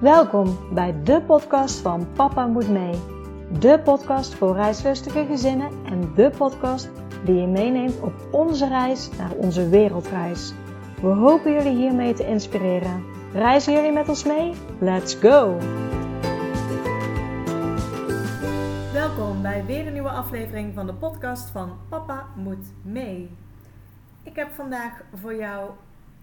Welkom 0.00 0.74
bij 0.74 1.02
de 1.02 1.22
podcast 1.22 1.78
van 1.78 2.12
Papa 2.12 2.46
Moet 2.46 2.68
Mee. 2.68 3.00
De 3.58 3.80
podcast 3.84 4.34
voor 4.34 4.54
reislustige 4.54 5.26
gezinnen 5.26 5.70
en 5.84 6.14
de 6.14 6.30
podcast 6.36 6.90
die 7.24 7.34
je 7.34 7.46
meeneemt 7.46 8.00
op 8.00 8.12
onze 8.30 8.68
reis 8.68 9.10
naar 9.16 9.32
onze 9.32 9.68
wereldreis. 9.68 10.52
We 11.00 11.06
hopen 11.06 11.52
jullie 11.52 11.76
hiermee 11.76 12.14
te 12.14 12.26
inspireren. 12.26 13.04
Reizen 13.32 13.72
jullie 13.72 13.92
met 13.92 14.08
ons 14.08 14.24
mee? 14.24 14.54
Let's 14.80 15.14
go! 15.14 15.56
Welkom 18.92 19.42
bij 19.42 19.64
weer 19.64 19.86
een 19.86 19.92
nieuwe 19.92 20.10
aflevering 20.10 20.74
van 20.74 20.86
de 20.86 20.94
podcast 20.94 21.50
van 21.50 21.78
Papa 21.88 22.26
Moet 22.36 22.72
Mee. 22.82 23.36
Ik 24.22 24.36
heb 24.36 24.52
vandaag 24.52 25.02
voor 25.14 25.34
jou 25.34 25.70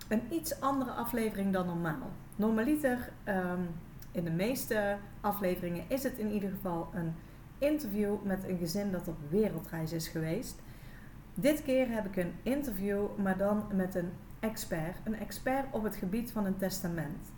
een 0.07 0.21
iets 0.29 0.61
andere 0.61 0.91
aflevering 0.91 1.53
dan 1.53 1.65
normaal. 1.65 2.24
Normaliter, 2.35 3.11
um, 3.27 3.67
in 4.11 4.23
de 4.23 4.31
meeste 4.31 4.97
afleveringen, 5.21 5.83
is 5.87 6.03
het 6.03 6.17
in 6.17 6.31
ieder 6.31 6.49
geval 6.49 6.89
een 6.93 7.13
interview 7.57 8.15
met 8.23 8.43
een 8.47 8.57
gezin 8.57 8.91
dat 8.91 9.07
op 9.07 9.17
wereldreis 9.29 9.91
is 9.91 10.07
geweest. 10.07 10.55
Dit 11.33 11.63
keer 11.63 11.91
heb 11.91 12.05
ik 12.05 12.15
een 12.15 12.33
interview, 12.43 13.05
maar 13.17 13.37
dan 13.37 13.63
met 13.73 13.95
een 13.95 14.09
expert. 14.39 14.97
Een 15.03 15.19
expert 15.19 15.65
op 15.71 15.83
het 15.83 15.95
gebied 15.95 16.31
van 16.31 16.45
een 16.45 16.57
testament. 16.57 17.33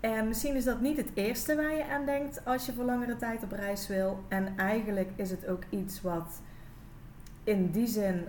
En 0.00 0.28
misschien 0.28 0.54
is 0.54 0.64
dat 0.64 0.80
niet 0.80 0.96
het 0.96 1.10
eerste 1.14 1.56
waar 1.56 1.74
je 1.74 1.88
aan 1.88 2.04
denkt 2.04 2.44
als 2.44 2.66
je 2.66 2.72
voor 2.72 2.84
langere 2.84 3.16
tijd 3.16 3.42
op 3.42 3.52
reis 3.52 3.86
wil. 3.86 4.24
En 4.28 4.56
eigenlijk 4.56 5.10
is 5.16 5.30
het 5.30 5.46
ook 5.46 5.62
iets 5.70 6.02
wat 6.02 6.40
in 7.44 7.70
die 7.70 7.86
zin 7.86 8.24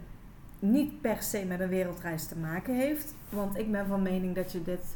niet 0.59 1.01
per 1.01 1.23
se 1.23 1.45
met 1.45 1.59
een 1.59 1.69
wereldreis 1.69 2.25
te 2.25 2.37
maken 2.37 2.75
heeft. 2.75 3.15
Want 3.29 3.57
ik 3.57 3.71
ben 3.71 3.87
van 3.87 4.01
mening 4.01 4.35
dat 4.35 4.51
je 4.51 4.63
dit 4.63 4.95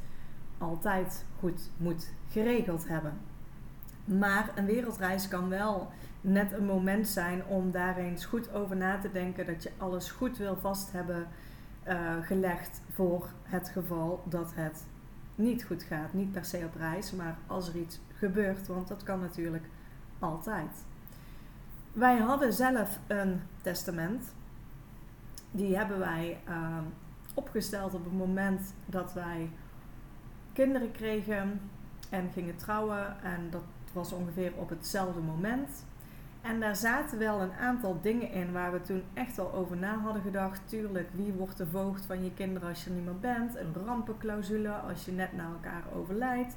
altijd 0.59 1.25
goed 1.39 1.69
moet 1.77 2.11
geregeld 2.29 2.87
hebben. 2.87 3.13
Maar 4.05 4.51
een 4.55 4.65
wereldreis 4.65 5.27
kan 5.27 5.49
wel 5.49 5.91
net 6.21 6.51
een 6.51 6.65
moment 6.65 7.07
zijn 7.07 7.45
om 7.45 7.71
daar 7.71 7.97
eens 7.97 8.25
goed 8.25 8.53
over 8.53 8.75
na 8.75 8.97
te 8.97 9.11
denken. 9.11 9.45
Dat 9.45 9.63
je 9.63 9.71
alles 9.77 10.11
goed 10.11 10.37
wil 10.37 10.57
vast 10.57 10.91
hebben 10.91 11.27
uh, 11.87 12.13
gelegd 12.21 12.81
voor 12.93 13.29
het 13.43 13.69
geval 13.69 14.23
dat 14.25 14.51
het 14.55 14.83
niet 15.35 15.63
goed 15.63 15.83
gaat. 15.83 16.13
Niet 16.13 16.31
per 16.31 16.45
se 16.45 16.63
op 16.65 16.75
reis, 16.75 17.11
maar 17.11 17.37
als 17.47 17.67
er 17.67 17.75
iets 17.75 17.99
gebeurt, 18.13 18.67
want 18.67 18.87
dat 18.87 19.03
kan 19.03 19.19
natuurlijk 19.19 19.65
altijd. 20.19 20.85
Wij 21.93 22.17
hadden 22.17 22.53
zelf 22.53 22.99
een 23.07 23.41
testament. 23.61 24.33
Die 25.51 25.77
hebben 25.77 25.99
wij 25.99 26.39
uh, 26.47 26.77
opgesteld 27.33 27.93
op 27.93 28.03
het 28.03 28.17
moment 28.17 28.73
dat 28.85 29.13
wij 29.13 29.49
kinderen 30.59 30.91
kregen 30.91 31.61
en 32.09 32.29
gingen 32.33 32.55
trouwen. 32.55 33.23
En 33.23 33.47
dat 33.49 33.63
was 33.93 34.11
ongeveer 34.11 34.51
op 34.55 34.69
hetzelfde 34.69 35.19
moment. 35.19 35.85
En 36.41 36.59
daar 36.59 36.75
zaten 36.75 37.19
wel 37.19 37.41
een 37.41 37.53
aantal 37.53 37.99
dingen 38.01 38.31
in 38.31 38.51
waar 38.51 38.71
we 38.71 38.81
toen 38.81 39.03
echt 39.13 39.39
al 39.39 39.53
over 39.53 39.77
na 39.77 39.97
hadden 39.97 40.21
gedacht. 40.21 40.61
Tuurlijk, 40.65 41.09
wie 41.11 41.33
wordt 41.33 41.57
de 41.57 41.67
voogd 41.67 42.05
van 42.05 42.23
je 42.23 42.33
kinderen 42.33 42.69
als 42.69 42.83
je 42.83 42.89
er 42.89 42.95
niet 42.95 43.05
meer 43.05 43.19
bent? 43.19 43.55
Een 43.55 43.73
rampenclausule 43.85 44.71
als 44.71 45.05
je 45.05 45.11
net 45.11 45.33
na 45.33 45.43
elkaar 45.43 45.83
overlijdt. 45.95 46.55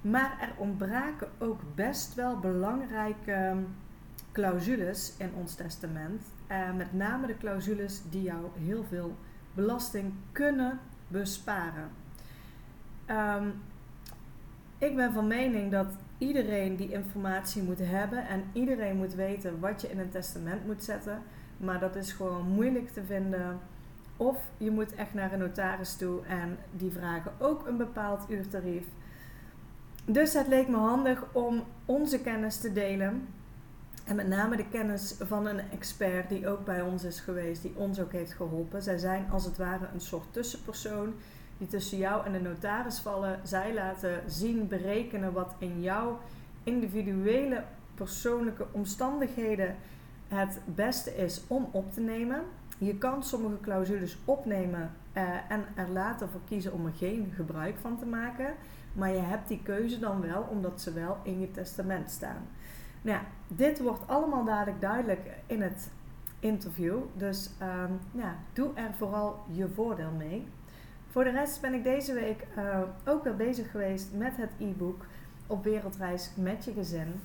Maar 0.00 0.36
er 0.40 0.52
ontbraken 0.56 1.28
ook 1.38 1.60
best 1.74 2.14
wel 2.14 2.38
belangrijke 2.38 3.56
clausules 4.32 5.14
in 5.18 5.30
ons 5.34 5.54
testament. 5.54 6.22
Uh, 6.50 6.74
met 6.76 6.92
name 6.92 7.26
de 7.26 7.38
clausules 7.38 8.02
die 8.10 8.22
jou 8.22 8.46
heel 8.58 8.84
veel 8.88 9.16
belasting 9.54 10.12
kunnen 10.32 10.78
besparen. 11.08 11.90
Um, 13.10 13.62
ik 14.78 14.96
ben 14.96 15.12
van 15.12 15.26
mening 15.26 15.70
dat 15.70 15.86
iedereen 16.18 16.76
die 16.76 16.92
informatie 16.92 17.62
moet 17.62 17.78
hebben 17.82 18.28
en 18.28 18.44
iedereen 18.52 18.96
moet 18.96 19.14
weten 19.14 19.60
wat 19.60 19.80
je 19.80 19.90
in 19.90 19.98
een 19.98 20.10
testament 20.10 20.66
moet 20.66 20.84
zetten. 20.84 21.22
Maar 21.56 21.80
dat 21.80 21.96
is 21.96 22.12
gewoon 22.12 22.48
moeilijk 22.48 22.88
te 22.88 23.04
vinden. 23.04 23.58
Of 24.16 24.36
je 24.56 24.70
moet 24.70 24.94
echt 24.94 25.14
naar 25.14 25.32
een 25.32 25.38
notaris 25.38 25.96
toe 25.96 26.24
en 26.26 26.58
die 26.72 26.90
vragen 26.90 27.32
ook 27.38 27.66
een 27.66 27.76
bepaald 27.76 28.30
uurtarief. 28.30 28.84
Dus 30.04 30.34
het 30.34 30.48
leek 30.48 30.68
me 30.68 30.76
handig 30.76 31.24
om 31.32 31.64
onze 31.84 32.20
kennis 32.20 32.56
te 32.56 32.72
delen. 32.72 33.28
En 34.04 34.16
met 34.16 34.28
name 34.28 34.56
de 34.56 34.68
kennis 34.68 35.14
van 35.20 35.46
een 35.46 35.60
expert 35.70 36.28
die 36.28 36.48
ook 36.48 36.64
bij 36.64 36.82
ons 36.82 37.04
is 37.04 37.20
geweest, 37.20 37.62
die 37.62 37.76
ons 37.76 38.00
ook 38.00 38.12
heeft 38.12 38.32
geholpen. 38.32 38.82
Zij 38.82 38.98
zijn 38.98 39.30
als 39.30 39.44
het 39.44 39.56
ware 39.56 39.88
een 39.92 40.00
soort 40.00 40.32
tussenpersoon 40.32 41.14
die 41.58 41.68
tussen 41.68 41.98
jou 41.98 42.26
en 42.26 42.32
de 42.32 42.40
notaris 42.40 42.98
vallen. 42.98 43.40
Zij 43.42 43.74
laten 43.74 44.22
zien, 44.26 44.68
berekenen 44.68 45.32
wat 45.32 45.54
in 45.58 45.82
jouw 45.82 46.18
individuele 46.62 47.64
persoonlijke 47.94 48.66
omstandigheden 48.70 49.76
het 50.28 50.60
beste 50.64 51.16
is 51.16 51.42
om 51.46 51.68
op 51.70 51.92
te 51.92 52.00
nemen. 52.00 52.42
Je 52.78 52.98
kan 52.98 53.22
sommige 53.22 53.60
clausules 53.60 54.18
opnemen 54.24 54.90
uh, 55.12 55.22
en 55.48 55.64
er 55.74 55.88
later 55.88 56.28
voor 56.28 56.40
kiezen 56.48 56.72
om 56.72 56.86
er 56.86 56.92
geen 56.92 57.32
gebruik 57.34 57.76
van 57.80 57.98
te 57.98 58.06
maken. 58.06 58.54
Maar 58.92 59.10
je 59.10 59.20
hebt 59.20 59.48
die 59.48 59.62
keuze 59.62 59.98
dan 59.98 60.20
wel 60.20 60.46
omdat 60.50 60.80
ze 60.80 60.92
wel 60.92 61.16
in 61.22 61.40
je 61.40 61.50
testament 61.50 62.10
staan. 62.10 62.46
Nou 63.02 63.20
dit 63.48 63.80
wordt 63.80 64.08
allemaal 64.08 64.44
dadelijk 64.44 64.80
duidelijk 64.80 65.20
in 65.46 65.62
het 65.62 65.90
interview. 66.38 66.98
Dus 67.16 67.50
ja, 68.12 68.36
doe 68.52 68.70
er 68.74 68.94
vooral 68.96 69.44
je 69.50 69.68
voordeel 69.68 70.12
mee. 70.18 70.46
Voor 71.10 71.24
de 71.24 71.30
rest 71.30 71.60
ben 71.60 71.74
ik 71.74 71.84
deze 71.84 72.12
week 72.12 72.46
uh, 72.58 72.80
ook 73.04 73.24
weer 73.24 73.36
bezig 73.36 73.70
geweest 73.70 74.12
met 74.12 74.36
het 74.36 74.50
e-book 74.58 75.06
op 75.46 75.64
wereldreis 75.64 76.30
met 76.34 76.64
je 76.64 76.72
gezin. 76.72 77.20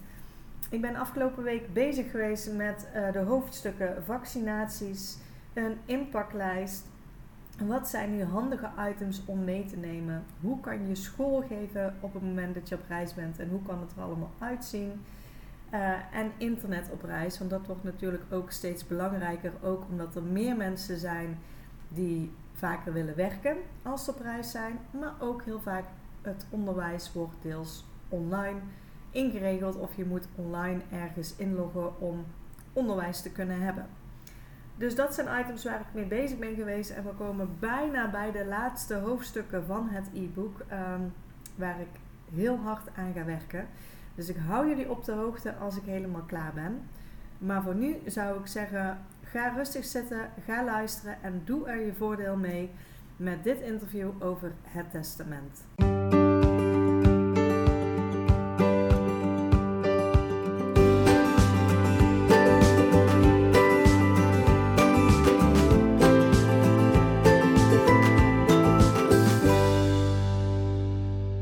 Ik 0.69 0.81
ben 0.81 0.95
afgelopen 0.95 1.43
week 1.43 1.73
bezig 1.73 2.11
geweest 2.11 2.53
met 2.53 2.87
uh, 2.95 3.11
de 3.11 3.19
hoofdstukken 3.19 4.03
vaccinaties, 4.03 5.17
een 5.53 5.77
inpaklijst. 5.85 6.85
Wat 7.57 7.89
zijn 7.89 8.15
nu 8.15 8.23
handige 8.23 8.69
items 8.89 9.21
om 9.25 9.43
mee 9.43 9.65
te 9.65 9.77
nemen? 9.77 10.23
Hoe 10.41 10.59
kan 10.59 10.87
je 10.87 10.95
school 10.95 11.41
geven 11.41 11.95
op 11.99 12.13
het 12.13 12.23
moment 12.23 12.53
dat 12.53 12.69
je 12.69 12.75
op 12.75 12.87
reis 12.87 13.13
bent 13.13 13.39
en 13.39 13.49
hoe 13.49 13.61
kan 13.67 13.79
het 13.79 13.91
er 13.95 14.03
allemaal 14.03 14.31
uitzien? 14.39 14.91
Uh, 15.73 15.89
en 16.11 16.31
internet 16.37 16.89
op 16.91 17.03
reis, 17.03 17.37
want 17.37 17.49
dat 17.49 17.65
wordt 17.65 17.83
natuurlijk 17.83 18.23
ook 18.31 18.51
steeds 18.51 18.87
belangrijker, 18.87 19.51
ook 19.63 19.83
omdat 19.89 20.15
er 20.15 20.23
meer 20.23 20.55
mensen 20.55 20.97
zijn 20.97 21.37
die 21.87 22.31
vaker 22.63 22.93
willen 22.93 23.15
werken 23.15 23.55
als 23.81 24.03
ze 24.03 24.11
op 24.11 24.19
reis 24.21 24.51
zijn, 24.51 24.79
maar 24.91 25.13
ook 25.19 25.43
heel 25.43 25.61
vaak 25.61 25.83
het 26.21 26.45
onderwijs 26.49 27.13
wordt 27.13 27.35
deels 27.41 27.85
online 28.09 28.59
ingeregeld 29.11 29.75
of 29.75 29.95
je 29.95 30.05
moet 30.05 30.27
online 30.35 30.81
ergens 30.91 31.35
inloggen 31.35 31.99
om 31.99 32.25
onderwijs 32.73 33.21
te 33.21 33.31
kunnen 33.31 33.61
hebben. 33.61 33.87
Dus 34.75 34.95
dat 34.95 35.13
zijn 35.13 35.39
items 35.39 35.63
waar 35.63 35.79
ik 35.79 35.93
mee 35.93 36.05
bezig 36.05 36.39
ben 36.39 36.55
geweest 36.55 36.89
en 36.89 37.03
we 37.03 37.09
komen 37.09 37.49
bijna 37.59 38.09
bij 38.09 38.31
de 38.31 38.45
laatste 38.45 38.95
hoofdstukken 38.95 39.65
van 39.65 39.89
het 39.89 40.09
e-book 40.13 40.59
um, 40.59 41.13
waar 41.55 41.79
ik 41.79 41.99
heel 42.33 42.57
hard 42.57 42.87
aan 42.95 43.13
ga 43.13 43.25
werken. 43.25 43.67
Dus 44.15 44.29
ik 44.29 44.37
hou 44.47 44.69
jullie 44.69 44.89
op 44.89 45.05
de 45.05 45.11
hoogte 45.11 45.55
als 45.55 45.77
ik 45.77 45.83
helemaal 45.85 46.23
klaar 46.25 46.53
ben. 46.53 46.81
Maar 47.37 47.63
voor 47.63 47.75
nu 47.75 47.95
zou 48.05 48.39
ik 48.39 48.47
zeggen, 48.47 48.97
Ga 49.33 49.53
rustig 49.55 49.85
zitten, 49.85 50.29
ga 50.45 50.63
luisteren 50.63 51.17
en 51.21 51.41
doe 51.45 51.67
er 51.67 51.85
je 51.85 51.93
voordeel 51.93 52.35
mee 52.35 52.71
met 53.17 53.43
dit 53.43 53.59
interview 53.59 54.23
over 54.23 54.53
het 54.63 54.91
testament. 54.91 55.65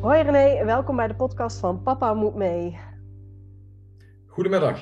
Hoi 0.02 0.22
René, 0.22 0.66
welkom 0.66 0.96
bij 0.96 1.08
de 1.08 1.16
podcast 1.16 1.60
van 1.60 1.84
Papa 1.84 2.14
Moet 2.14 2.36
Mee. 2.36 2.80
Goedemiddag. 4.28 4.80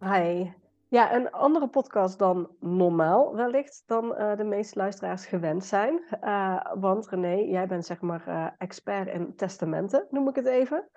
Hi. 0.00 0.50
Ja, 0.90 1.14
een 1.14 1.30
andere 1.30 1.68
podcast 1.68 2.18
dan 2.18 2.56
normaal 2.60 3.34
wellicht, 3.34 3.82
dan 3.86 4.04
uh, 4.04 4.36
de 4.36 4.44
meeste 4.44 4.78
luisteraars 4.78 5.26
gewend 5.26 5.64
zijn. 5.64 6.02
Uh, 6.24 6.66
want 6.74 7.08
René, 7.08 7.34
jij 7.34 7.66
bent 7.66 7.86
zeg 7.86 8.00
maar 8.00 8.24
uh, 8.28 8.46
expert 8.58 9.08
in 9.08 9.36
testamenten, 9.36 10.06
noem 10.10 10.28
ik 10.28 10.34
het 10.34 10.46
even. 10.46 10.90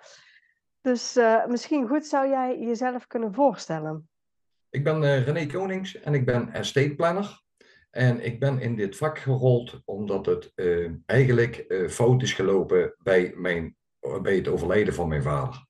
Dus 0.80 1.18
misschien 1.46 1.88
goed 1.88 2.06
zou 2.06 2.28
jij 2.28 2.58
jezelf 2.58 3.06
kunnen 3.06 3.34
voorstellen. 3.34 4.08
Ik 4.70 4.84
ben 4.84 5.24
René 5.24 5.46
Konings 5.46 6.00
en 6.00 6.14
ik 6.14 6.26
ben 6.26 6.52
estate 6.52 6.94
planner. 6.94 7.42
En 7.90 8.24
ik 8.24 8.40
ben 8.40 8.60
in 8.60 8.76
dit 8.76 8.96
vak 8.96 9.18
gerold 9.18 9.80
omdat 9.84 10.26
het 10.26 10.52
eigenlijk 11.06 11.84
fout 11.88 12.22
is 12.22 12.32
gelopen 12.32 12.94
bij, 13.02 13.32
mijn, 13.36 13.76
bij 14.22 14.36
het 14.36 14.48
overlijden 14.48 14.94
van 14.94 15.08
mijn 15.08 15.22
vader. 15.22 15.66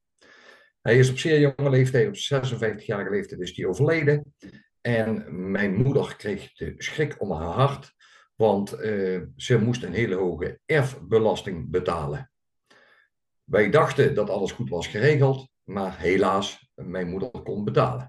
Hij 0.85 0.99
is 0.99 1.11
op 1.11 1.19
zeer 1.19 1.41
jonge 1.41 1.71
leeftijd, 1.71 2.07
op 2.07 2.15
56-jarige 2.15 3.11
leeftijd, 3.11 3.41
is 3.41 3.57
hij 3.57 3.67
overleden. 3.67 4.35
En 4.81 5.25
mijn 5.51 5.75
moeder 5.75 6.17
kreeg 6.17 6.53
de 6.53 6.75
schrik 6.77 7.21
om 7.21 7.31
haar 7.31 7.53
hart, 7.53 7.95
want 8.35 8.81
uh, 8.81 9.23
ze 9.37 9.59
moest 9.59 9.83
een 9.83 9.93
hele 9.93 10.15
hoge 10.15 10.61
erfbelasting 10.67 11.71
betalen. 11.71 12.31
Wij 13.45 13.71
dachten 13.71 14.15
dat 14.15 14.31
alles 14.31 14.53
goed 14.53 14.69
was 14.71 14.87
geregeld, 14.87 15.49
maar 15.63 15.99
helaas, 15.99 16.73
mijn 16.75 17.09
moeder 17.09 17.31
kon 17.31 17.65
betalen. 17.65 18.09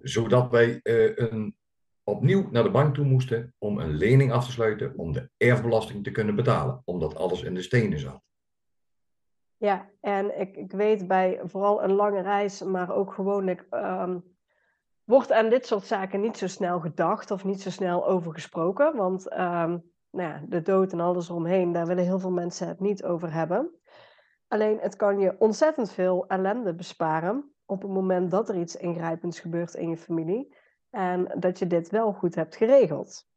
Zodat 0.00 0.50
wij 0.50 0.80
uh, 0.82 1.16
een, 1.16 1.56
opnieuw 2.04 2.48
naar 2.50 2.62
de 2.62 2.70
bank 2.70 2.94
toe 2.94 3.04
moesten 3.04 3.54
om 3.58 3.78
een 3.78 3.96
lening 3.96 4.32
af 4.32 4.44
te 4.44 4.52
sluiten 4.52 4.96
om 4.96 5.12
de 5.12 5.30
erfbelasting 5.36 6.04
te 6.04 6.10
kunnen 6.10 6.34
betalen, 6.34 6.82
omdat 6.84 7.14
alles 7.14 7.42
in 7.42 7.54
de 7.54 7.62
stenen 7.62 7.98
zat. 7.98 8.29
Ja, 9.60 9.90
en 10.00 10.40
ik, 10.40 10.56
ik 10.56 10.72
weet 10.72 11.06
bij 11.06 11.40
vooral 11.44 11.82
een 11.82 11.92
lange 11.92 12.20
reis, 12.20 12.62
maar 12.62 12.94
ook 12.94 13.12
gewoonlijk, 13.12 13.66
um, 13.70 14.24
wordt 15.04 15.32
aan 15.32 15.48
dit 15.48 15.66
soort 15.66 15.84
zaken 15.84 16.20
niet 16.20 16.36
zo 16.36 16.46
snel 16.46 16.80
gedacht 16.80 17.30
of 17.30 17.44
niet 17.44 17.60
zo 17.60 17.70
snel 17.70 18.06
over 18.06 18.32
gesproken. 18.32 18.96
Want 18.96 19.32
um, 19.32 19.92
nou 20.10 20.28
ja, 20.28 20.42
de 20.48 20.62
dood 20.62 20.92
en 20.92 21.00
alles 21.00 21.28
eromheen, 21.28 21.72
daar 21.72 21.86
willen 21.86 22.04
heel 22.04 22.18
veel 22.18 22.30
mensen 22.30 22.68
het 22.68 22.80
niet 22.80 23.04
over 23.04 23.32
hebben. 23.32 23.70
Alleen 24.48 24.78
het 24.78 24.96
kan 24.96 25.18
je 25.18 25.36
ontzettend 25.38 25.92
veel 25.92 26.26
ellende 26.26 26.74
besparen 26.74 27.54
op 27.66 27.82
het 27.82 27.90
moment 27.90 28.30
dat 28.30 28.48
er 28.48 28.56
iets 28.56 28.76
ingrijpends 28.76 29.40
gebeurt 29.40 29.74
in 29.74 29.88
je 29.88 29.96
familie. 29.96 30.56
En 30.90 31.34
dat 31.38 31.58
je 31.58 31.66
dit 31.66 31.90
wel 31.90 32.12
goed 32.12 32.34
hebt 32.34 32.56
geregeld. 32.56 33.29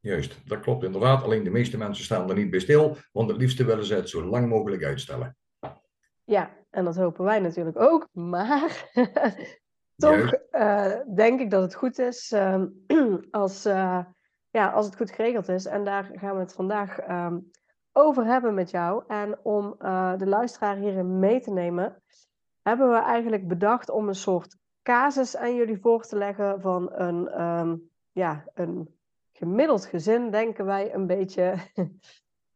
Juist, 0.00 0.48
dat 0.48 0.60
klopt 0.60 0.84
inderdaad. 0.84 1.22
Alleen 1.22 1.44
de 1.44 1.50
meeste 1.50 1.78
mensen 1.78 2.04
staan 2.04 2.28
er 2.28 2.34
niet 2.34 2.50
bij 2.50 2.60
stil, 2.60 2.96
want 3.12 3.28
het 3.28 3.38
liefste 3.38 3.64
willen 3.64 3.84
ze 3.84 3.94
het 3.94 4.08
zo 4.08 4.24
lang 4.24 4.48
mogelijk 4.48 4.84
uitstellen. 4.84 5.36
Ja, 6.24 6.56
en 6.70 6.84
dat 6.84 6.96
hopen 6.96 7.24
wij 7.24 7.38
natuurlijk 7.38 7.80
ook. 7.80 8.08
Maar 8.12 8.90
toch 9.96 10.34
uh, 10.50 10.94
denk 11.14 11.40
ik 11.40 11.50
dat 11.50 11.62
het 11.62 11.74
goed 11.74 11.98
is 11.98 12.32
uh, 12.32 12.62
als, 13.30 13.66
uh, 13.66 14.04
ja, 14.50 14.70
als 14.70 14.86
het 14.86 14.96
goed 14.96 15.10
geregeld 15.10 15.48
is. 15.48 15.66
En 15.66 15.84
daar 15.84 16.10
gaan 16.12 16.34
we 16.34 16.40
het 16.40 16.52
vandaag 16.52 16.98
ehm, 16.98 17.38
over 17.92 18.24
hebben 18.24 18.54
met 18.54 18.70
jou. 18.70 19.04
En 19.06 19.38
om 19.42 19.76
de 20.18 20.26
luisteraar 20.26 20.76
hierin 20.76 21.18
mee 21.18 21.40
te 21.40 21.50
nemen, 21.50 22.02
hebben 22.62 22.90
we 22.90 22.96
eigenlijk 22.96 23.48
bedacht 23.48 23.90
om 23.90 24.08
een 24.08 24.14
soort 24.14 24.56
casus 24.82 25.36
aan 25.36 25.54
jullie 25.54 25.80
voor 25.80 26.02
te 26.02 26.16
leggen 26.16 26.60
van 26.60 26.92
een, 26.92 27.42
um, 27.42 27.90
ja, 28.12 28.44
een 28.54 28.97
gemiddeld 29.38 29.84
gezin, 29.86 30.30
denken 30.30 30.64
wij 30.64 30.94
een 30.94 31.06
beetje. 31.06 31.54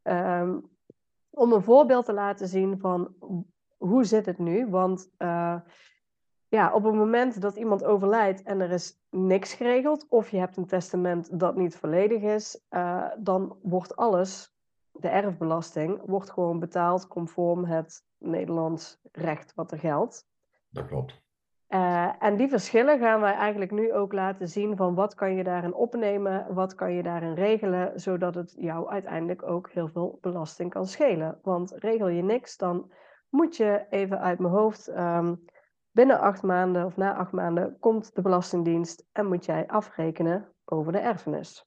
um, 0.02 0.70
om 1.30 1.52
een 1.52 1.62
voorbeeld 1.62 2.04
te 2.04 2.12
laten 2.12 2.48
zien 2.48 2.78
van 2.78 3.14
hoe 3.76 4.04
zit 4.04 4.26
het 4.26 4.38
nu? 4.38 4.68
Want 4.68 5.10
uh, 5.18 5.60
ja, 6.48 6.72
op 6.72 6.84
het 6.84 6.94
moment 6.94 7.40
dat 7.40 7.56
iemand 7.56 7.84
overlijdt 7.84 8.42
en 8.42 8.60
er 8.60 8.70
is 8.70 9.00
niks 9.10 9.54
geregeld, 9.54 10.06
of 10.08 10.28
je 10.28 10.38
hebt 10.38 10.56
een 10.56 10.66
testament 10.66 11.40
dat 11.40 11.56
niet 11.56 11.76
volledig 11.76 12.22
is, 12.22 12.64
uh, 12.70 13.08
dan 13.18 13.58
wordt 13.62 13.96
alles, 13.96 14.54
de 14.92 15.08
erfbelasting, 15.08 16.00
wordt 16.04 16.30
gewoon 16.30 16.58
betaald 16.58 17.06
conform 17.06 17.64
het 17.64 18.04
Nederlands 18.18 18.98
recht 19.12 19.54
wat 19.54 19.72
er 19.72 19.78
geldt. 19.78 20.26
Dat 20.68 20.86
klopt. 20.86 21.22
Uh, 21.74 22.12
en 22.18 22.36
die 22.36 22.48
verschillen 22.48 22.98
gaan 22.98 23.20
wij 23.20 23.34
eigenlijk 23.34 23.70
nu 23.70 23.92
ook 23.92 24.12
laten 24.12 24.48
zien 24.48 24.76
van 24.76 24.94
wat 24.94 25.14
kan 25.14 25.34
je 25.34 25.44
daarin 25.44 25.74
opnemen, 25.74 26.54
wat 26.54 26.74
kan 26.74 26.92
je 26.92 27.02
daarin 27.02 27.34
regelen, 27.34 28.00
zodat 28.00 28.34
het 28.34 28.54
jou 28.58 28.90
uiteindelijk 28.90 29.42
ook 29.42 29.70
heel 29.70 29.88
veel 29.88 30.18
belasting 30.20 30.70
kan 30.70 30.86
schelen. 30.86 31.38
Want 31.42 31.74
regel 31.76 32.08
je 32.08 32.22
niks, 32.22 32.56
dan 32.56 32.92
moet 33.28 33.56
je 33.56 33.86
even 33.90 34.20
uit 34.20 34.38
mijn 34.38 34.52
hoofd, 34.52 34.88
um, 34.88 35.44
binnen 35.90 36.20
acht 36.20 36.42
maanden 36.42 36.84
of 36.84 36.96
na 36.96 37.14
acht 37.14 37.32
maanden 37.32 37.76
komt 37.80 38.14
de 38.14 38.22
Belastingdienst 38.22 39.06
en 39.12 39.26
moet 39.26 39.44
jij 39.44 39.66
afrekenen 39.66 40.48
over 40.64 40.92
de 40.92 40.98
erfenis. 40.98 41.66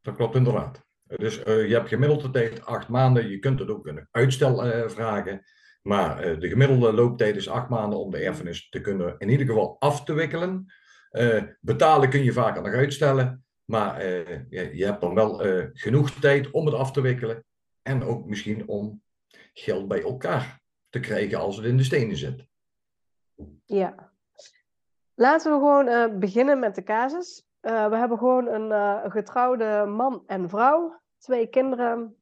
Dat 0.00 0.16
klopt 0.16 0.34
inderdaad. 0.34 0.86
Dus 1.02 1.38
uh, 1.38 1.68
je 1.68 1.74
hebt 1.74 1.88
gemiddeld 1.88 2.22
de 2.22 2.30
tijd 2.30 2.66
acht 2.66 2.88
maanden. 2.88 3.28
Je 3.28 3.38
kunt 3.38 3.58
het 3.58 3.70
ook 3.70 3.86
een 3.86 4.08
uitstel 4.10 4.66
uh, 4.66 4.88
vragen. 4.88 5.42
Maar 5.82 6.26
uh, 6.26 6.40
de 6.40 6.48
gemiddelde 6.48 6.92
looptijd 6.92 7.36
is 7.36 7.48
acht 7.48 7.68
maanden 7.68 7.98
om 7.98 8.10
de 8.10 8.18
erfenis 8.18 8.68
te 8.68 8.80
kunnen 8.80 9.14
in 9.18 9.28
ieder 9.28 9.46
geval 9.46 9.76
af 9.78 10.04
te 10.04 10.12
wikkelen. 10.12 10.72
betalen 11.60 12.10
kun 12.10 12.24
je 12.24 12.32
vaker 12.32 12.62
nog 12.62 12.72
uitstellen. 12.72 13.44
Maar 13.64 14.06
je, 14.06 14.70
je, 14.72 14.84
hebt 14.84 15.00
dan 15.00 15.14
wel 15.14 15.40
genoeg 15.72 16.10
tijd 16.10 16.50
om 16.50 16.66
het 16.66 16.74
af 16.74 16.92
te 16.92 17.00
wikkelen. 17.00 17.44
En 17.82 18.02
ook 18.02 18.26
misschien 18.26 18.68
om 18.68 19.02
geld 19.52 19.88
bij 19.88 20.02
elkaar 20.02 20.60
te 20.90 21.00
krijgen 21.00 21.38
als 21.38 21.56
het 21.56 21.64
in 21.64 21.76
de 21.76 21.82
stenen 21.84 22.16
zit. 22.16 22.46
Ja. 23.64 24.12
Laten 25.14 25.52
we 25.52 25.58
gewoon 25.58 26.18
beginnen 26.18 26.58
met 26.58 26.74
de 26.74 26.82
casus. 26.82 27.46
We 27.60 27.96
hebben 27.96 28.18
gewoon 28.18 28.46
een 28.46 28.70
uh, 28.70 29.10
getrouwde 29.10 29.84
man 29.86 30.22
en 30.26 30.48
vrouw, 30.48 31.00
twee 31.18 31.46
kinderen, 31.46 32.16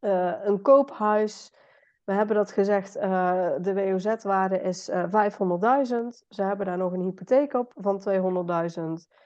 een 0.00 0.62
koophuis. 0.62 1.52
We 2.04 2.12
hebben 2.12 2.36
dat 2.36 2.52
gezegd, 2.52 2.92
de 2.92 3.72
WOZ-waarde 3.74 4.60
is 4.60 4.90
500.000. 4.90 4.96
Ze 6.28 6.42
hebben 6.42 6.66
daar 6.66 6.76
nog 6.76 6.92
een 6.92 7.00
hypotheek 7.00 7.52
op 7.52 7.72
van 7.76 8.02
200.000. 8.08 9.20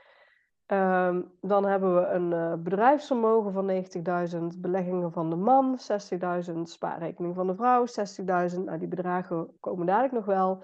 Um, 0.66 1.30
dan 1.40 1.64
hebben 1.64 1.94
we 1.94 2.06
een 2.06 2.30
uh, 2.30 2.54
bedrijfsvermogen 2.54 3.52
van 3.52 3.84
90.000, 4.54 4.60
beleggingen 4.60 5.12
van 5.12 5.30
de 5.30 5.36
man 5.36 5.78
60.000, 6.52 6.52
spaarrekening 6.62 7.34
van 7.34 7.46
de 7.46 7.54
vrouw 7.54 7.86
60.000. 7.86 8.58
Nou, 8.58 8.78
die 8.78 8.88
bedragen 8.88 9.56
komen 9.60 9.86
dadelijk 9.86 10.14
nog 10.14 10.24
wel. 10.24 10.62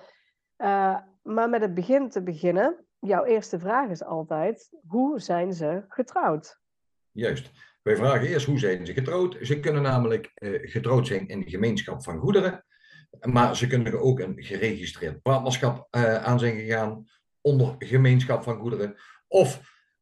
Maar 1.22 1.48
met 1.48 1.60
het 1.60 1.74
begin 1.74 2.08
te 2.08 2.22
beginnen, 2.22 2.76
jouw 2.98 3.24
eerste 3.24 3.58
vraag 3.58 3.88
is 3.88 4.04
altijd: 4.04 4.70
hoe 4.88 5.20
zijn 5.20 5.52
ze 5.52 5.84
getrouwd? 5.88 6.60
Juist. 7.10 7.71
Wij 7.82 7.96
vragen 7.96 8.28
eerst 8.28 8.46
hoe 8.46 8.58
zijn 8.58 8.86
ze 8.86 8.92
getrouwd. 8.92 9.36
Ze 9.42 9.60
kunnen 9.60 9.82
namelijk 9.82 10.32
uh, 10.34 10.70
getrouwd 10.70 11.06
zijn 11.06 11.28
in 11.28 11.40
de 11.40 11.50
gemeenschap 11.50 12.02
van 12.02 12.18
goederen, 12.18 12.64
maar 13.20 13.56
ze 13.56 13.66
kunnen 13.66 14.00
ook 14.00 14.20
een 14.20 14.42
geregistreerd 14.42 15.22
partnerschap 15.22 15.86
aan 15.90 16.38
zijn 16.38 16.56
gegaan 16.56 17.06
onder 17.40 17.74
gemeenschap 17.78 18.42
van 18.42 18.58
goederen. 18.58 18.96
Of 19.28 19.60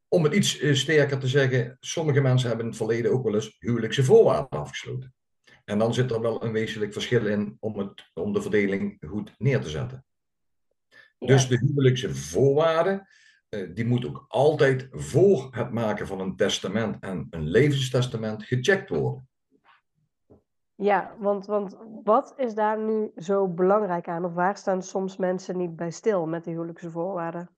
om 0.09 0.25
het 0.25 0.35
iets 0.35 0.59
eh, 0.59 0.75
sterker 0.75 1.19
te 1.19 1.29
zeggen, 1.29 1.77
sommige 1.81 2.21
mensen 2.21 2.49
hebben 2.49 2.67
in 2.67 2.73
het 2.73 2.81
verleden 2.81 3.13
ook 3.13 3.25
wel 3.25 3.35
eens 3.35 3.57
huwelijkse 3.59 4.05
voorwaarden 4.05 4.61
afgesloten. 4.61 5.15
En 5.65 5.79
dan 5.79 5.95
zit 5.95 6.11
er 6.11 6.21
wel 6.21 6.45
een 6.45 6.53
wezenlijk 6.53 6.93
verschil 6.93 7.27
in 7.27 7.57
om, 7.61 7.79
het, 7.79 8.11
om 8.15 8.33
de 8.33 8.43
verdeling 8.43 8.97
goed 9.07 9.35
neer 9.39 9.61
te 9.61 9.69
zetten. 9.69 10.05
Dus 11.19 11.49
de 11.49 11.59
huwelijkse 11.59 12.15
voorwaarden, 12.15 12.99
eh, 12.99 13.07
die 13.51 13.87
moet 13.87 14.07
ook 14.07 14.25
altijd 14.29 14.89
voor 14.91 15.49
het 15.51 15.73
maken 15.73 16.07
van 16.07 16.21
een 16.21 16.37
testament 16.37 16.97
en 17.01 17.27
een 17.31 17.49
levenstestament 17.49 18.45
gecheckt 18.45 18.89
worden. 18.89 19.29
Ja, 20.75 21.15
want, 21.19 21.47
want 21.47 21.77
wat 22.05 22.35
is 22.37 22.55
daar 22.55 22.79
nu 22.79 23.11
zo 23.17 23.49
belangrijk 23.49 24.09
aan? 24.09 24.25
Of 24.25 24.33
waar 24.33 24.57
staan 24.57 24.83
soms 24.83 25.17
mensen 25.17 25.57
niet 25.57 25.77
bij 25.77 25.91
stil 25.91 26.27
met 26.27 26.45
die 26.45 26.53
huwelijkse 26.53 26.91
voorwaarden? 26.91 27.51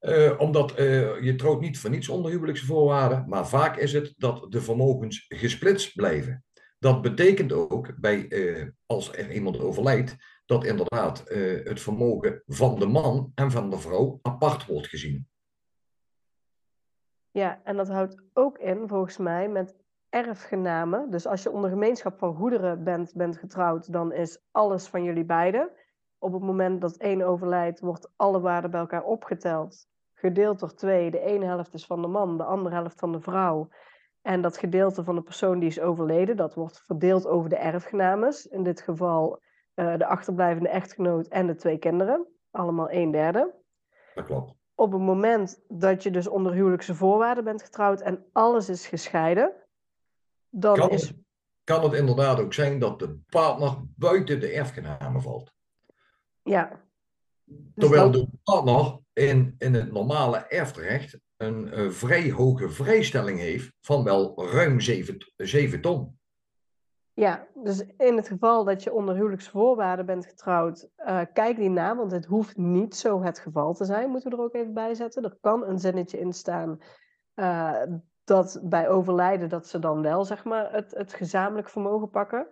Uh, 0.00 0.40
omdat 0.40 0.78
uh, 0.78 1.22
je 1.22 1.34
trouwt 1.34 1.60
niet 1.60 1.78
voor 1.78 1.90
niets 1.90 2.08
onder 2.08 2.30
huwelijkse 2.30 2.66
voorwaarden, 2.66 3.24
maar 3.28 3.48
vaak 3.48 3.76
is 3.76 3.92
het 3.92 4.14
dat 4.16 4.46
de 4.52 4.60
vermogens 4.60 5.24
gesplitst 5.28 5.94
blijven. 5.94 6.44
Dat 6.78 7.02
betekent 7.02 7.52
ook, 7.52 8.00
bij, 8.00 8.26
uh, 8.28 8.68
als 8.86 9.16
er 9.16 9.32
iemand 9.32 9.58
overlijdt, 9.58 10.16
dat 10.46 10.64
inderdaad 10.64 11.24
het 11.64 11.80
vermogen 11.80 12.42
van 12.46 12.78
de 12.78 12.86
man 12.86 13.32
en 13.34 13.50
van 13.50 13.70
de 13.70 13.78
vrouw 13.78 14.18
apart 14.22 14.66
wordt 14.66 14.88
gezien. 14.88 15.28
Ja, 17.30 17.60
en 17.64 17.76
dat 17.76 17.88
houdt 17.88 18.22
ook 18.32 18.58
in, 18.58 18.88
volgens 18.88 19.16
mij, 19.16 19.48
met 19.48 19.76
erfgenamen. 20.08 21.10
Dus 21.10 21.26
als 21.26 21.42
je 21.42 21.50
onder 21.50 21.70
gemeenschap 21.70 22.18
van 22.18 22.34
goederen 22.34 22.84
bent, 22.84 23.12
bent 23.14 23.38
getrouwd, 23.38 23.92
dan 23.92 24.12
is 24.12 24.42
alles 24.50 24.86
van 24.86 25.02
jullie 25.02 25.24
beiden. 25.24 25.70
Op 26.18 26.32
het 26.32 26.42
moment 26.42 26.80
dat 26.80 26.96
één 26.96 27.22
overlijdt, 27.22 27.80
wordt 27.80 28.12
alle 28.16 28.40
waarde 28.40 28.68
bij 28.68 28.80
elkaar 28.80 29.04
opgeteld 29.04 29.88
gedeeld 30.14 30.58
door 30.58 30.74
twee. 30.74 31.10
De 31.10 31.20
ene 31.20 31.44
helft 31.44 31.74
is 31.74 31.86
van 31.86 32.02
de 32.02 32.08
man, 32.08 32.36
de 32.36 32.44
andere 32.44 32.74
helft 32.74 32.98
van 32.98 33.12
de 33.12 33.20
vrouw. 33.20 33.68
En 34.22 34.40
dat 34.42 34.58
gedeelte 34.58 35.04
van 35.04 35.14
de 35.14 35.22
persoon 35.22 35.58
die 35.58 35.68
is 35.68 35.80
overleden, 35.80 36.36
dat 36.36 36.54
wordt 36.54 36.82
verdeeld 36.84 37.26
over 37.26 37.48
de 37.48 37.56
erfgenames. 37.56 38.46
In 38.46 38.62
dit 38.62 38.80
geval 38.80 39.42
uh, 39.76 39.96
de 39.96 40.06
achterblijvende 40.06 40.68
echtgenoot 40.68 41.26
en 41.26 41.46
de 41.46 41.54
twee 41.54 41.78
kinderen. 41.78 42.26
Allemaal 42.50 42.90
een 42.90 43.10
derde. 43.10 43.54
Dat 44.14 44.24
klopt. 44.24 44.54
Op 44.74 44.92
het 44.92 45.00
moment 45.00 45.60
dat 45.68 46.02
je 46.02 46.10
dus 46.10 46.28
onder 46.28 46.52
huwelijkse 46.52 46.94
voorwaarden 46.94 47.44
bent 47.44 47.62
getrouwd 47.62 48.00
en 48.00 48.24
alles 48.32 48.68
is 48.68 48.86
gescheiden, 48.86 49.52
dan 50.50 50.76
kan 50.76 50.90
is... 50.90 51.08
Het, 51.08 51.16
kan 51.64 51.82
het 51.82 51.92
inderdaad 51.92 52.40
ook 52.40 52.52
zijn 52.52 52.78
dat 52.78 52.98
de 52.98 53.18
partner 53.28 53.76
buiten 53.96 54.40
de 54.40 54.48
erfgenamen 54.48 55.22
valt. 55.22 55.52
Ja. 56.42 56.84
Dus 57.44 57.56
Terwijl 57.74 58.10
de 58.10 58.28
partner 58.42 58.98
in, 59.12 59.54
in 59.58 59.74
het 59.74 59.92
normale 59.92 60.36
erfrecht 60.38 61.18
een 61.36 61.66
uh, 61.66 61.90
vrij 61.90 62.30
hoge 62.30 62.70
vrijstelling 62.70 63.38
heeft 63.38 63.72
van 63.80 64.04
wel 64.04 64.48
ruim 64.50 64.80
7, 64.80 65.16
7 65.36 65.80
ton. 65.80 66.15
Ja, 67.16 67.46
dus 67.54 67.84
in 67.96 68.16
het 68.16 68.28
geval 68.28 68.64
dat 68.64 68.82
je 68.82 68.92
onder 68.92 69.14
huwelijksvoorwaarden 69.14 70.06
bent 70.06 70.26
getrouwd, 70.26 70.88
uh, 70.98 71.20
kijk 71.32 71.56
die 71.56 71.70
na, 71.70 71.96
want 71.96 72.12
het 72.12 72.24
hoeft 72.24 72.56
niet 72.56 72.96
zo 72.96 73.22
het 73.22 73.38
geval 73.38 73.74
te 73.74 73.84
zijn, 73.84 74.10
moeten 74.10 74.30
we 74.30 74.36
er 74.36 74.42
ook 74.42 74.54
even 74.54 74.74
bij 74.74 74.94
zetten. 74.94 75.24
Er 75.24 75.38
kan 75.40 75.66
een 75.66 75.78
zinnetje 75.78 76.18
in 76.18 76.32
staan 76.32 76.80
uh, 77.34 77.82
dat 78.24 78.60
bij 78.62 78.88
overlijden 78.88 79.48
dat 79.48 79.66
ze 79.66 79.78
dan 79.78 80.02
wel 80.02 80.24
zeg 80.24 80.44
maar, 80.44 80.72
het, 80.72 80.94
het 80.94 81.12
gezamenlijk 81.12 81.68
vermogen 81.68 82.10
pakken. 82.10 82.48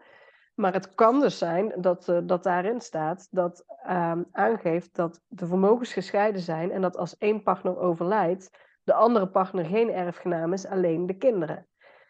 Maar 0.54 0.72
het 0.72 0.94
kan 0.94 1.20
dus 1.20 1.38
zijn 1.38 1.72
dat, 1.76 2.08
uh, 2.08 2.18
dat 2.24 2.42
daarin 2.42 2.80
staat 2.80 3.28
dat 3.30 3.64
uh, 3.86 4.12
aangeeft 4.30 4.94
dat 4.94 5.20
de 5.28 5.46
vermogens 5.46 5.92
gescheiden 5.92 6.40
zijn 6.40 6.70
en 6.70 6.80
dat 6.80 6.96
als 6.96 7.16
één 7.16 7.42
partner 7.42 7.78
overlijdt, 7.78 8.50
de 8.84 8.94
andere 8.94 9.28
partner 9.28 9.64
geen 9.64 9.90
erfgenaam 9.90 10.52
is, 10.52 10.66
alleen 10.66 11.06
de 11.06 11.16
kinderen. 11.16 11.66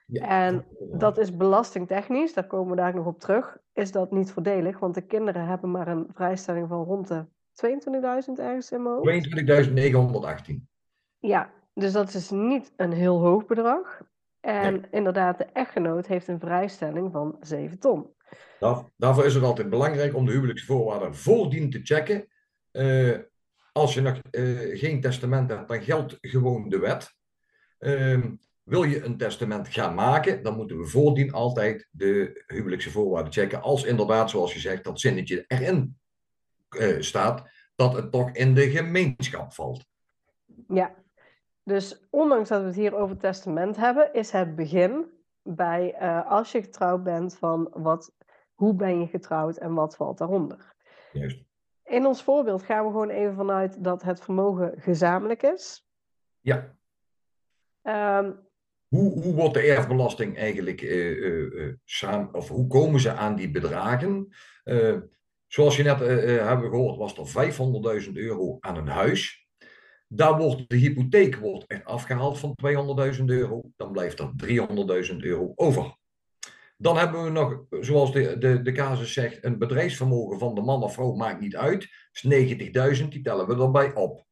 Ja, 0.07 0.27
en 0.29 0.67
dat 0.93 1.19
is 1.19 1.37
belastingtechnisch, 1.37 2.35
daar 2.35 2.47
komen 2.47 2.71
we 2.71 2.77
daar 2.77 2.95
nog 2.95 3.07
op 3.07 3.21
terug, 3.21 3.59
is 3.73 3.93
dat 3.93 4.11
niet 4.11 4.33
voordelig, 4.33 4.79
want 4.79 4.95
de 4.95 5.07
kinderen 5.07 5.47
hebben 5.47 5.71
maar 5.71 5.89
een 5.89 6.07
vrijstelling 6.13 6.69
van 6.69 6.85
rond 6.85 7.09
de 7.09 7.25
22.000 7.55 8.33
ergens 8.35 8.73
in 8.73 8.83
mijn 8.83 9.25
22.918. 10.45 10.55
Ja, 11.19 11.51
dus 11.75 11.93
dat 11.93 12.15
is 12.15 12.31
niet 12.31 12.73
een 12.77 12.93
heel 12.93 13.21
hoog 13.21 13.47
bedrag. 13.47 14.03
En 14.41 14.85
inderdaad, 14.91 15.39
de 15.39 15.45
echtgenoot 15.45 16.07
heeft 16.07 16.29
een 16.29 16.41
vrijstelling 16.41 17.13
van 17.13 17.37
7 17.41 17.79
ton. 17.79 18.07
Daar, 18.59 18.85
daarvoor 18.97 19.25
is 19.25 19.35
het 19.35 19.45
altijd 19.45 19.71
belangrijk 19.71 20.15
om 20.15 20.27
de 20.27 20.33
huwelijksvoorwaarden 20.33 21.15
voordien 21.15 21.71
te 21.71 21.81
checken. 21.83 22.29
Uh, 22.73 23.19
als 23.73 23.95
je 23.95 24.01
nog 24.01 24.21
uh, 24.31 24.79
geen 24.79 25.01
testament 25.01 25.51
hebt, 25.51 25.69
dan 25.69 25.83
geldt 25.83 26.19
gewoon 26.21 26.69
de 26.69 26.79
wet. 26.79 27.15
Uh, 27.79 28.25
wil 28.65 28.83
je 28.83 29.05
een 29.05 29.17
testament 29.17 29.69
gaan 29.69 29.95
maken, 29.95 30.43
dan 30.43 30.57
moeten 30.57 30.79
we 30.79 30.87
voordien 30.87 31.33
altijd 31.33 31.89
de 31.91 32.45
huwelijkse 32.47 32.91
voorwaarden 32.91 33.33
checken. 33.33 33.63
Als 33.63 33.85
inderdaad, 33.85 34.31
zoals 34.31 34.53
je 34.53 34.61
zegt, 34.61 34.85
dat 34.85 35.01
zinnetje 35.01 35.45
erin 35.47 35.99
uh, 36.71 37.01
staat, 37.01 37.49
dat 37.75 37.93
het 37.93 38.13
toch 38.13 38.31
in 38.31 38.55
de 38.55 38.71
gemeenschap 38.71 39.53
valt. 39.53 39.85
Ja, 40.69 40.95
dus 41.63 42.07
ondanks 42.11 42.49
dat 42.49 42.61
we 42.61 42.67
het 42.67 42.77
hier 42.77 42.95
over 42.95 43.17
testament 43.17 43.77
hebben, 43.77 44.13
is 44.13 44.31
het 44.31 44.57
begin 44.57 45.07
bij 45.43 45.97
uh, 46.01 46.31
als 46.31 46.53
je 46.53 46.63
getrouwd 46.63 47.03
bent 47.03 47.37
van 47.37 47.71
wat, 47.73 48.15
hoe 48.55 48.75
ben 48.75 49.01
je 49.01 49.07
getrouwd 49.07 49.57
en 49.57 49.75
wat 49.75 49.97
valt 49.97 50.19
daaronder. 50.19 50.75
Juist. 51.13 51.43
In 51.85 52.07
ons 52.07 52.23
voorbeeld 52.23 52.63
gaan 52.63 52.85
we 52.85 52.91
gewoon 52.91 53.11
even 53.11 53.35
vanuit 53.35 53.85
dat 53.85 54.03
het 54.03 54.21
vermogen 54.21 54.75
gezamenlijk 54.77 55.43
is. 55.43 55.89
Ja. 56.41 56.77
Um, 58.19 58.41
hoe, 58.95 59.23
hoe 59.23 59.35
wordt 59.35 59.55
de 59.55 59.61
erfbelasting 59.61 60.39
eigenlijk 60.39 60.83
uh, 60.83 61.11
uh, 61.11 61.73
samen, 61.85 62.35
of 62.35 62.49
hoe 62.49 62.67
komen 62.67 63.01
ze 63.01 63.13
aan 63.13 63.37
die 63.37 63.51
bedragen? 63.51 64.29
zoals 65.47 65.77
je 65.77 65.83
net 65.83 65.99
hebben 65.99 66.71
gehoord, 66.71 66.97
was 66.97 67.35
er 67.35 67.53
500.000 68.05 68.13
euro 68.13 68.57
aan 68.61 68.77
een 68.77 68.89
huis. 68.89 69.47
Daar 70.09 70.39
wordt 70.39 70.69
de 70.69 70.77
hypotheek 70.77 71.37
wordt 71.37 71.67
echt 71.67 71.85
afgehaald 71.85 72.39
van 72.39 72.57
200.000 73.19 73.25
euro. 73.25 73.63
Dan 73.77 73.93
blijft 73.93 74.19
er 74.19 74.31
300.000 75.11 75.17
euro 75.17 75.53
over. 75.55 75.97
Dan 76.77 76.97
hebben 76.97 77.25
we 77.25 77.31
nog, 77.31 77.65
zoals 77.71 78.13
de, 78.13 78.39
de, 78.39 78.63
de 78.63 78.73
casus 78.73 79.13
zegt, 79.13 79.45
een 79.45 79.59
bedrijfsvermogen 79.59 80.39
van 80.39 80.55
de 80.55 80.63
man 80.63 80.83
of 80.83 80.95
vrouw 80.95 81.15
maakt 81.15 81.41
niet 81.41 81.57
uit. 81.57 81.89
is 82.13 82.25
90.000, 83.03 83.09
die 83.09 83.23
tellen 83.23 83.47
we 83.47 83.63
erbij 83.63 83.95
op. 83.95 84.27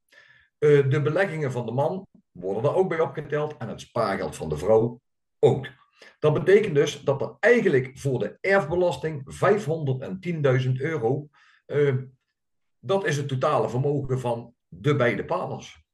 De 0.59 1.01
beleggingen 1.03 1.53
van 1.53 1.67
de 1.67 1.73
man 1.73 2.07
worden 2.33 2.71
er 2.71 2.77
ook 2.77 2.89
bij 2.89 3.01
opgeteld 3.01 3.57
en 3.57 3.69
het 3.69 3.81
spaargeld 3.81 4.37
van 4.37 4.49
de 4.49 4.57
vrouw 4.57 5.01
ook. 5.39 5.67
Dat 6.19 6.35
betekent 6.35 6.75
dus 6.75 7.03
dat 7.03 7.21
er 7.21 7.37
eigenlijk 7.41 7.99
voor 7.99 8.19
de 8.19 8.39
erfbelasting 8.41 9.23
510.000 10.65 10.73
euro, 10.73 11.29
uh, 11.67 11.97
dat 12.79 13.07
is 13.07 13.17
het 13.17 13.29
totale 13.29 13.69
vermogen 13.69 14.21
van 14.21 14.55
de 14.69 14.97
beide 14.97 15.25
partners. 15.25 15.85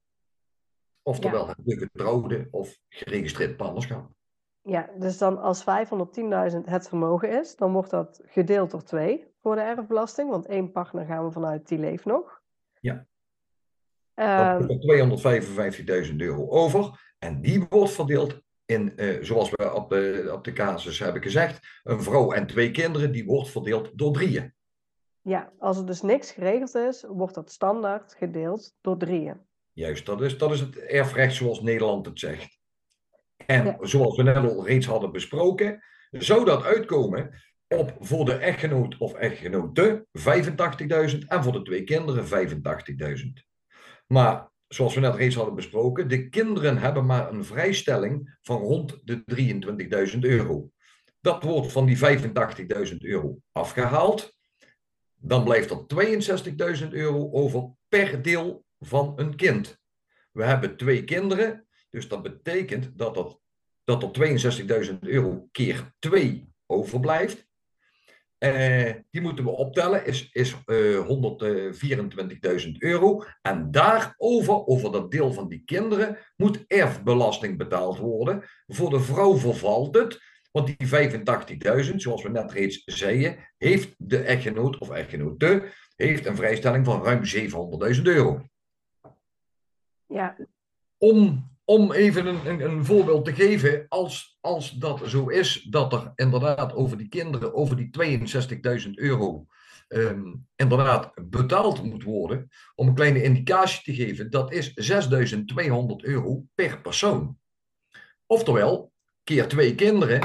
Oftewel 1.02 1.46
ja. 1.46 1.54
de 1.58 1.76
getrouwde 1.76 2.48
of 2.50 2.78
geregistreerd 2.88 3.56
partnerschap. 3.56 4.10
Ja, 4.62 4.90
dus 4.98 5.18
dan 5.18 5.38
als 5.38 5.64
510.000 5.64 5.66
het 6.64 6.88
vermogen 6.88 7.40
is, 7.40 7.56
dan 7.56 7.72
wordt 7.72 7.90
dat 7.90 8.20
gedeeld 8.24 8.70
door 8.70 8.82
twee 8.82 9.26
voor 9.40 9.54
de 9.54 9.60
erfbelasting. 9.60 10.30
Want 10.30 10.46
één 10.46 10.72
partner 10.72 11.04
gaan 11.06 11.24
we 11.24 11.32
vanuit, 11.32 11.68
die 11.68 11.78
leeft 11.78 12.04
nog. 12.04 12.42
Ja. 12.80 13.06
Um, 14.18 14.24
er 14.24 16.08
255.000 16.08 16.16
euro 16.16 16.48
over. 16.48 17.14
En 17.18 17.40
die 17.40 17.66
wordt 17.68 17.92
verdeeld 17.92 18.40
in, 18.64 18.92
uh, 18.96 19.22
zoals 19.22 19.50
we 19.50 19.74
op 19.74 19.88
de, 19.88 20.30
op 20.32 20.44
de 20.44 20.52
casus 20.52 20.98
hebben 20.98 21.22
gezegd, 21.22 21.80
een 21.82 22.02
vrouw 22.02 22.32
en 22.32 22.46
twee 22.46 22.70
kinderen, 22.70 23.12
die 23.12 23.24
wordt 23.24 23.50
verdeeld 23.50 23.90
door 23.98 24.12
drieën. 24.12 24.54
Ja, 25.22 25.52
als 25.58 25.78
er 25.78 25.86
dus 25.86 26.02
niks 26.02 26.30
geregeld 26.30 26.74
is, 26.74 27.04
wordt 27.08 27.34
dat 27.34 27.50
standaard 27.50 28.14
gedeeld 28.18 28.74
door 28.80 28.96
drieën. 28.96 29.36
Juist, 29.72 30.06
dat 30.06 30.20
is, 30.22 30.38
dat 30.38 30.52
is 30.52 30.60
het 30.60 30.76
erfrecht 30.76 31.34
zoals 31.34 31.60
Nederland 31.60 32.06
het 32.06 32.18
zegt. 32.18 32.58
En 33.46 33.76
zoals 33.80 34.16
we 34.16 34.22
net 34.22 34.36
al 34.36 34.66
reeds 34.66 34.86
hadden 34.86 35.12
besproken, 35.12 35.82
zou 36.10 36.44
dat 36.44 36.64
uitkomen 36.64 37.30
op 37.68 37.96
voor 38.00 38.24
de 38.24 38.34
echtgenoot 38.34 38.96
of 38.96 39.14
echtgenote 39.14 40.06
85.000 40.18 41.18
en 41.26 41.42
voor 41.42 41.52
de 41.52 41.62
twee 41.62 41.84
kinderen 41.84 42.24
85.000. 42.24 43.47
Maar 44.08 44.50
zoals 44.68 44.94
we 44.94 45.00
net 45.00 45.14
reeds 45.14 45.34
hadden 45.34 45.54
besproken, 45.54 46.08
de 46.08 46.28
kinderen 46.28 46.78
hebben 46.78 47.06
maar 47.06 47.32
een 47.32 47.44
vrijstelling 47.44 48.36
van 48.40 48.60
rond 48.60 49.00
de 49.04 49.24
23.000 50.14 50.18
euro. 50.18 50.70
Dat 51.20 51.42
wordt 51.42 51.72
van 51.72 51.86
die 51.86 51.98
85.000 52.90 52.96
euro 52.98 53.38
afgehaald. 53.52 54.36
Dan 55.14 55.44
blijft 55.44 55.70
er 55.70 55.84
62.000 56.82 56.88
euro 56.88 57.30
over 57.30 57.70
per 57.88 58.22
deel 58.22 58.64
van 58.78 59.12
een 59.16 59.36
kind. 59.36 59.78
We 60.32 60.44
hebben 60.44 60.76
twee 60.76 61.04
kinderen, 61.04 61.66
dus 61.90 62.08
dat 62.08 62.22
betekent 62.22 62.98
dat, 62.98 63.14
dat, 63.14 63.40
dat 63.84 64.02
er 64.02 64.90
62.000 64.90 64.98
euro 65.00 65.48
keer 65.52 65.94
2 65.98 66.52
overblijft. 66.66 67.47
Uh, 68.38 68.92
die 69.10 69.20
moeten 69.20 69.44
we 69.44 69.50
optellen, 69.50 70.06
is, 70.06 70.30
is 70.32 70.56
uh, 70.66 71.06
124.000 72.64 72.72
euro. 72.78 73.24
En 73.42 73.70
daarover, 73.70 74.66
over 74.66 74.92
dat 74.92 75.10
deel 75.10 75.32
van 75.32 75.48
die 75.48 75.62
kinderen, 75.64 76.18
moet 76.36 76.64
erfbelasting 76.66 77.58
betaald 77.58 77.98
worden. 77.98 78.44
Voor 78.66 78.90
de 78.90 79.00
vrouw 79.00 79.36
vervalt 79.36 79.94
het, 79.94 80.20
want 80.50 80.66
die 80.66 80.88
85.000, 81.90 81.94
zoals 81.94 82.22
we 82.22 82.28
net 82.28 82.52
reeds 82.52 82.82
zeiden, 82.84 83.36
heeft 83.56 83.94
de 83.98 84.18
echtgenoot 84.18 84.78
of 84.78 84.90
echtgenote 84.90 85.72
heeft 85.96 86.26
een 86.26 86.36
vrijstelling 86.36 86.84
van 86.84 87.02
ruim 87.02 87.22
700.000 87.96 88.02
euro. 88.02 88.42
Ja. 90.06 90.36
Om, 90.98 91.50
om 91.70 91.92
even 91.92 92.26
een, 92.26 92.60
een, 92.60 92.84
voorbeeld 92.84 93.24
te 93.24 93.34
geven, 93.34 93.86
als, 93.88 94.38
als 94.40 94.70
dat 94.70 95.00
zo 95.04 95.28
is, 95.28 95.62
dat 95.62 95.92
er 95.92 96.12
inderdaad 96.14 96.74
over 96.74 96.96
die 96.96 97.08
kinderen, 97.08 97.54
over 97.54 97.76
die 97.76 97.90
62.000 98.86 98.90
euro, 98.94 99.46
um, 99.88 100.46
inderdaad 100.56 101.12
betaald 101.30 101.82
moet 101.82 102.02
worden, 102.02 102.48
om 102.74 102.88
een 102.88 102.94
kleine 102.94 103.22
indicatie 103.22 103.82
te 103.82 104.02
geven, 104.02 104.30
dat 104.30 104.52
is 104.52 104.92
6.200 104.92 105.96
euro 105.96 106.44
per 106.54 106.80
persoon. 106.80 107.38
Oftewel, 108.26 108.92
keer 109.24 109.48
twee 109.48 109.74
kinderen, 109.74 110.22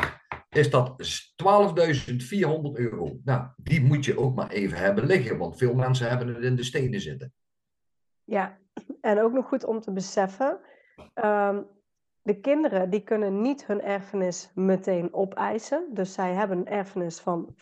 is 0.50 0.70
dat 0.70 0.96
12.400 1.44 2.72
euro. 2.74 3.20
Nou, 3.24 3.48
die 3.58 3.82
moet 3.82 4.06
je 4.06 4.18
ook 4.18 4.36
maar 4.36 4.50
even 4.50 4.78
hebben 4.78 5.06
liggen, 5.06 5.38
want 5.38 5.58
veel 5.58 5.74
mensen 5.74 6.10
hebben 6.10 6.28
het 6.28 6.44
in 6.44 6.56
de 6.56 6.64
steden 6.64 7.02
zitten. 7.02 7.34
Ja, 8.24 8.58
en 9.02 9.22
ook 9.22 9.34
nog 9.34 9.48
goed 9.48 9.66
om 9.66 9.82
te 9.82 9.92
beseffen, 9.92 10.60
um, 11.14 11.68
de 12.22 12.40
kinderen 12.40 12.90
die 12.90 13.04
kunnen 13.04 13.42
niet 13.42 13.66
hun 13.66 13.82
erfenis 13.82 14.52
meteen 14.56 15.14
opeisen. 15.14 15.88
Dus 15.94 16.14
zij 16.14 16.34
hebben 16.34 16.58
een 16.58 16.68
erfenis 16.68 17.20
van 17.20 17.56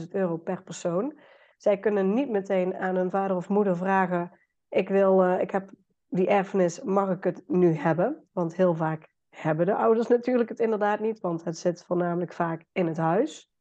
85.000 0.00 0.08
euro 0.10 0.36
per 0.36 0.62
persoon. 0.62 1.18
Zij 1.56 1.78
kunnen 1.78 2.14
niet 2.14 2.28
meteen 2.28 2.74
aan 2.76 2.96
hun 2.96 3.10
vader 3.10 3.36
of 3.36 3.48
moeder 3.48 3.76
vragen: 3.76 4.30
ik 4.68 4.88
wil, 4.88 5.24
uh, 5.24 5.40
ik 5.40 5.50
heb 5.50 5.70
die 6.08 6.26
erfenis, 6.26 6.82
mag 6.82 7.10
ik 7.10 7.24
het 7.24 7.42
nu 7.46 7.74
hebben? 7.74 8.28
Want 8.32 8.56
heel 8.56 8.74
vaak 8.74 9.08
hebben 9.28 9.66
de 9.66 9.74
ouders 9.74 10.06
natuurlijk 10.06 10.48
het 10.48 10.60
inderdaad 10.60 11.00
niet, 11.00 11.20
want 11.20 11.44
het 11.44 11.58
zit 11.58 11.84
voornamelijk 11.84 12.32
vaak 12.32 12.64
in 12.72 12.86
het 12.86 12.96
huis. 12.96 13.51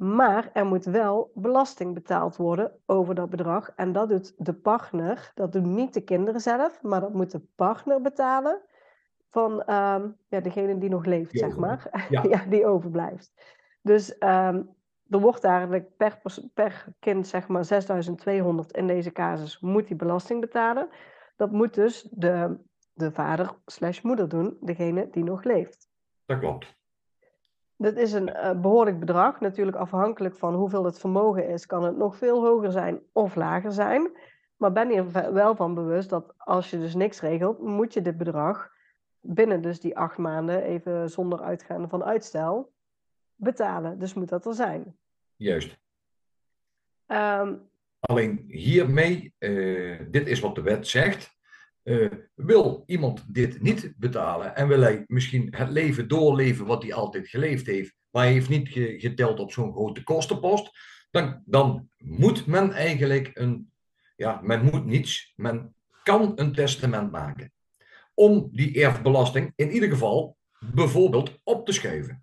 Maar 0.00 0.50
er 0.52 0.66
moet 0.66 0.84
wel 0.84 1.30
belasting 1.34 1.94
betaald 1.94 2.36
worden 2.36 2.72
over 2.86 3.14
dat 3.14 3.30
bedrag. 3.30 3.72
En 3.76 3.92
dat 3.92 4.08
doet 4.08 4.34
de 4.36 4.54
partner, 4.54 5.32
dat 5.34 5.52
doen 5.52 5.74
niet 5.74 5.94
de 5.94 6.00
kinderen 6.00 6.40
zelf, 6.40 6.82
maar 6.82 7.00
dat 7.00 7.12
moet 7.12 7.30
de 7.30 7.42
partner 7.54 8.00
betalen 8.00 8.60
van 9.28 9.52
um, 9.52 10.16
ja, 10.28 10.40
degene 10.40 10.78
die 10.78 10.88
nog 10.88 11.04
leeft, 11.04 11.38
zeg 11.38 11.56
maar. 11.56 11.88
Ja. 12.10 12.22
ja. 12.22 12.44
die 12.48 12.66
overblijft. 12.66 13.32
Dus 13.82 14.14
um, 14.18 14.74
er 15.08 15.20
wordt 15.20 15.44
eigenlijk 15.44 15.96
per, 15.96 16.20
per 16.54 16.84
kind, 16.98 17.26
zeg 17.26 17.48
maar, 17.48 17.64
6200 17.64 18.72
in 18.72 18.86
deze 18.86 19.12
casus, 19.12 19.60
moet 19.60 19.86
die 19.86 19.96
belasting 19.96 20.40
betalen. 20.40 20.88
Dat 21.36 21.50
moet 21.50 21.74
dus 21.74 22.08
de, 22.10 22.56
de 22.92 23.12
vader 23.12 23.54
slash 23.66 24.00
moeder 24.00 24.28
doen, 24.28 24.56
degene 24.60 25.08
die 25.10 25.24
nog 25.24 25.44
leeft. 25.44 25.88
Dat 26.26 26.38
klopt. 26.38 26.78
Dat 27.80 27.96
is 27.96 28.12
een 28.12 28.28
uh, 28.28 28.60
behoorlijk 28.60 28.98
bedrag. 28.98 29.40
Natuurlijk 29.40 29.76
afhankelijk 29.76 30.36
van 30.36 30.54
hoeveel 30.54 30.84
het 30.84 30.98
vermogen 30.98 31.48
is, 31.48 31.66
kan 31.66 31.84
het 31.84 31.96
nog 31.96 32.16
veel 32.16 32.44
hoger 32.44 32.72
zijn 32.72 33.00
of 33.12 33.34
lager 33.34 33.72
zijn. 33.72 34.10
Maar 34.56 34.72
ben 34.72 34.90
je 34.90 35.32
wel 35.32 35.56
van 35.56 35.74
bewust 35.74 36.10
dat 36.10 36.34
als 36.36 36.70
je 36.70 36.78
dus 36.78 36.94
niks 36.94 37.20
regelt, 37.20 37.58
moet 37.60 37.94
je 37.94 38.02
dit 38.02 38.16
bedrag 38.16 38.70
binnen 39.20 39.62
dus 39.62 39.80
die 39.80 39.96
acht 39.96 40.18
maanden, 40.18 40.62
even 40.62 41.10
zonder 41.10 41.40
uitgaande 41.40 41.88
van 41.88 42.04
uitstel, 42.04 42.72
betalen. 43.34 43.98
Dus 43.98 44.14
moet 44.14 44.28
dat 44.28 44.46
er 44.46 44.54
zijn. 44.54 44.96
Juist. 45.36 45.78
Ehm, 47.06 47.54
Alleen 48.00 48.44
hiermee, 48.48 49.34
uh, 49.38 50.00
dit 50.10 50.26
is 50.26 50.40
wat 50.40 50.54
de 50.54 50.62
wet 50.62 50.86
zegt. 50.86 51.38
Uh, 51.90 52.10
wil 52.34 52.82
iemand 52.86 53.34
dit 53.34 53.60
niet 53.60 53.92
betalen 53.96 54.56
en 54.56 54.68
wil 54.68 54.80
hij 54.80 55.04
misschien 55.06 55.54
het 55.56 55.70
leven 55.70 56.08
doorleven 56.08 56.66
wat 56.66 56.82
hij 56.82 56.94
altijd 56.94 57.28
geleefd 57.28 57.66
heeft, 57.66 57.94
maar 58.10 58.22
hij 58.22 58.32
heeft 58.32 58.48
niet 58.48 58.68
geteld 59.02 59.40
op 59.40 59.52
zo'n 59.52 59.72
grote 59.72 60.02
kostenpost, 60.02 60.70
dan, 61.10 61.42
dan 61.44 61.88
moet 61.98 62.46
men 62.46 62.72
eigenlijk 62.72 63.30
een, 63.32 63.72
ja, 64.16 64.40
men 64.42 64.64
moet 64.64 64.84
niets, 64.84 65.32
men 65.36 65.74
kan 66.02 66.32
een 66.34 66.52
testament 66.52 67.10
maken. 67.10 67.52
Om 68.14 68.48
die 68.52 68.82
erfbelasting 68.82 69.52
in 69.56 69.70
ieder 69.70 69.88
geval 69.88 70.36
bijvoorbeeld 70.74 71.40
op 71.44 71.66
te 71.66 71.72
schuiven. 71.72 72.22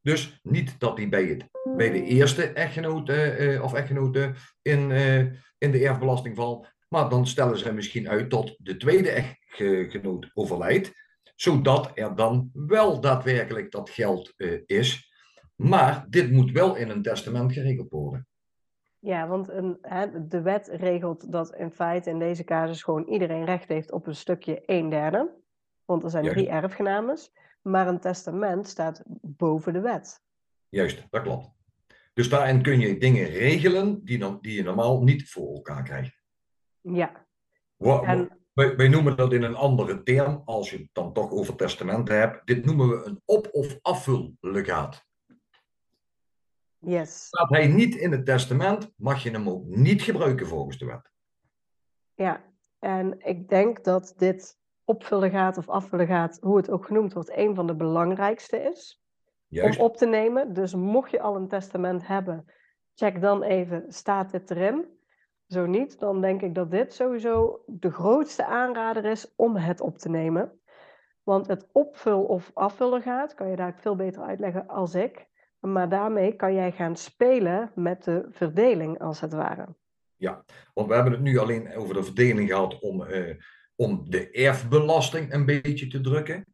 Dus 0.00 0.40
niet 0.42 0.80
dat 0.80 0.96
die 0.96 1.08
bij, 1.08 1.24
het, 1.24 1.44
bij 1.76 1.90
de 1.90 2.02
eerste 2.02 2.42
echtgenoot 2.42 3.08
uh, 3.08 3.62
of 3.62 3.74
echtgenote 3.74 4.34
in, 4.62 4.90
in 5.58 5.70
de 5.70 5.86
erfbelasting 5.86 6.36
valt, 6.36 6.76
maar 6.88 7.08
dan 7.08 7.26
stellen 7.26 7.58
ze 7.58 7.72
misschien 7.72 8.08
uit 8.08 8.30
tot 8.30 8.56
de 8.58 8.76
tweede 8.76 9.10
echtgenoot 9.10 10.30
overlijdt, 10.34 10.92
zodat 11.34 11.90
er 11.94 12.16
dan 12.16 12.50
wel 12.52 13.00
daadwerkelijk 13.00 13.70
dat 13.70 13.90
geld 13.90 14.32
uh, 14.36 14.62
is. 14.66 15.12
Maar 15.54 16.06
dit 16.08 16.30
moet 16.30 16.50
wel 16.50 16.76
in 16.76 16.90
een 16.90 17.02
testament 17.02 17.52
geregeld 17.52 17.90
worden. 17.90 18.26
Ja, 18.98 19.28
want 19.28 19.48
een, 19.48 19.78
hè, 19.82 20.26
de 20.26 20.40
wet 20.40 20.68
regelt 20.72 21.32
dat 21.32 21.54
in 21.54 21.70
feite 21.70 22.10
in 22.10 22.18
deze 22.18 22.44
casus 22.44 22.82
gewoon 22.82 23.08
iedereen 23.08 23.44
recht 23.44 23.68
heeft 23.68 23.92
op 23.92 24.06
een 24.06 24.14
stukje 24.14 24.62
een 24.66 24.88
derde. 24.88 25.30
Want 25.84 26.02
er 26.02 26.10
zijn 26.10 26.24
Juist. 26.24 26.38
drie 26.38 26.50
erfgenames. 26.50 27.32
Maar 27.62 27.88
een 27.88 28.00
testament 28.00 28.68
staat 28.68 29.02
boven 29.22 29.72
de 29.72 29.80
wet. 29.80 30.22
Juist, 30.68 31.06
dat 31.10 31.22
klopt. 31.22 31.50
Dus 32.14 32.28
daarin 32.28 32.62
kun 32.62 32.80
je 32.80 32.98
dingen 32.98 33.26
regelen 33.26 34.04
die, 34.04 34.18
dan, 34.18 34.38
die 34.40 34.54
je 34.54 34.62
normaal 34.62 35.02
niet 35.02 35.30
voor 35.30 35.54
elkaar 35.54 35.82
krijgt. 35.82 36.17
Ja. 36.80 37.26
En- 37.78 38.38
wij, 38.52 38.76
wij 38.76 38.88
noemen 38.88 39.16
dat 39.16 39.32
in 39.32 39.42
een 39.42 39.54
andere 39.54 40.02
term, 40.02 40.42
als 40.44 40.70
je 40.70 40.76
het 40.76 40.88
dan 40.92 41.12
toch 41.12 41.30
over 41.30 41.56
testamenten 41.56 42.18
hebt. 42.18 42.46
Dit 42.46 42.64
noemen 42.64 42.88
we 42.88 43.04
een 43.04 43.22
op- 43.24 43.48
of 43.52 43.78
afvullegaat. 43.82 45.06
Yes. 46.78 47.26
Staat 47.26 47.50
hij 47.50 47.66
niet 47.66 47.94
in 47.94 48.12
het 48.12 48.24
testament, 48.24 48.92
mag 48.96 49.22
je 49.22 49.30
hem 49.30 49.48
ook 49.48 49.64
niet 49.64 50.02
gebruiken 50.02 50.46
volgens 50.46 50.78
de 50.78 50.86
wet. 50.86 51.10
Ja. 52.14 52.44
En 52.78 53.20
ik 53.20 53.48
denk 53.48 53.84
dat 53.84 54.14
dit 54.16 54.58
opvullen 54.84 55.30
gaat 55.30 55.56
of 55.56 55.68
afvullen 55.68 56.06
gaat, 56.06 56.38
hoe 56.40 56.56
het 56.56 56.70
ook 56.70 56.86
genoemd 56.86 57.12
wordt, 57.12 57.36
een 57.36 57.54
van 57.54 57.66
de 57.66 57.76
belangrijkste 57.76 58.56
is. 58.56 59.02
Juist, 59.46 59.78
om 59.78 59.84
op 59.84 59.96
te 59.96 60.06
nemen. 60.06 60.52
Dus 60.52 60.74
mocht 60.74 61.10
je 61.10 61.20
al 61.20 61.36
een 61.36 61.48
testament 61.48 62.06
hebben, 62.06 62.44
check 62.94 63.20
dan 63.20 63.42
even, 63.42 63.84
staat 63.88 64.30
dit 64.30 64.50
erin? 64.50 64.97
Zo 65.48 65.66
niet, 65.66 65.98
dan 65.98 66.20
denk 66.20 66.42
ik 66.42 66.54
dat 66.54 66.70
dit 66.70 66.94
sowieso 66.94 67.62
de 67.66 67.90
grootste 67.90 68.44
aanrader 68.44 69.04
is 69.04 69.34
om 69.36 69.56
het 69.56 69.80
op 69.80 69.98
te 69.98 70.08
nemen. 70.08 70.60
Want 71.22 71.46
het 71.46 71.68
opvul 71.72 72.22
of 72.24 72.50
afvullen 72.54 73.02
gaat, 73.02 73.34
kan 73.34 73.50
je 73.50 73.56
daar 73.56 73.74
veel 73.80 73.96
beter 73.96 74.22
uitleggen 74.22 74.68
als 74.68 74.94
ik. 74.94 75.26
Maar 75.60 75.88
daarmee 75.88 76.36
kan 76.36 76.54
jij 76.54 76.72
gaan 76.72 76.96
spelen 76.96 77.70
met 77.74 78.04
de 78.04 78.26
verdeling, 78.30 79.00
als 79.00 79.20
het 79.20 79.32
ware. 79.32 79.66
want 80.74 80.88
we 80.88 80.94
hebben 80.94 81.12
het 81.12 81.22
nu 81.22 81.38
alleen 81.38 81.74
over 81.74 81.94
de 81.94 82.02
verdeling 82.02 82.48
gehad 82.48 82.78
om, 82.78 83.04
eh, 83.04 83.36
om 83.74 84.10
de 84.10 84.30
erfbelasting 84.30 85.32
een 85.32 85.44
beetje 85.44 85.86
te 85.86 86.00
drukken. 86.00 86.44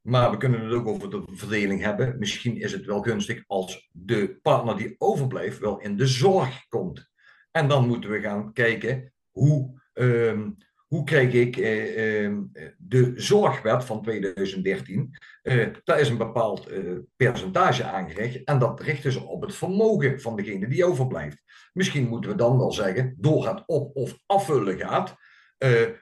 Maar 0.00 0.30
we 0.30 0.36
kunnen 0.36 0.60
het 0.60 0.72
ook 0.72 0.86
over 0.86 1.10
de 1.10 1.22
verdeling 1.26 1.82
hebben. 1.82 2.18
Misschien 2.18 2.56
is 2.56 2.72
het 2.72 2.84
wel 2.84 3.02
gunstig 3.02 3.44
als 3.46 3.90
de 3.92 4.38
partner 4.42 4.76
die 4.76 4.94
overblijft 4.98 5.58
wel 5.58 5.80
in 5.80 5.96
de 5.96 6.06
zorg 6.06 6.66
komt. 6.68 7.12
En 7.56 7.68
dan 7.68 7.86
moeten 7.86 8.10
we 8.10 8.20
gaan 8.20 8.52
kijken 8.52 9.12
hoe, 9.30 9.82
ehm, 9.92 10.50
hoe 10.86 11.04
krijg 11.04 11.32
ik 11.32 11.56
eh, 11.56 12.24
ehm, 12.24 12.42
de 12.78 13.12
zorgwet 13.16 13.84
van 13.84 14.02
2013. 14.02 15.16
eh, 15.42 15.68
daar 15.84 16.00
is 16.00 16.08
een 16.08 16.16
bepaald 16.16 16.66
eh, 16.66 16.80
percentage 17.16 17.84
aangerecht 17.84 18.44
en 18.44 18.58
dat 18.58 18.80
richten 18.80 19.12
ze 19.12 19.20
op 19.20 19.42
het 19.42 19.54
vermogen 19.54 20.20
van 20.20 20.36
degene 20.36 20.68
die 20.68 20.84
overblijft. 20.84 21.42
Misschien 21.72 22.08
moeten 22.08 22.30
we 22.30 22.36
dan 22.36 22.58
wel 22.58 22.72
zeggen, 22.72 23.14
door 23.18 23.46
het 23.46 23.62
op- 23.66 23.96
of 23.96 24.18
afvullen 24.26 24.78
gaat, 24.78 25.14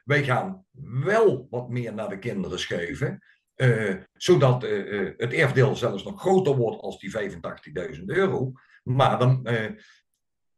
wij 0.05 0.25
gaan 0.25 0.65
wel 1.05 1.47
wat 1.51 1.69
meer 1.69 1.95
naar 1.95 2.09
de 2.09 2.19
kinderen 2.19 2.59
schuiven. 2.59 3.19
Zodat 4.13 4.65
eh, 4.65 5.11
het 5.17 5.33
erfdeel 5.33 5.77
zelfs 5.77 6.05
nog 6.05 6.21
groter 6.21 6.57
wordt 6.57 6.81
als 6.83 6.99
die 6.99 7.11
85.000 7.11 8.05
euro. 8.05 8.53
Maar 8.83 9.19
dan, 9.19 9.47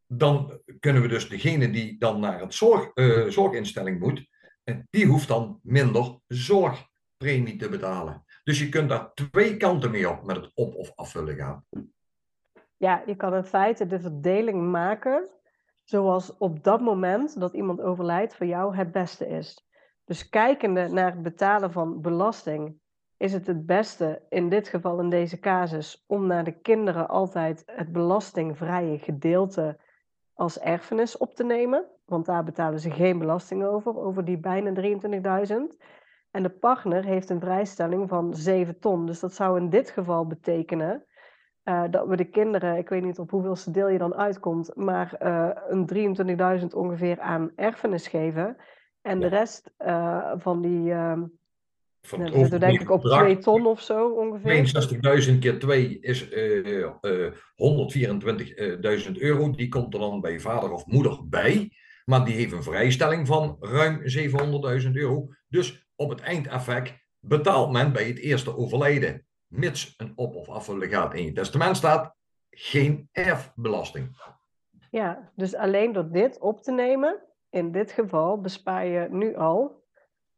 dan 0.07 0.61
kunnen 0.79 1.01
we 1.01 1.07
dus 1.07 1.29
degene 1.29 1.71
die 1.71 1.97
dan 1.99 2.19
naar 2.19 2.39
het 2.39 2.53
zorg, 2.53 2.91
eh, 2.93 3.27
zorginstelling 3.27 3.99
moet, 3.99 4.27
die 4.89 5.05
hoeft 5.05 5.27
dan 5.27 5.59
minder 5.63 6.19
zorgpremie 6.27 7.55
te 7.55 7.69
betalen. 7.69 8.23
Dus 8.43 8.59
je 8.59 8.69
kunt 8.69 8.89
daar 8.89 9.13
twee 9.13 9.57
kanten 9.57 9.91
mee 9.91 10.09
op 10.09 10.25
met 10.25 10.35
het 10.35 10.51
op- 10.53 10.75
of 10.75 10.91
afvullen 10.95 11.35
gaan. 11.35 11.65
Ja, 12.77 13.03
je 13.05 13.15
kan 13.15 13.35
in 13.35 13.43
feite 13.43 13.87
de 13.87 13.99
verdeling 13.99 14.71
maken 14.71 15.29
zoals 15.83 16.37
op 16.37 16.63
dat 16.63 16.81
moment 16.81 17.39
dat 17.39 17.53
iemand 17.53 17.81
overlijdt 17.81 18.35
voor 18.35 18.45
jou 18.45 18.75
het 18.75 18.91
beste 18.91 19.27
is. 19.27 19.67
Dus 20.05 20.29
kijkende 20.29 20.87
naar 20.87 21.11
het 21.11 21.21
betalen 21.21 21.71
van 21.71 22.01
belasting, 22.01 22.79
is 23.17 23.33
het 23.33 23.47
het 23.47 23.65
beste 23.65 24.21
in 24.29 24.49
dit 24.49 24.67
geval 24.67 24.99
in 24.99 25.09
deze 25.09 25.39
casus 25.39 26.03
om 26.07 26.27
naar 26.27 26.43
de 26.43 26.59
kinderen 26.61 27.07
altijd 27.07 27.63
het 27.65 27.91
belastingvrije 27.91 28.99
gedeelte 28.99 29.79
als 30.35 30.59
erfenis 30.59 31.17
op 31.17 31.35
te 31.35 31.43
nemen. 31.43 31.85
Want 32.05 32.25
daar 32.25 32.43
betalen 32.43 32.79
ze 32.79 32.91
geen 32.91 33.19
belasting 33.19 33.63
over, 33.63 33.97
over 33.97 34.25
die 34.25 34.37
bijna 34.37 34.73
23.000. 34.81 35.55
En 36.31 36.43
de 36.43 36.49
partner 36.49 37.03
heeft 37.03 37.29
een 37.29 37.39
vrijstelling 37.39 38.09
van 38.09 38.33
7 38.33 38.79
ton. 38.79 39.05
Dus 39.05 39.19
dat 39.19 39.33
zou 39.33 39.57
in 39.57 39.69
dit 39.69 39.89
geval 39.89 40.27
betekenen 40.27 41.05
eh, 41.63 41.83
dat 41.89 42.07
we 42.07 42.15
de 42.15 42.29
kinderen, 42.29 42.77
ik 42.77 42.89
weet 42.89 43.03
niet 43.03 43.19
op 43.19 43.29
hoeveelste 43.29 43.71
deel 43.71 43.87
je 43.87 43.97
dan 43.97 44.15
uitkomt, 44.15 44.75
maar 44.75 45.13
eh, 45.13 45.49
een 45.67 46.59
23.000 46.61 46.65
ongeveer 46.67 47.19
aan 47.19 47.51
erfenis 47.55 48.07
geven. 48.07 48.57
En 49.01 49.19
de 49.19 49.27
rest 49.27 49.73
eh, 49.77 50.31
van 50.35 50.61
die, 50.61 50.93
Van 52.05 52.19
nou, 52.19 52.37
het 52.37 52.49
we 52.49 52.57
denk 52.57 52.81
ik 52.81 52.89
op 52.89 53.05
overgebleven 53.05 53.41
2 53.41 53.55
bedrag, 53.55 53.55
ton 53.55 53.71
of 53.71 53.81
zo 53.81 54.09
ongeveer. 54.09 55.31
62.000 55.33 55.39
keer 55.39 55.59
2 55.59 55.99
is 55.99 56.29
eh, 56.29 56.83
eh, 56.83 57.33
124.000 59.07 59.11
euro. 59.17 59.51
Die 59.51 59.67
komt 59.67 59.93
er 59.93 59.99
dan 59.99 60.21
bij 60.21 60.39
vader 60.39 60.71
of 60.71 60.85
moeder 60.85 61.27
bij. 61.27 61.71
Maar 62.05 62.25
die 62.25 62.35
heeft 62.35 62.51
een 62.51 62.63
vrijstelling 62.63 63.27
van 63.27 63.57
ruim 63.59 64.01
700.000 64.83 64.91
euro. 64.91 65.27
Dus 65.47 65.87
op 65.95 66.09
het 66.09 66.21
eindeffect 66.21 66.93
betaalt 67.19 67.71
men 67.71 67.93
bij 67.93 68.07
het 68.07 68.17
eerste 68.17 68.57
overlijden, 68.57 69.25
mits 69.47 69.93
een 69.97 70.13
op- 70.15 70.35
of 70.35 70.49
afvallegaat 70.49 71.13
in 71.13 71.25
je 71.25 71.31
testament 71.31 71.77
staat, 71.77 72.15
geen 72.49 73.09
erfbelasting. 73.11 74.09
Ja, 74.91 75.31
dus 75.35 75.55
alleen 75.55 75.93
door 75.93 76.11
dit 76.11 76.39
op 76.39 76.61
te 76.61 76.71
nemen, 76.71 77.19
in 77.49 77.71
dit 77.71 77.91
geval 77.91 78.41
bespaar 78.41 78.85
je 78.85 79.07
nu 79.09 79.35
al. 79.35 79.83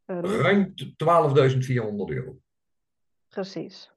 Een- 0.07 0.25
Ruim 0.41 0.73
12.400 0.97 2.09
euro. 2.09 2.37
Precies. 3.27 3.91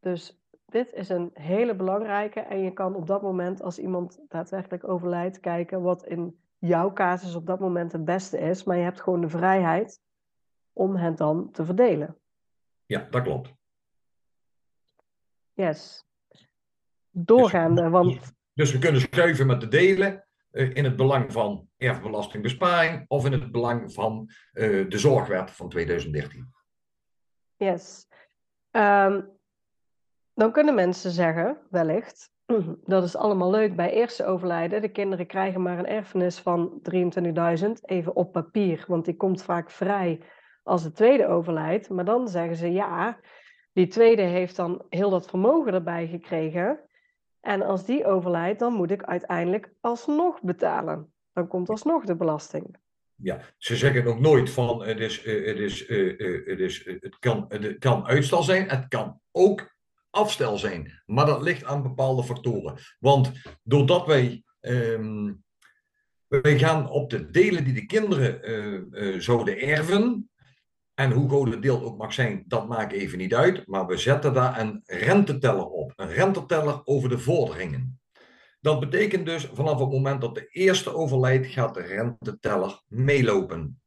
Dus 0.00 0.40
dit 0.66 0.92
is 0.92 1.08
een 1.08 1.30
hele 1.34 1.74
belangrijke. 1.76 2.40
En 2.40 2.58
je 2.62 2.72
kan 2.72 2.94
op 2.94 3.06
dat 3.06 3.22
moment, 3.22 3.62
als 3.62 3.78
iemand 3.78 4.20
daadwerkelijk 4.28 4.88
overlijdt, 4.88 5.40
kijken 5.40 5.82
wat 5.82 6.06
in 6.06 6.36
jouw 6.58 6.92
casus 6.92 7.34
op 7.34 7.46
dat 7.46 7.60
moment 7.60 7.92
het 7.92 8.04
beste 8.04 8.38
is. 8.38 8.64
Maar 8.64 8.76
je 8.76 8.82
hebt 8.82 9.00
gewoon 9.00 9.20
de 9.20 9.28
vrijheid 9.28 10.00
om 10.72 10.96
het 10.96 11.16
dan 11.16 11.50
te 11.50 11.64
verdelen. 11.64 12.16
Ja, 12.86 13.06
dat 13.10 13.22
klopt. 13.22 13.52
Yes. 15.52 16.04
Doorgaande, 17.10 17.88
want 17.88 18.34
Dus 18.54 18.72
we 18.72 18.78
kunnen 18.78 19.00
schuiven 19.00 19.46
met 19.46 19.60
de 19.60 19.68
delen 19.68 20.26
in 20.52 20.84
het 20.84 20.96
belang 20.96 21.32
van 21.32 21.68
erfbelastingbesparing 21.76 23.04
of 23.08 23.24
in 23.24 23.32
het 23.32 23.52
belang 23.52 23.92
van 23.92 24.30
eh, 24.52 24.88
de 24.88 24.98
zorgwet 24.98 25.50
van 25.50 25.68
2013. 25.68 26.52
yes. 27.56 28.06
Ehm, 28.70 29.20
dan 30.34 30.52
kunnen 30.52 30.74
mensen 30.74 31.10
zeggen, 31.10 31.58
wellicht, 31.70 32.30
dat 32.84 33.04
is 33.04 33.16
allemaal 33.16 33.50
leuk 33.50 33.76
bij 33.76 33.92
eerste 33.92 34.24
overlijden. 34.24 34.82
De 34.82 34.88
kinderen 34.88 35.26
krijgen 35.26 35.62
maar 35.62 35.78
een 35.78 35.86
erfenis 35.86 36.38
van 36.38 36.80
23.000, 37.64 37.70
even 37.82 38.16
op 38.16 38.32
papier, 38.32 38.84
want 38.86 39.04
die 39.04 39.16
komt 39.16 39.42
vaak 39.42 39.70
vrij 39.70 40.20
als 40.62 40.82
de 40.82 40.92
tweede 40.92 41.26
overlijdt. 41.26 41.88
Maar 41.88 42.04
dan 42.04 42.28
zeggen 42.28 42.56
ze, 42.56 42.72
ja, 42.72 43.18
die 43.72 43.86
tweede 43.86 44.22
heeft 44.22 44.56
dan 44.56 44.84
heel 44.88 45.10
dat 45.10 45.28
vermogen 45.28 45.74
erbij 45.74 46.06
gekregen. 46.06 46.80
En 47.42 47.62
als 47.62 47.84
die 47.84 48.06
overlijdt, 48.06 48.58
dan 48.58 48.72
moet 48.72 48.90
ik 48.90 49.02
uiteindelijk 49.02 49.72
alsnog 49.80 50.42
betalen. 50.42 51.12
Dan 51.32 51.48
komt 51.48 51.68
alsnog 51.68 52.04
de 52.04 52.16
belasting. 52.16 52.76
Ja, 53.14 53.40
ze 53.58 53.76
zeggen 53.76 54.06
ook 54.06 54.20
nooit 54.20 54.50
van 54.50 54.82
het, 54.82 55.00
is, 55.00 55.22
eh, 55.22 55.46
het, 55.46 55.58
is, 55.58 55.86
eh, 55.86 56.20
eh, 56.20 56.46
het, 56.46 56.58
is, 56.58 56.84
het, 56.84 57.18
kan, 57.18 57.44
het 57.48 57.78
kan 57.78 58.06
uitstel 58.06 58.42
zijn. 58.42 58.68
Het 58.68 58.88
kan 58.88 59.20
ook 59.30 59.74
afstel 60.10 60.58
zijn. 60.58 61.02
Maar 61.06 61.26
dat 61.26 61.42
ligt 61.42 61.64
aan 61.64 61.82
bepaalde 61.82 62.24
factoren. 62.24 62.78
Want 62.98 63.32
doordat 63.62 64.06
wij. 64.06 64.44
ehm, 64.60 65.32
wij 66.26 66.58
gaan 66.58 66.90
op 66.90 67.10
de 67.10 67.30
delen 67.30 67.64
die 67.64 67.74
de 67.74 67.86
kinderen 67.86 69.22
zouden 69.22 69.60
erven. 69.60 70.30
En 70.94 71.10
hoe 71.10 71.28
groot 71.28 71.50
het 71.50 71.62
deel 71.62 71.82
ook 71.82 71.98
mag 71.98 72.12
zijn, 72.12 72.44
dat 72.46 72.68
maakt 72.68 72.92
even 72.92 73.18
niet 73.18 73.34
uit. 73.34 73.66
Maar 73.66 73.86
we 73.86 73.96
zetten 73.96 74.34
daar 74.34 74.60
een 74.60 74.82
renteteller 74.84 75.66
op. 75.66 75.92
Een 75.96 76.12
renteteller 76.12 76.80
over 76.84 77.08
de 77.08 77.18
vorderingen. 77.18 78.00
Dat 78.60 78.80
betekent 78.80 79.26
dus 79.26 79.48
vanaf 79.52 79.80
het 79.80 79.90
moment 79.90 80.20
dat 80.20 80.34
de 80.34 80.46
eerste 80.46 80.94
overlijdt, 80.94 81.46
gaat 81.46 81.74
de 81.74 81.82
renteteller 81.82 82.82
meelopen. 82.86 83.82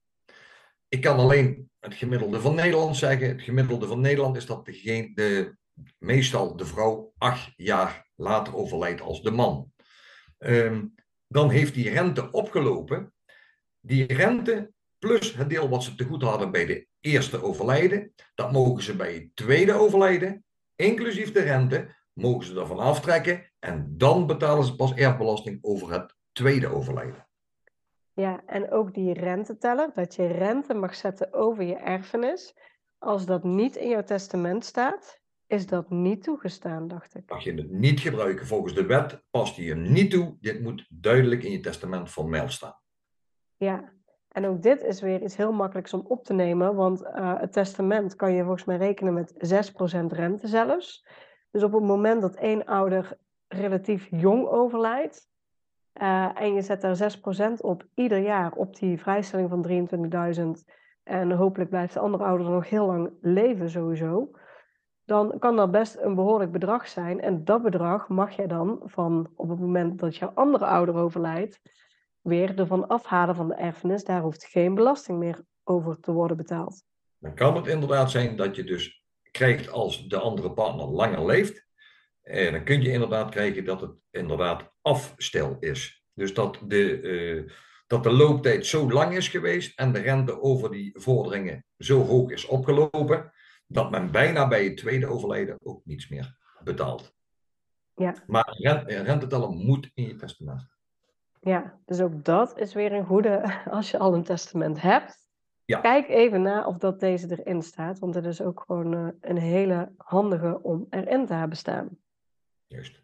Ik 0.87 1.01
kan 1.01 1.17
alleen 1.17 1.69
het 1.79 1.93
gemiddelde 1.93 2.39
van 2.39 2.55
Nederland 2.55 2.97
zeggen. 2.97 3.27
Het 3.27 3.41
gemiddelde 3.41 3.87
van 3.87 3.99
Nederland 3.99 4.35
is 4.35 4.45
dat 4.45 4.65
degene, 4.65 5.13
de, 5.13 5.55
meestal 5.97 6.55
de 6.55 6.65
vrouw 6.65 7.13
acht 7.17 7.53
jaar 7.55 8.09
later 8.15 8.55
overlijdt 8.55 9.01
als 9.01 9.21
de 9.21 9.31
man. 9.31 9.71
Ehm, 10.37 10.85
dan 11.27 11.49
heeft 11.49 11.73
die 11.73 11.89
rente 11.89 12.31
opgelopen. 12.31 13.13
Die 13.79 14.13
rente 14.13 14.73
plus 14.99 15.35
het 15.35 15.49
deel 15.49 15.69
wat 15.69 15.83
ze 15.83 15.95
te 15.95 16.03
goed 16.03 16.21
hadden 16.21 16.51
bij 16.51 16.65
de 16.65 16.87
eerste 16.99 17.43
overlijden, 17.43 18.13
dat 18.35 18.51
mogen 18.51 18.83
ze 18.83 18.95
bij 18.95 19.13
het 19.13 19.35
tweede 19.35 19.73
overlijden, 19.73 20.45
inclusief 20.75 21.31
de 21.31 21.41
rente, 21.41 21.95
mogen 22.13 22.45
ze 22.45 22.59
ervan 22.59 22.79
aftrekken 22.79 23.51
en 23.59 23.93
dan 23.97 24.27
betalen 24.27 24.65
ze 24.65 24.75
pas 24.75 24.93
erfbelasting 24.93 25.57
over 25.61 25.91
het 25.91 26.15
tweede 26.31 26.67
overlijden. 26.67 27.27
Ja, 28.13 28.43
en 28.45 28.71
ook 28.71 28.93
die 28.93 29.13
renteteller, 29.13 29.91
dat 29.95 30.15
je 30.15 30.27
rente 30.27 30.73
mag 30.73 30.95
zetten 30.95 31.33
over 31.33 31.63
je 31.63 31.75
erfenis. 31.75 32.55
Als 32.97 33.25
dat 33.25 33.43
niet 33.43 33.75
in 33.75 33.89
jouw 33.89 34.03
testament 34.03 34.65
staat, 34.65 35.19
is 35.47 35.65
dat 35.65 35.89
niet 35.89 36.23
toegestaan, 36.23 36.87
dacht 36.87 37.15
ik. 37.15 37.29
Mag 37.29 37.43
je 37.43 37.53
het 37.53 37.71
niet 37.71 37.99
gebruiken 37.99 38.47
volgens 38.47 38.73
de 38.73 38.85
wet, 38.85 39.23
past 39.29 39.55
die 39.55 39.65
je 39.65 39.75
niet 39.75 40.11
toe. 40.11 40.37
Dit 40.39 40.61
moet 40.61 40.85
duidelijk 40.89 41.43
in 41.43 41.51
je 41.51 41.59
testament 41.59 42.09
formeel 42.09 42.49
staan. 42.49 42.79
Ja, 43.57 43.93
en 44.35 44.45
ook 44.45 44.61
dit 44.61 44.83
is 44.83 45.01
weer 45.01 45.21
iets 45.21 45.35
heel 45.35 45.51
makkelijks 45.51 45.93
om 45.93 46.05
op 46.07 46.23
te 46.23 46.33
nemen, 46.33 46.75
want 46.75 47.01
uh, 47.01 47.39
het 47.39 47.51
testament 47.51 48.15
kan 48.15 48.33
je 48.33 48.43
volgens 48.43 48.65
mij 48.65 48.77
rekenen 48.77 49.13
met 49.13 49.33
6% 49.33 50.05
rente 50.07 50.47
zelfs. 50.47 51.07
Dus 51.51 51.63
op 51.63 51.73
het 51.73 51.83
moment 51.83 52.21
dat 52.21 52.35
één 52.35 52.65
ouder 52.65 53.17
relatief 53.47 54.07
jong 54.11 54.47
overlijdt, 54.47 55.29
uh, 56.01 56.41
en 56.41 56.53
je 56.53 56.61
zet 56.61 56.81
daar 56.81 57.17
6% 57.51 57.61
op 57.61 57.85
ieder 57.93 58.17
jaar 58.17 58.51
op 58.51 58.75
die 58.75 59.01
vrijstelling 59.01 59.49
van 59.49 59.87
23.000, 60.59 60.73
en 61.03 61.31
hopelijk 61.31 61.69
blijft 61.69 61.93
de 61.93 61.99
andere 61.99 62.23
ouder 62.23 62.49
nog 62.49 62.69
heel 62.69 62.85
lang 62.85 63.11
leven 63.21 63.69
sowieso, 63.69 64.31
dan 65.05 65.39
kan 65.39 65.55
dat 65.55 65.71
best 65.71 65.97
een 65.97 66.15
behoorlijk 66.15 66.51
bedrag 66.51 66.87
zijn. 66.87 67.21
En 67.21 67.43
dat 67.43 67.61
bedrag 67.61 68.07
mag 68.09 68.35
je 68.35 68.47
dan 68.47 68.81
van 68.83 69.29
op 69.35 69.49
het 69.49 69.59
moment 69.59 69.99
dat 69.99 70.15
jouw 70.15 70.31
andere 70.33 70.65
ouder 70.65 70.95
overlijdt, 70.95 71.61
weer 72.25 72.59
ervan 72.59 72.87
afhalen 72.87 73.35
van 73.35 73.47
de 73.47 73.55
erfenis. 73.55 74.03
Daar 74.03 74.21
hoeft 74.21 74.45
geen 74.45 74.75
belasting 74.75 75.19
meer 75.19 75.43
over 75.63 75.99
te 75.99 76.11
worden 76.11 76.37
betaald. 76.37 76.83
Dan 77.19 77.35
kan 77.35 77.55
het 77.55 77.67
inderdaad 77.67 78.11
zijn 78.11 78.35
dat 78.35 78.55
je 78.55 78.63
dus 78.63 79.03
krijgt 79.31 79.69
als 79.69 80.07
de 80.07 80.19
andere 80.19 80.53
partner 80.53 80.87
langer 80.87 81.25
leeft. 81.25 81.65
En 82.21 82.51
dan 82.51 82.63
kun 82.63 82.81
je 82.81 82.91
inderdaad 82.91 83.29
krijgen 83.29 83.65
dat 83.65 83.81
het 83.81 83.91
inderdaad 84.11 84.71
afstel 84.81 85.57
is. 85.59 86.05
Dus 86.13 86.33
dat 86.33 86.59
de, 86.67 87.01
uh, 87.01 87.51
dat 87.87 88.03
de 88.03 88.11
looptijd 88.11 88.65
zo 88.65 88.91
lang 88.91 89.15
is 89.15 89.27
geweest 89.27 89.79
en 89.79 89.91
de 89.91 89.99
rente 89.99 90.41
over 90.41 90.71
die 90.71 90.99
vorderingen 90.99 91.65
zo 91.77 92.03
hoog 92.03 92.31
is 92.31 92.45
opgelopen, 92.45 93.31
dat 93.67 93.91
men 93.91 94.11
bijna 94.11 94.47
bij 94.47 94.63
het 94.63 94.77
tweede 94.77 95.07
overlijden 95.07 95.57
ook 95.63 95.85
niets 95.85 96.09
meer 96.09 96.37
betaalt. 96.63 97.13
Ja. 97.95 98.23
Maar 98.27 98.55
renteteller 98.85 99.49
moet 99.49 99.91
in 99.93 100.07
je 100.07 100.15
testament. 100.15 100.74
Ja, 101.45 101.79
dus 101.85 102.01
ook 102.01 102.23
dat 102.23 102.57
is 102.57 102.73
weer 102.73 102.93
een 102.93 103.05
goede 103.05 103.53
als 103.69 103.91
je 103.91 103.97
al 103.97 104.13
een 104.13 104.23
testament 104.23 104.81
hebt. 104.81 105.27
Ja. 105.65 105.79
Kijk 105.79 106.07
even 106.07 106.41
na 106.41 106.65
of 106.65 106.77
dat 106.77 106.99
deze 106.99 107.39
erin 107.39 107.61
staat, 107.61 107.99
want 107.99 108.15
het 108.15 108.25
is 108.25 108.41
ook 108.41 108.63
gewoon 108.65 108.93
uh, 108.93 109.07
een 109.21 109.37
hele 109.37 109.91
handige 109.97 110.61
om 110.61 110.87
erin 110.89 111.25
te 111.25 111.33
hebben 111.33 111.57
staan. 111.57 111.97
Juist. 112.67 113.03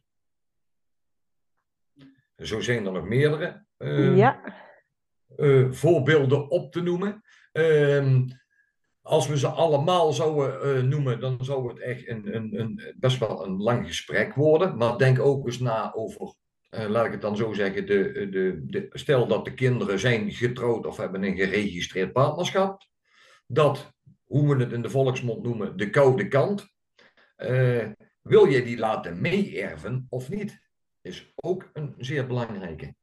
Zo 2.36 2.60
zijn 2.60 2.86
er 2.86 2.91
nog 2.91 3.06
meerdere 3.06 3.65
uh, 3.77 4.17
ja. 4.17 4.41
uh, 5.38 5.71
voorbeelden 5.71 6.49
op 6.49 6.71
te 6.71 6.82
noemen. 6.82 7.21
Ehm, 7.51 8.27
als 9.01 9.27
we 9.27 9.38
ze 9.38 9.47
allemaal 9.47 10.12
zouden 10.12 10.88
noemen, 10.88 11.19
dan 11.19 11.45
zou 11.45 11.67
het 11.67 11.80
echt 11.80 12.08
een, 12.08 12.36
een, 12.36 12.60
een, 12.60 12.95
best 12.99 13.19
wel 13.19 13.45
een 13.45 13.58
lang 13.58 13.88
gesprek 13.88 14.34
worden. 14.34 14.77
Maar 14.77 14.97
denk 14.97 15.19
ook 15.19 15.45
eens 15.45 15.60
na 15.60 15.93
over 15.93 16.36
uh, 16.71 16.89
laat 16.89 17.05
ik 17.05 17.12
het 17.12 17.21
dan 17.21 17.36
zo 17.36 17.53
zeggen, 17.53 17.86
de, 17.86 18.29
de, 18.29 18.65
de, 18.65 18.89
stel 18.91 19.27
dat 19.27 19.45
de 19.45 19.53
kinderen 19.53 19.99
zijn 19.99 20.31
getrouwd 20.31 20.86
of 20.86 20.97
hebben 20.97 21.23
een 21.23 21.36
geregistreerd 21.36 22.12
partnerschap, 22.12 22.84
dat, 23.47 23.93
hoe 24.23 24.55
we 24.55 24.63
het 24.63 24.71
in 24.71 24.81
de 24.81 24.89
volksmond 24.89 25.43
noemen, 25.43 25.77
de 25.77 25.89
koude 25.89 26.27
kant, 26.27 26.69
uh, 27.38 27.89
wil 28.21 28.45
je 28.45 28.63
die 28.63 28.77
laten 28.77 29.21
meeerven 29.21 30.05
of 30.10 30.29
niet? 30.29 30.62
Is 31.01 31.31
ook 31.36 31.69
een 31.73 31.95
zeer 31.97 32.27
belangrijke. 32.27 32.95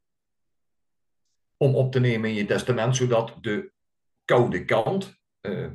Om 1.57 1.75
op 1.75 1.91
te 1.91 1.99
nemen 1.99 2.29
in 2.29 2.35
je 2.35 2.45
testament, 2.45 2.95
zodat 2.95 3.35
de 3.41 3.71
koude 4.25 4.65
kant 4.65 5.17
uh, 5.41 5.71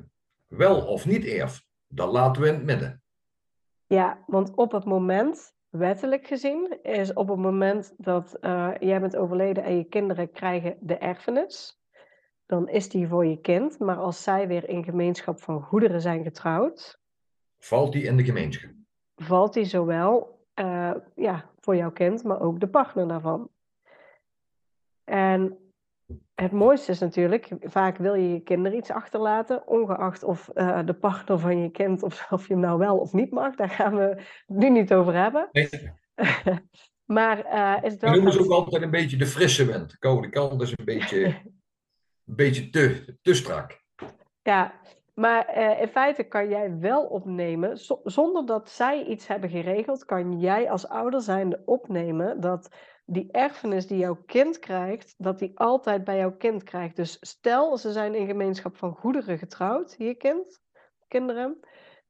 wel 0.47 0.87
of 0.87 1.07
niet 1.07 1.25
erft. 1.25 1.67
Dat 1.89 2.13
laten 2.13 2.43
we 2.43 2.49
in 2.49 2.55
het 2.55 2.65
midden. 2.65 3.03
Ja, 3.87 4.25
want 4.27 4.55
op 4.55 4.73
het 4.73 4.85
moment 4.85 5.54
wettelijk 5.79 6.27
gezien 6.27 6.79
is 6.83 7.13
op 7.13 7.29
het 7.29 7.39
moment 7.39 7.95
dat 7.97 8.37
uh, 8.41 8.71
jij 8.79 9.01
bent 9.01 9.17
overleden 9.17 9.65
en 9.65 9.77
je 9.77 9.85
kinderen 9.85 10.31
krijgen 10.31 10.77
de 10.81 10.97
erfenis, 10.97 11.81
dan 12.47 12.69
is 12.69 12.89
die 12.89 13.09
voor 13.09 13.27
je 13.27 13.41
kind. 13.41 13.79
Maar 13.79 13.97
als 13.97 14.23
zij 14.23 14.49
weer 14.49 14.69
in 14.69 14.85
gemeenschap 14.85 15.43
van 15.43 15.63
goederen 15.63 16.01
zijn 16.01 16.23
getrouwd, 16.23 17.01
valt 17.59 17.93
die 17.93 18.03
in 18.03 18.17
de 18.17 18.25
gemeenschap? 18.25 18.71
Valt 19.15 19.53
die 19.53 19.65
zowel 19.65 20.47
uh, 20.55 20.95
ja, 21.15 21.51
voor 21.61 21.77
jouw 21.77 21.93
kind, 21.93 22.25
maar 22.25 22.41
ook 22.41 22.61
de 22.61 22.69
partner 22.69 23.09
daarvan. 23.09 23.49
En 25.05 25.59
het 26.35 26.53
mooiste 26.53 26.91
is 26.91 26.99
natuurlijk, 26.99 27.49
vaak 27.61 27.97
wil 27.97 28.15
je 28.15 28.33
je 28.33 28.41
kinderen 28.41 28.79
iets 28.79 28.91
achterlaten, 28.91 29.67
ongeacht 29.69 30.23
of 30.23 30.51
uh, 30.55 30.81
de 30.85 30.95
partner 30.95 31.39
van 31.39 31.63
je 31.63 31.71
kind, 31.71 32.03
of, 32.03 32.27
of 32.33 32.47
je 32.47 32.53
hem 32.53 32.63
nou 32.63 32.79
wel 32.79 32.97
of 32.99 33.13
niet 33.13 33.31
mag. 33.31 33.55
Daar 33.55 33.69
gaan 33.69 33.97
we 33.97 34.23
nu 34.47 34.71
niet 34.71 34.93
over 34.93 35.15
hebben. 35.15 35.49
Nee. 35.53 35.69
maar 37.17 37.39
uh, 37.39 37.85
is 37.85 37.93
het 37.93 38.01
wel... 38.01 38.11
We 38.11 38.17
noemen 38.17 38.33
ze 38.33 38.45
ook 38.45 38.51
altijd 38.51 38.83
een 38.83 38.91
beetje 38.91 39.17
de 39.17 39.27
frisse 39.27 39.67
wind. 39.67 39.91
De 39.91 39.99
koude 39.99 40.29
kant 40.29 40.63
is 40.63 40.71
een 40.77 40.85
beetje, 40.85 41.25
een 42.27 42.37
beetje 42.37 42.71
te, 42.71 43.17
te 43.23 43.35
strak. 43.35 43.83
Ja, 44.43 44.81
maar 45.15 45.59
uh, 45.59 45.81
in 45.81 45.89
feite 45.89 46.23
kan 46.23 46.49
jij 46.49 46.79
wel 46.79 47.05
opnemen, 47.05 47.79
zo, 47.79 48.01
zonder 48.05 48.47
dat 48.47 48.71
zij 48.71 49.05
iets 49.05 49.27
hebben 49.27 49.51
geregeld, 49.51 50.05
kan 50.05 50.41
jij 50.41 50.71
als 50.71 50.89
ouder 50.89 51.21
zijnde 51.21 51.63
opnemen 51.65 52.41
dat 52.41 52.69
die 53.05 53.29
erfenis 53.31 53.87
die 53.87 53.99
jouw 53.99 54.23
kind 54.27 54.59
krijgt, 54.59 55.15
dat 55.19 55.39
die 55.39 55.59
altijd 55.59 56.05
bij 56.05 56.17
jouw 56.17 56.37
kind 56.37 56.63
krijgt. 56.63 56.97
Dus 56.97 57.17
stel, 57.21 57.79
ze 57.79 57.93
zijn 57.93 58.15
in 58.15 58.27
gemeenschap 58.27 58.77
van 58.77 58.95
goederen 58.95 59.39
getrouwd, 59.39 59.95
je 59.99 60.15
kind, 60.15 60.61
kinderen, 61.09 61.61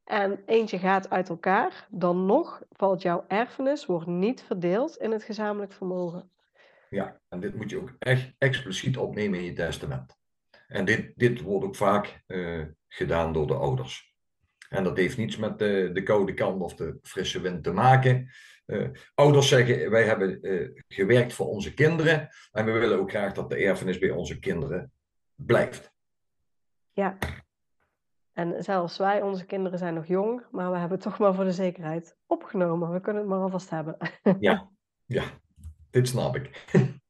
en 0.05 0.43
eentje 0.47 0.79
gaat 0.79 1.11
uit 1.11 1.29
elkaar, 1.29 1.87
dan 1.91 2.27
nog 2.27 2.63
valt 2.71 3.03
jouw 3.03 3.25
erfenis, 3.29 3.87
wordt 3.87 4.07
niet 4.07 4.43
verdeeld 4.43 4.97
in 4.97 5.11
het 5.11 5.23
gezamenlijk 5.23 5.73
vermogen. 5.73 6.31
Ja, 6.91 7.21
en 7.29 7.41
dit 7.41 7.55
moet 7.55 7.71
je 7.71 7.81
ook 7.81 7.93
echt 7.99 8.33
expliciet 8.39 8.97
opnemen 8.97 9.39
in 9.39 9.45
je 9.45 9.53
testament. 9.53 10.17
En 10.67 10.85
dit, 10.85 11.13
dit 11.17 11.41
wordt 11.41 11.65
ook 11.65 11.77
vaak 11.77 12.23
uh, 12.27 12.65
gedaan 12.89 13.33
door 13.33 13.47
de 13.47 13.55
ouders. 13.55 14.15
En 14.69 14.85
dat 14.85 14.97
heeft 14.97 15.17
niets 15.17 15.37
met 15.37 15.59
de, 15.59 15.91
de 15.93 16.03
koude 16.03 16.35
kant 16.35 16.63
of 16.63 16.75
de 16.75 16.99
frisse 17.03 17.41
wind 17.41 17.65
te 17.65 17.73
maken. 17.73 18.31
Uh, 18.67 18.89
ouders 19.15 19.49
zeggen, 19.49 19.91
wij 19.91 20.05
hebben 20.05 20.39
uh, 20.43 20.83
gewerkt 20.89 21.33
voor 21.33 21.47
onze 21.47 21.75
kinderen 21.75 22.29
en 22.53 22.65
we 22.65 22.73
willen 22.73 22.99
ook 22.99 23.11
graag 23.11 23.33
dat 23.33 23.51
de 23.51 23.57
erfenis 23.57 23.99
bij 23.99 24.11
onze 24.11 24.39
kinderen 24.39 24.93
blijft. 25.35 25.93
Ja, 26.93 27.19
en 28.33 28.63
zelfs 28.63 28.97
wij, 28.97 29.23
onze 29.23 29.45
kinderen 29.45 29.79
zijn 29.79 29.95
nog 29.95 30.07
jong, 30.07 30.47
maar 30.51 30.71
we 30.71 30.79
hebben 30.79 30.97
het 30.97 31.07
toch 31.07 31.19
maar 31.19 31.35
voor 31.35 31.45
de 31.45 31.53
zekerheid 31.53 32.17
opgenomen. 32.27 32.93
We 32.93 33.01
kunnen 33.01 33.23
het 33.23 33.31
maar 33.31 33.41
alvast 33.41 33.71
hebben. 33.71 33.97
ja, 34.41 34.71
ja, 35.19 35.25
dit 35.91 36.09
snap 36.09 36.37
ik. 36.37 36.65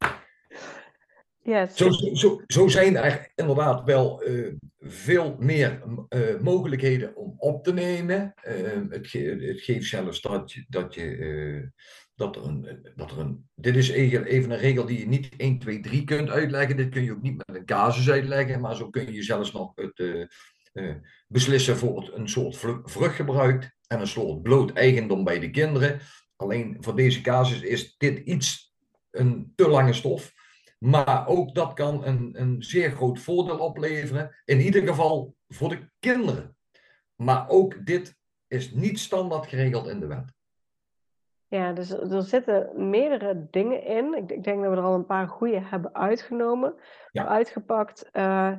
Zo, 1.75 1.91
zo, 1.91 2.43
zo 2.47 2.69
zijn 2.69 2.97
er 2.97 3.33
inderdaad 3.35 3.85
wel 3.85 4.29
uh, 4.29 4.53
veel 4.79 5.37
meer 5.39 5.83
uh, 6.09 6.41
mogelijkheden 6.41 7.17
om 7.17 7.35
op 7.39 7.65
te 7.65 7.73
nemen. 7.73 8.35
Uh, 8.49 8.53
het, 8.89 9.13
het, 9.13 9.61
geeft 9.61 9.89
zelfs 9.89 10.21
dat. 10.21 10.55
Dat 10.69 10.95
je 10.95 11.73
dat 12.15 12.37
er 12.37 12.45
een, 12.45 12.89
dat 12.97 13.11
er 13.11 13.19
een, 13.19 13.49
dit 13.55 13.77
is 13.77 13.89
even 13.89 14.51
een 14.51 14.59
regel 14.59 14.87
die 14.87 14.99
je 14.99 15.07
niet 15.07 15.29
1, 15.37 15.59
2, 15.59 15.81
3 15.81 16.05
kunt 16.05 16.31
uitleggen. 16.31 16.77
Dit 16.77 16.89
kun 16.89 17.03
je 17.03 17.13
ook 17.13 17.23
niet 17.23 17.43
met 17.47 17.57
een 17.57 17.65
casus 17.65 18.11
uitleggen, 18.11 18.61
maar 18.61 18.77
zo 18.77 18.91
kun 18.91 19.13
je 19.13 19.23
zelfs 19.23 19.53
nog 19.53 19.73
het 19.75 20.29
beslissen 21.29 21.77
voor 21.77 22.11
een 22.15 22.29
soort 22.29 22.57
vruchtgebruik. 22.85 23.77
en 23.87 24.01
een 24.01 24.07
soort 24.07 24.43
bloot 24.43 24.73
eigendom 24.73 25.25
bij 25.25 25.39
de 25.39 25.51
kinderen. 25.51 26.01
Alleen 26.37 26.77
voor 26.81 26.97
deze 26.97 27.21
casus 27.21 27.61
is 27.61 27.95
dit 27.97 28.19
iets 28.19 28.75
een 29.11 29.53
te 29.55 29.69
lange 29.69 29.93
stof. 29.93 30.34
Maar 30.85 31.27
ook 31.27 31.55
dat 31.55 31.73
kan 31.73 32.05
een, 32.05 32.41
een 32.41 32.63
zeer 32.63 32.91
groot 32.91 33.19
voordeel 33.19 33.59
opleveren. 33.59 34.35
In 34.45 34.61
ieder 34.61 34.87
geval 34.87 35.35
voor 35.49 35.69
de 35.69 35.89
kinderen. 35.99 36.57
Maar 37.15 37.49
ook 37.49 37.87
dit 37.87 38.17
is 38.47 38.73
niet 38.73 38.99
standaard 38.99 39.47
geregeld 39.47 39.89
in 39.89 40.01
de 40.01 40.07
wet. 40.07 40.33
Ja, 41.47 41.73
dus 41.73 41.91
er 41.91 42.23
zitten 42.23 42.89
meerdere 42.91 43.47
dingen 43.51 43.85
in. 43.85 44.15
Ik, 44.15 44.31
ik 44.31 44.45
denk 44.45 44.63
dat 44.63 44.71
we 44.71 44.77
er 44.77 44.83
al 44.83 44.95
een 44.95 45.07
paar 45.07 45.29
goede 45.29 45.61
hebben 45.61 45.95
uitgenomen, 45.95 46.75
uitgepakt, 47.13 48.09
uh, 48.13 48.53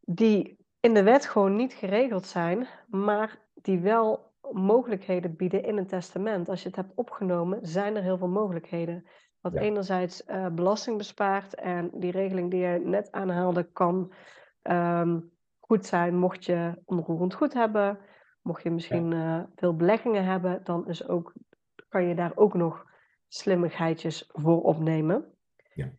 die 0.00 0.58
in 0.80 0.94
de 0.94 1.02
wet 1.02 1.26
gewoon 1.26 1.56
niet 1.56 1.72
geregeld 1.72 2.26
zijn, 2.26 2.68
maar 2.86 3.38
die 3.54 3.80
wel 3.80 4.32
mogelijkheden 4.52 5.36
bieden 5.36 5.64
in 5.64 5.76
een 5.76 5.86
testament. 5.86 6.48
Als 6.48 6.62
je 6.62 6.66
het 6.68 6.76
hebt 6.76 6.94
opgenomen, 6.94 7.58
zijn 7.62 7.96
er 7.96 8.02
heel 8.02 8.18
veel 8.18 8.28
mogelijkheden. 8.28 9.06
Wat 9.40 9.54
enerzijds 9.54 10.22
uh, 10.26 10.46
belasting 10.46 10.96
bespaart 10.96 11.54
en 11.54 11.90
die 11.92 12.10
regeling 12.10 12.50
die 12.50 12.60
je 12.60 12.80
net 12.84 13.12
aanhaalde 13.12 13.62
kan 13.72 14.12
um, 14.62 15.30
goed 15.60 15.86
zijn 15.86 16.16
mocht 16.16 16.44
je 16.44 16.74
onroerend 16.84 17.34
goed 17.34 17.52
hebben. 17.52 17.98
Mocht 18.42 18.62
je 18.62 18.70
misschien 18.70 19.10
uh, 19.10 19.42
veel 19.56 19.76
beleggingen 19.76 20.24
hebben, 20.24 20.60
dan 20.64 20.88
is 20.88 21.08
ook 21.08 21.32
kan 21.88 22.04
je 22.04 22.14
daar 22.14 22.32
ook 22.34 22.54
nog 22.54 22.84
slimmigheidjes 23.28 24.28
voor 24.32 24.62
opnemen. 24.62 25.34
Ja. 25.74 25.92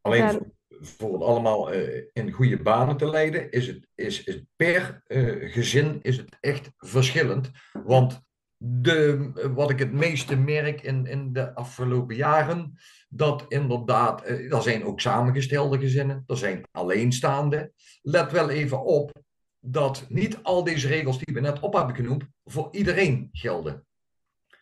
Alleen 0.00 0.28
voor, 0.28 0.46
voor, 0.80 1.12
het 1.12 1.22
allemaal 1.22 1.74
uh, 1.74 2.04
in 2.12 2.30
goede 2.30 2.62
banen 2.62 2.96
te 2.96 3.06
leiden, 3.06 3.50
is 3.50 3.66
het, 3.66 3.88
is, 3.94 4.24
is 4.24 4.42
per 4.56 5.02
uh, 5.06 5.52
gezin 5.52 6.02
is 6.02 6.16
het 6.16 6.36
echt 6.40 6.70
verschillend. 6.76 7.50
Want 7.72 8.25
de, 8.56 9.30
wat 9.54 9.70
ik 9.70 9.78
het 9.78 9.92
meeste 9.92 10.36
merk 10.36 10.82
in, 10.82 11.06
in 11.06 11.32
de 11.32 11.54
afgelopen 11.54 12.16
jaren, 12.16 12.78
dat 13.08 13.44
inderdaad, 13.48 14.28
uh, 14.28 14.52
er 14.52 14.62
zijn 14.62 14.84
ook 14.84 15.00
samengestelde 15.00 15.78
gezinnen, 15.78 16.24
er 16.26 16.36
zijn 16.36 16.62
alleenstaande. 16.70 17.72
Let 18.02 18.32
wel 18.32 18.50
even 18.50 18.84
op 18.84 19.12
dat 19.60 20.06
niet 20.08 20.38
al 20.42 20.64
deze 20.64 20.88
regels 20.88 21.18
die 21.18 21.34
we 21.34 21.40
net 21.40 21.60
op 21.60 21.74
hebben 21.74 21.96
genoemd, 21.96 22.24
voor 22.44 22.68
iedereen 22.70 23.28
gelden. 23.32 23.86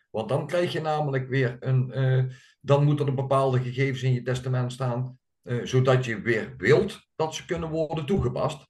Want 0.09 0.29
dan 0.29 0.47
krijg 0.47 0.71
je 0.71 0.81
namelijk 0.81 1.27
weer 1.27 1.57
een. 1.59 1.91
Uh, 1.93 2.23
dan 2.61 2.83
moeten 2.83 3.07
er 3.07 3.13
bepaalde 3.13 3.61
gegevens 3.61 4.03
in 4.03 4.13
je 4.13 4.21
testament 4.21 4.71
staan. 4.71 5.19
Uh, 5.43 5.65
zodat 5.65 6.05
je 6.05 6.21
weer 6.21 6.53
wilt 6.57 7.07
dat 7.15 7.35
ze 7.35 7.45
kunnen 7.45 7.69
worden 7.69 8.05
toegepast. 8.05 8.67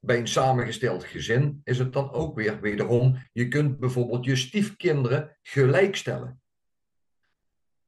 Bij 0.00 0.18
een 0.18 0.28
samengesteld 0.28 1.04
gezin 1.04 1.60
is 1.64 1.78
het 1.78 1.92
dan 1.92 2.12
ook 2.12 2.36
weer 2.36 2.60
wederom. 2.60 3.18
Je 3.32 3.48
kunt 3.48 3.78
bijvoorbeeld 3.78 4.24
je 4.24 4.36
stiefkinderen 4.36 5.36
gelijkstellen. 5.42 6.40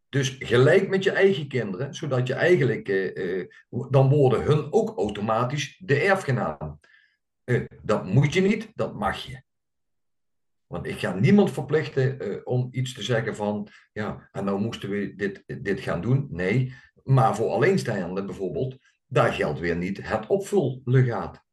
Dus 0.08 0.36
gelijk 0.38 0.88
met 0.88 1.04
je 1.04 1.10
eigen 1.10 1.48
kinderen, 1.48 1.94
zodat 1.94 2.26
je 2.26 2.34
eigenlijk. 2.34 2.88
Uh, 2.88 3.46
dan 3.90 4.08
worden 4.08 4.42
hun 4.42 4.72
ook 4.72 4.98
automatisch 4.98 5.76
de 5.78 6.00
erfgenaam. 6.00 6.80
dat 7.82 8.04
moet 8.04 8.32
je 8.32 8.40
niet, 8.40 8.70
dat 8.74 8.94
mag 8.94 9.24
je. 9.24 9.42
Want 10.66 10.86
ik 10.86 10.98
ga 10.98 11.14
niemand 11.14 11.52
verplichten 11.52 12.40
om 12.46 12.68
iets 12.70 12.94
te 12.94 13.02
zeggen 13.02 13.36
van, 13.36 13.68
ja, 13.92 14.28
en 14.32 14.44
nou 14.44 14.60
moesten 14.60 14.90
we 14.90 15.14
dit, 15.16 15.44
dit 15.46 15.80
gaan 15.80 16.00
doen. 16.00 16.26
Nee, 16.30 16.74
maar 17.04 17.36
voor 17.36 17.50
alleenstaande 17.50 18.24
bijvoorbeeld, 18.24 18.76
daar 19.06 19.32
geldt 19.32 19.58
weer 19.58 19.76
niet 19.76 20.08
het 20.08 20.26
opvullegaat. 20.26 21.44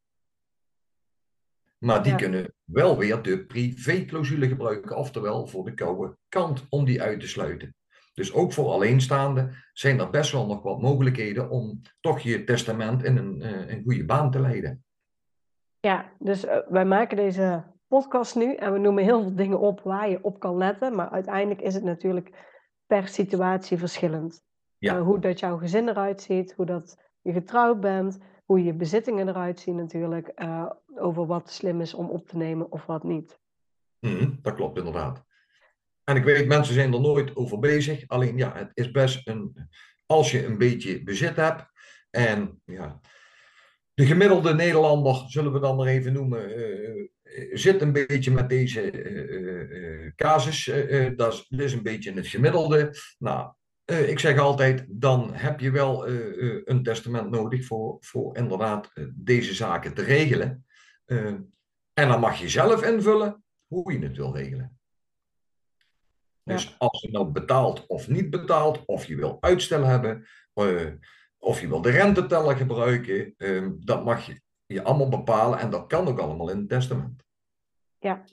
Maar 1.78 2.04
die 2.04 2.16
kunnen 2.16 2.54
wel 2.64 2.98
weer 2.98 3.22
de 3.22 3.46
privéclausule 3.46 4.48
gebruiken, 4.48 4.98
oftewel 4.98 5.48
voor 5.48 5.66
de 5.66 5.74
koude 5.74 6.18
kant 6.30 6.66
om 6.70 6.86
die 6.86 7.02
uit 7.02 7.20
te 7.20 7.28
sluiten. 7.28 7.76
Dus 8.14 8.34
ook 8.34 8.54
voor 8.54 8.72
alleenstaanden 8.72 9.56
zijn 9.74 10.00
er 10.00 10.10
best 10.10 10.32
wel 10.32 10.46
nog 10.46 10.62
wat 10.62 10.82
mogelijkheden 10.82 11.50
om 11.50 11.82
toch 12.00 12.20
je 12.20 12.44
testament 12.44 13.04
in 13.04 13.18
een, 13.18 13.42
een 13.72 13.84
goede 13.84 14.06
baan 14.06 14.32
te 14.32 14.40
leiden. 14.40 14.84
Ja, 15.80 16.12
dus 16.20 16.46
uh, 16.46 16.58
wij 16.70 16.86
maken 16.86 17.18
deze 17.18 17.64
podcast 17.88 18.36
nu 18.36 18.56
en 18.56 18.74
we 18.74 18.80
noemen 18.80 19.04
heel 19.04 19.22
veel 19.22 19.36
dingen 19.36 19.60
op 19.60 19.82
waar 19.82 20.10
je 20.10 20.24
op 20.24 20.40
kan 20.40 20.58
letten, 20.58 20.96
maar 20.96 21.10
uiteindelijk 21.10 21.62
is 21.62 21.74
het 21.74 21.84
natuurlijk 21.84 22.30
per 22.86 23.08
situatie 23.08 23.78
verschillend. 23.78 24.42
Ja. 24.78 24.96
Uh, 24.96 25.02
hoe 25.02 25.20
dat 25.20 25.40
jouw 25.40 25.58
gezin 25.58 25.88
eruit 25.90 26.22
ziet, 26.22 26.54
hoe 26.54 26.66
dat 26.66 26.98
je 27.22 27.32
getrouwd 27.32 27.80
bent, 27.80 28.18
hoe 28.48 28.64
je 28.64 28.74
bezittingen 28.74 29.28
eruit 29.28 29.60
zien 29.60 29.76
natuurlijk, 29.76 30.32
uh, 30.36 30.70
over 30.96 31.26
wat 31.26 31.50
slim 31.50 31.82
is 31.82 31.94
om 31.94 32.10
op 32.10 32.28
te 32.28 32.38
nemen 32.38 32.72
of 32.72 32.86
wat 32.86 33.04
niet. 33.04 33.40
Mm, 34.00 34.40
dat 34.42 34.56
klopt 34.56 34.78
inderdaad. 34.78 35.26
En 36.04 36.16
ik 36.16 36.24
weet, 36.24 36.48
mensen 36.48 36.74
zijn 36.74 36.94
er 36.94 37.02
nooit 37.02 37.36
over 37.36 37.60
bezig. 37.60 38.08
Alleen 38.08 38.38
ja, 38.38 38.54
het 38.56 38.72
is 38.74 38.92
best 38.92 39.28
een. 39.28 39.70
Als 40.06 40.32
je 40.32 40.46
een 40.46 40.58
beetje 40.58 41.04
bezit 41.04 41.36
hebt. 41.36 41.66
En 42.10 42.62
ja, 42.66 43.00
de 43.94 44.06
gemiddelde 44.06 44.54
Nederlander, 44.54 45.24
zullen 45.28 45.54
we 45.54 45.60
dan 45.60 45.76
maar 45.76 45.88
even 45.88 46.14
noemen, 46.14 46.60
uh, 46.60 47.08
zit 47.52 47.82
een 47.82 47.94
beetje 47.94 48.32
met 48.32 48.50
deze 48.50 48.92
casus. 50.16 50.66
dat, 51.16 51.34
is, 51.34 51.60
is, 51.60 51.74
een 51.74 51.84
beetje 51.84 52.14
het 52.14 52.28
gemiddelde. 52.28 52.96
Nou, 53.20 53.54
ik 53.88 54.20
zeg 54.20 54.38
altijd, 54.38 54.86
dan 54.88 55.34
heb 55.34 55.60
je 55.60 55.72
wel 55.72 56.08
een 56.68 56.84
testament 56.84 57.30
nodig 57.30 57.66
voor, 57.66 57.98
voor 58.00 58.38
inderdaad 58.38 58.92
deze 59.14 59.54
zaken 59.54 59.94
te 59.94 60.04
regelen. 60.04 60.66
en 61.94 62.08
dan 62.08 62.20
mag 62.20 62.40
je 62.40 62.50
zelf 62.50 62.84
invullen 62.84 63.44
hoe 63.68 63.94
je 63.94 64.00
het 64.00 64.18
wil 64.18 64.36
regelen. 64.36 64.80
Dus 66.44 66.76
als 66.80 67.02
je 67.02 67.12
nou 67.12 67.32
betaalt 67.32 67.88
of 67.88 68.08
niet 68.08 68.30
betaalt, 68.30 68.86
of 68.86 69.06
je 69.06 69.16
wil 69.16 69.38
uitstel 69.40 69.84
hebben, 69.84 70.28
of 71.38 71.62
je 71.62 71.68
wil 71.68 71.82
de 71.82 71.90
renteteller 71.90 72.56
gebruiken, 72.56 73.36
dat 73.86 74.04
mag 74.04 74.26
je 74.26 74.42
je 74.66 74.84
allemaal 74.84 75.10
bepalen 75.10 75.60
en 75.60 75.70
dat 75.70 75.88
kan 75.88 76.08
ook 76.08 76.20
allemaal 76.20 76.50
in 76.50 76.58
het 76.58 76.70
testament. 76.70 77.24
Ja, 77.98 78.24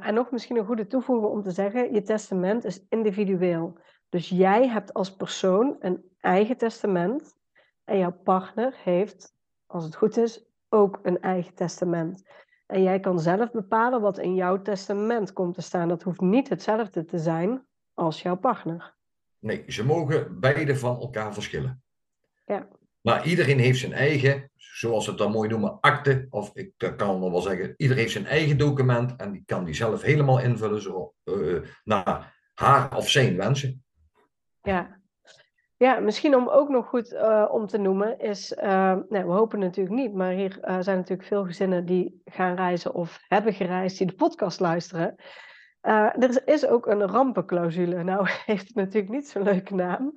en 0.00 0.14
nog 0.14 0.30
misschien 0.30 0.56
een 0.56 0.66
goede 0.66 0.86
toevoeging 0.86 1.32
om 1.32 1.42
te 1.42 1.50
zeggen, 1.50 1.94
je 1.94 2.02
testament 2.02 2.64
is 2.64 2.86
individueel. 2.88 3.78
Dus 4.12 4.28
jij 4.28 4.68
hebt 4.68 4.94
als 4.94 5.16
persoon 5.16 5.76
een 5.80 6.04
eigen 6.20 6.56
testament 6.56 7.34
en 7.84 7.98
jouw 7.98 8.12
partner 8.24 8.74
heeft, 8.84 9.34
als 9.66 9.84
het 9.84 9.96
goed 9.96 10.16
is, 10.16 10.44
ook 10.68 11.00
een 11.02 11.20
eigen 11.20 11.54
testament. 11.54 12.22
En 12.66 12.82
jij 12.82 13.00
kan 13.00 13.20
zelf 13.20 13.50
bepalen 13.50 14.00
wat 14.00 14.18
in 14.18 14.34
jouw 14.34 14.62
testament 14.62 15.32
komt 15.32 15.54
te 15.54 15.62
staan. 15.62 15.88
Dat 15.88 16.02
hoeft 16.02 16.20
niet 16.20 16.48
hetzelfde 16.48 17.04
te 17.04 17.18
zijn 17.18 17.66
als 17.94 18.22
jouw 18.22 18.36
partner. 18.36 18.94
Nee, 19.38 19.64
ze 19.66 19.84
mogen 19.84 20.40
beide 20.40 20.76
van 20.76 21.00
elkaar 21.00 21.34
verschillen. 21.34 21.82
Ja. 22.46 22.68
Maar 23.00 23.26
iedereen 23.26 23.58
heeft 23.58 23.78
zijn 23.78 23.92
eigen, 23.92 24.50
zoals 24.56 25.04
ze 25.04 25.10
het 25.10 25.18
dan 25.18 25.32
mooi 25.32 25.48
noemen, 25.48 25.80
akte. 25.80 26.26
Of 26.30 26.50
ik 26.54 26.72
kan 26.96 27.20
nog 27.20 27.30
wel 27.30 27.40
zeggen, 27.40 27.74
iedereen 27.76 28.02
heeft 28.02 28.14
zijn 28.14 28.26
eigen 28.26 28.58
document. 28.58 29.16
En 29.16 29.32
die 29.32 29.42
kan 29.46 29.64
die 29.64 29.74
zelf 29.74 30.02
helemaal 30.02 30.40
invullen 30.40 30.82
zo, 30.82 31.14
uh, 31.24 31.62
naar 31.84 32.40
haar 32.54 32.96
of 32.96 33.08
zijn 33.08 33.36
wensen. 33.36 33.81
Ja. 34.62 35.00
Ja, 35.76 36.00
misschien 36.00 36.36
om 36.36 36.48
ook 36.48 36.68
nog 36.68 36.88
goed 36.88 37.12
uh, 37.12 37.48
om 37.50 37.66
te 37.66 37.78
noemen 37.78 38.18
is, 38.18 38.52
uh, 38.52 38.96
nee, 39.08 39.24
we 39.24 39.32
hopen 39.32 39.58
natuurlijk 39.58 39.96
niet, 39.96 40.14
maar 40.14 40.30
hier 40.30 40.58
zijn 40.60 40.96
natuurlijk 40.96 41.28
veel 41.28 41.44
gezinnen 41.44 41.84
die 41.84 42.22
gaan 42.24 42.54
reizen 42.54 42.94
of 42.94 43.18
hebben 43.28 43.52
gereisd 43.52 43.98
die 43.98 44.06
de 44.06 44.14
podcast 44.14 44.60
luisteren. 44.60 45.14
Er 45.80 46.48
is 46.48 46.66
ook 46.66 46.86
een 46.86 47.06
rampenclausule. 47.06 48.02
Nou, 48.02 48.28
heeft 48.46 48.66
het 48.66 48.76
natuurlijk 48.76 49.12
niet 49.12 49.28
zo'n 49.28 49.42
leuke 49.42 49.74
naam. 49.74 50.12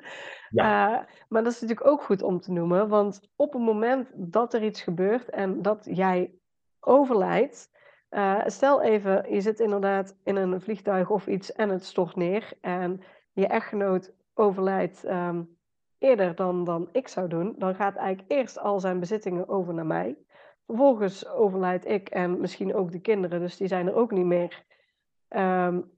Ja. 0.50 1.08
Maar 1.28 1.44
dat 1.44 1.54
is 1.54 1.62
natuurlijk 1.62 1.88
ook 1.88 2.02
goed 2.02 2.22
om 2.22 2.40
te 2.40 2.52
noemen. 2.52 2.88
Want 2.90 3.30
op 3.36 3.54
het 3.54 3.62
moment 3.62 4.12
dat 4.14 4.54
er 4.54 4.64
iets 4.64 4.82
gebeurt 4.82 5.30
en 5.30 5.62
dat 5.62 5.88
jij 5.90 6.32
overlijdt. 6.80 7.70
Stel 8.46 8.82
even, 8.82 9.34
je 9.34 9.42
zit 9.42 9.60
inderdaad 9.60 10.18
in 10.24 10.36
een 10.36 10.62
vliegtuig 10.62 11.10
of 11.10 11.28
iets 11.28 11.52
en 11.52 11.70
het 11.70 11.86
stort 11.86 12.16
neer. 12.16 12.54
En 12.62 13.02
je 13.32 13.48
echtgenoot 13.48 14.14
overlijdt 14.36 15.06
um, 15.06 15.58
eerder 15.98 16.36
dan, 16.36 16.64
dan 16.64 16.90
ik 16.92 17.08
zou 17.08 17.28
doen. 17.28 17.56
Dan 17.58 17.76
gaat 17.76 17.96
eigenlijk 17.96 18.32
eerst 18.32 18.60
al 18.60 18.80
zijn 18.80 19.00
bezittingen 19.00 19.48
over 19.48 19.74
naar 19.74 19.86
mij. 19.86 20.18
Vervolgens 20.68 21.28
overlijd 21.28 21.86
ik 21.86 22.10
en 22.10 22.40
misschien 22.40 22.76
ook 22.76 22.92
de 22.92 23.00
kinderen. 23.00 23.40
Dus 23.40 23.58
die 23.58 23.68
zijn 23.68 23.88
er 23.88 23.96
ook 23.96 24.12
niet 24.12 24.26
meer. 24.26 24.64
Um, 25.30 25.94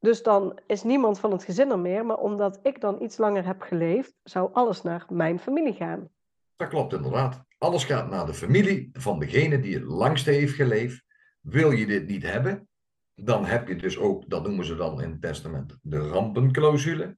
dus 0.00 0.22
dan 0.22 0.58
is 0.66 0.82
niemand 0.82 1.18
van 1.18 1.32
het 1.32 1.44
gezin 1.44 1.70
er 1.70 1.78
meer, 1.78 2.06
maar 2.06 2.18
omdat 2.18 2.58
ik 2.62 2.80
dan 2.80 3.02
iets 3.02 3.16
langer 3.16 3.46
heb 3.46 3.60
geleefd, 3.60 4.14
zou 4.22 4.50
alles 4.52 4.82
naar 4.82 5.06
mijn 5.08 5.38
familie 5.38 5.74
gaan. 5.74 6.08
Dat 6.56 6.68
klopt 6.68 6.92
inderdaad. 6.92 7.44
Alles 7.58 7.84
gaat 7.84 8.10
naar 8.10 8.26
de 8.26 8.34
familie 8.34 8.90
van 8.92 9.18
degene 9.18 9.60
die 9.60 9.74
het 9.74 9.84
langste 9.84 10.30
heeft 10.30 10.54
geleefd. 10.54 11.04
Wil 11.40 11.70
je 11.70 11.86
dit 11.86 12.06
niet 12.06 12.22
hebben, 12.22 12.68
dan 13.14 13.44
heb 13.44 13.68
je 13.68 13.76
dus 13.76 13.98
ook, 13.98 14.30
dat 14.30 14.42
noemen 14.42 14.64
ze 14.64 14.76
dan 14.76 15.02
in 15.02 15.10
het 15.10 15.22
testament, 15.22 15.78
de 15.82 15.98
rampenclausule. 15.98 17.16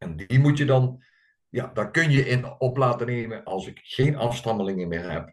En 0.00 0.16
die 0.16 0.38
moet 0.38 0.58
je 0.58 0.64
dan, 0.64 1.02
ja, 1.48 1.66
daar 1.66 1.90
kun 1.90 2.10
je 2.10 2.26
in 2.26 2.60
op 2.60 2.76
laten 2.76 3.06
nemen 3.06 3.44
als 3.44 3.66
ik 3.66 3.80
geen 3.82 4.16
afstammelingen 4.16 4.88
meer 4.88 5.10
heb. 5.10 5.32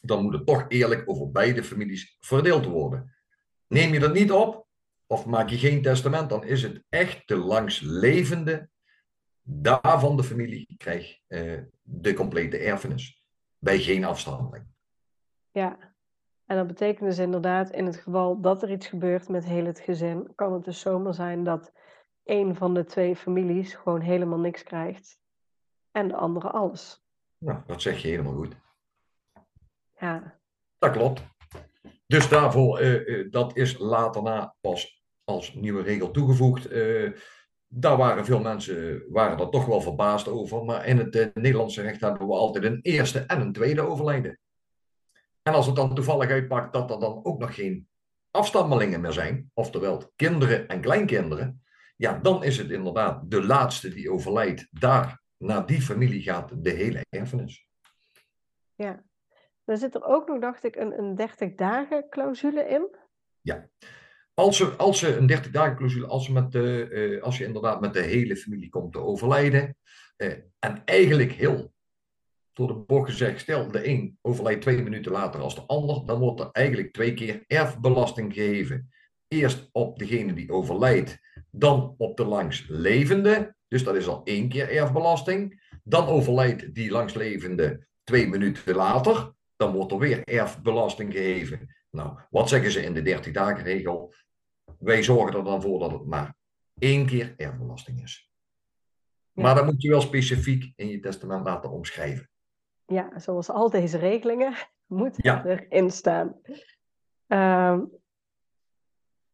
dan 0.00 0.22
moet 0.22 0.32
het 0.32 0.46
toch 0.46 0.64
eerlijk 0.68 1.02
over 1.06 1.30
beide 1.30 1.64
families 1.64 2.16
verdeeld 2.20 2.64
worden. 2.64 3.14
Neem 3.66 3.92
je 3.92 3.98
dat 3.98 4.12
niet 4.12 4.32
op, 4.32 4.66
of 5.06 5.26
maak 5.26 5.48
je 5.48 5.58
geen 5.58 5.82
testament, 5.82 6.28
dan 6.28 6.44
is 6.44 6.62
het 6.62 6.82
echt 6.88 7.28
de 7.28 7.36
langslevende 7.36 8.68
daarvan 9.42 10.16
de 10.16 10.24
familie 10.24 10.74
krijgt 10.76 11.20
uh, 11.28 11.60
de 11.82 12.14
complete 12.14 12.58
erfenis. 12.58 13.24
Bij 13.58 13.78
geen 13.78 14.04
afstandeling. 14.04 14.64
Ja, 15.50 15.78
en 16.46 16.56
dat 16.56 16.66
betekent 16.66 17.08
dus 17.08 17.18
inderdaad, 17.18 17.70
in 17.70 17.86
het 17.86 17.96
geval 17.96 18.40
dat 18.40 18.62
er 18.62 18.70
iets 18.70 18.86
gebeurt 18.86 19.28
met 19.28 19.44
heel 19.44 19.64
het 19.64 19.80
gezin, 19.80 20.32
kan 20.34 20.52
het 20.52 20.64
dus 20.64 20.80
zomaar 20.80 21.14
zijn 21.14 21.44
dat 21.44 21.72
een 22.30 22.56
van 22.56 22.74
de 22.74 22.84
twee 22.84 23.16
families 23.16 23.74
gewoon 23.74 24.00
helemaal 24.00 24.38
niks 24.38 24.62
krijgt 24.62 25.20
en 25.90 26.08
de 26.08 26.16
andere 26.16 26.50
alles. 26.50 27.04
Nou, 27.38 27.58
dat 27.66 27.82
zeg 27.82 28.02
je 28.02 28.08
helemaal 28.08 28.34
goed. 28.34 28.56
Ja. 30.00 30.38
Dat 30.78 30.90
klopt. 30.90 31.22
Dus 32.06 32.28
daarvoor, 32.28 32.82
uh, 32.82 33.30
dat 33.30 33.56
is 33.56 33.78
later 33.78 34.22
na 34.22 34.54
pas 34.60 35.02
als 35.24 35.54
nieuwe 35.54 35.82
regel 35.82 36.10
toegevoegd. 36.10 36.72
Uh, 36.72 37.12
daar 37.66 37.96
waren 37.96 38.24
veel 38.24 38.40
mensen 38.40 39.04
waren 39.08 39.38
er 39.38 39.48
toch 39.48 39.66
wel 39.66 39.80
verbaasd 39.80 40.28
over. 40.28 40.64
Maar 40.64 40.86
in 40.86 40.98
het 40.98 41.34
Nederlandse 41.34 41.82
recht 41.82 42.00
hebben 42.00 42.26
we 42.26 42.34
altijd 42.34 42.64
een 42.64 42.80
eerste 42.82 43.18
en 43.18 43.40
een 43.40 43.52
tweede 43.52 43.80
overlijden. 43.80 44.38
En 45.42 45.54
als 45.54 45.66
het 45.66 45.76
dan 45.76 45.94
toevallig 45.94 46.30
uitpakt 46.30 46.72
dat 46.72 46.90
er 46.90 47.00
dan 47.00 47.24
ook 47.24 47.38
nog 47.38 47.54
geen 47.54 47.88
afstammelingen 48.30 49.00
meer 49.00 49.12
zijn, 49.12 49.50
oftewel 49.54 50.12
kinderen 50.16 50.68
en 50.68 50.80
kleinkinderen, 50.80 51.62
ja, 52.00 52.18
dan 52.18 52.44
is 52.44 52.56
het 52.56 52.70
inderdaad 52.70 53.30
de 53.30 53.44
laatste 53.44 53.88
die 53.88 54.10
overlijdt. 54.10 54.68
Daar, 54.70 55.22
naar 55.36 55.66
die 55.66 55.80
familie 55.80 56.22
gaat 56.22 56.64
de 56.64 56.70
hele 56.70 57.04
erfenis. 57.08 57.66
Ja, 58.74 59.04
dan 59.64 59.76
zit 59.76 59.94
er 59.94 60.04
ook 60.04 60.28
nog, 60.28 60.40
dacht 60.40 60.64
ik, 60.64 60.76
een, 60.76 60.98
een 60.98 61.14
30 61.14 61.54
dagen 61.54 62.08
clausule 62.08 62.68
in. 62.68 62.96
Ja, 63.40 63.68
als 64.34 64.56
ze, 64.56 64.64
als 64.64 64.98
ze 64.98 65.16
een 65.16 65.26
30 65.26 65.50
dagen 65.50 65.76
clausule, 65.76 66.06
als, 66.06 66.24
ze 66.24 66.32
met 66.32 66.52
de, 66.52 66.88
uh, 66.90 67.22
als 67.22 67.38
je 67.38 67.44
inderdaad 67.44 67.80
met 67.80 67.92
de 67.92 68.02
hele 68.02 68.36
familie 68.36 68.68
komt 68.68 68.92
te 68.92 69.00
overlijden, 69.00 69.76
uh, 70.16 70.32
en 70.58 70.84
eigenlijk 70.84 71.32
heel 71.32 71.72
door 72.52 72.68
de 72.68 72.74
bocht 72.74 73.10
gezegd, 73.10 73.40
stel 73.40 73.70
de 73.70 73.88
een 73.88 74.18
overlijdt 74.22 74.62
twee 74.62 74.82
minuten 74.82 75.12
later 75.12 75.40
als 75.40 75.54
de 75.54 75.66
ander, 75.66 76.06
dan 76.06 76.18
wordt 76.18 76.40
er 76.40 76.48
eigenlijk 76.52 76.92
twee 76.92 77.14
keer 77.14 77.44
erfbelasting 77.46 78.32
gegeven. 78.32 78.90
Eerst 79.28 79.68
op 79.72 79.98
degene 79.98 80.32
die 80.32 80.52
overlijdt, 80.52 81.18
dan 81.52 81.94
op 81.98 82.16
de 82.16 82.24
langslevende. 82.24 83.54
Dus 83.68 83.84
dat 83.84 83.94
is 83.94 84.06
al 84.06 84.20
één 84.24 84.48
keer 84.48 84.70
erfbelasting. 84.70 85.62
Dan 85.84 86.06
overlijdt 86.06 86.74
die 86.74 86.90
langslevende 86.90 87.86
twee 88.04 88.28
minuten 88.28 88.74
later. 88.74 89.32
Dan 89.56 89.72
wordt 89.72 89.92
er 89.92 89.98
weer 89.98 90.24
erfbelasting 90.24 91.12
gegeven. 91.12 91.74
Nou, 91.90 92.18
wat 92.30 92.48
zeggen 92.48 92.70
ze 92.70 92.82
in 92.82 92.94
de 92.94 93.02
30 93.02 93.32
dagen 93.32 93.64
regel? 93.64 94.14
Wij 94.78 95.02
zorgen 95.02 95.38
er 95.38 95.44
dan 95.44 95.62
voor 95.62 95.78
dat 95.78 95.92
het 95.92 96.06
maar 96.06 96.34
één 96.78 97.06
keer 97.06 97.34
erfbelasting 97.36 98.02
is. 98.02 98.30
Maar 99.32 99.54
dat 99.54 99.64
moet 99.64 99.82
je 99.82 99.88
wel 99.88 100.00
specifiek 100.00 100.72
in 100.76 100.88
je 100.88 101.00
testament 101.00 101.44
laten 101.44 101.70
omschrijven 101.70 102.30
ja, 102.90 103.18
zoals 103.18 103.50
al 103.50 103.70
deze 103.70 103.98
regelingen, 103.98 104.54
moeten 104.86 105.46
erin 105.46 105.90
staan. 105.90 106.40
Ehm, 107.26 107.84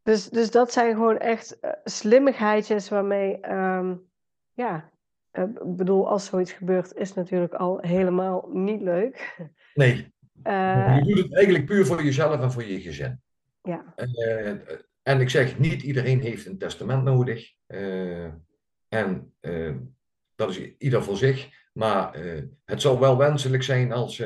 dus, 0.06 0.28
dus 0.28 0.50
dat 0.50 0.72
zijn 0.72 0.94
gewoon 0.94 1.18
echt 1.18 1.58
uh, 1.62 1.70
slimmigheidjes 1.84 2.88
waarmee, 2.88 3.52
um, 3.52 4.02
ja, 4.52 4.90
uh, 5.32 5.44
ik 5.44 5.76
bedoel, 5.76 6.08
als 6.08 6.24
zoiets 6.24 6.52
gebeurt, 6.52 6.94
is 6.94 7.14
natuurlijk 7.14 7.54
al 7.54 7.78
helemaal 7.80 8.48
niet 8.52 8.80
leuk. 8.80 9.36
Nee. 9.74 10.14
Uh, 10.44 10.98
je 11.04 11.14
doet 11.14 11.24
het 11.24 11.34
eigenlijk 11.34 11.66
puur 11.66 11.86
voor 11.86 12.02
jezelf 12.02 12.40
en 12.40 12.52
voor 12.52 12.64
je 12.64 12.80
gezin. 12.80 13.20
Ja. 13.62 13.94
en 15.02 15.20
ik 15.20 15.30
zeg, 15.30 15.58
niet 15.58 15.82
iedereen 15.82 16.20
heeft 16.20 16.46
een 16.46 16.58
testament 16.58 17.04
nodig. 17.04 17.52
en 18.88 19.34
dat 20.34 20.50
is 20.50 20.76
ieder 20.78 21.02
voor 21.02 21.16
zich. 21.16 21.48
Maar 21.72 22.18
het 22.64 22.80
zou 22.80 22.98
wel 22.98 23.16
wenselijk 23.16 23.62
zijn 23.62 23.92
als, 23.92 24.22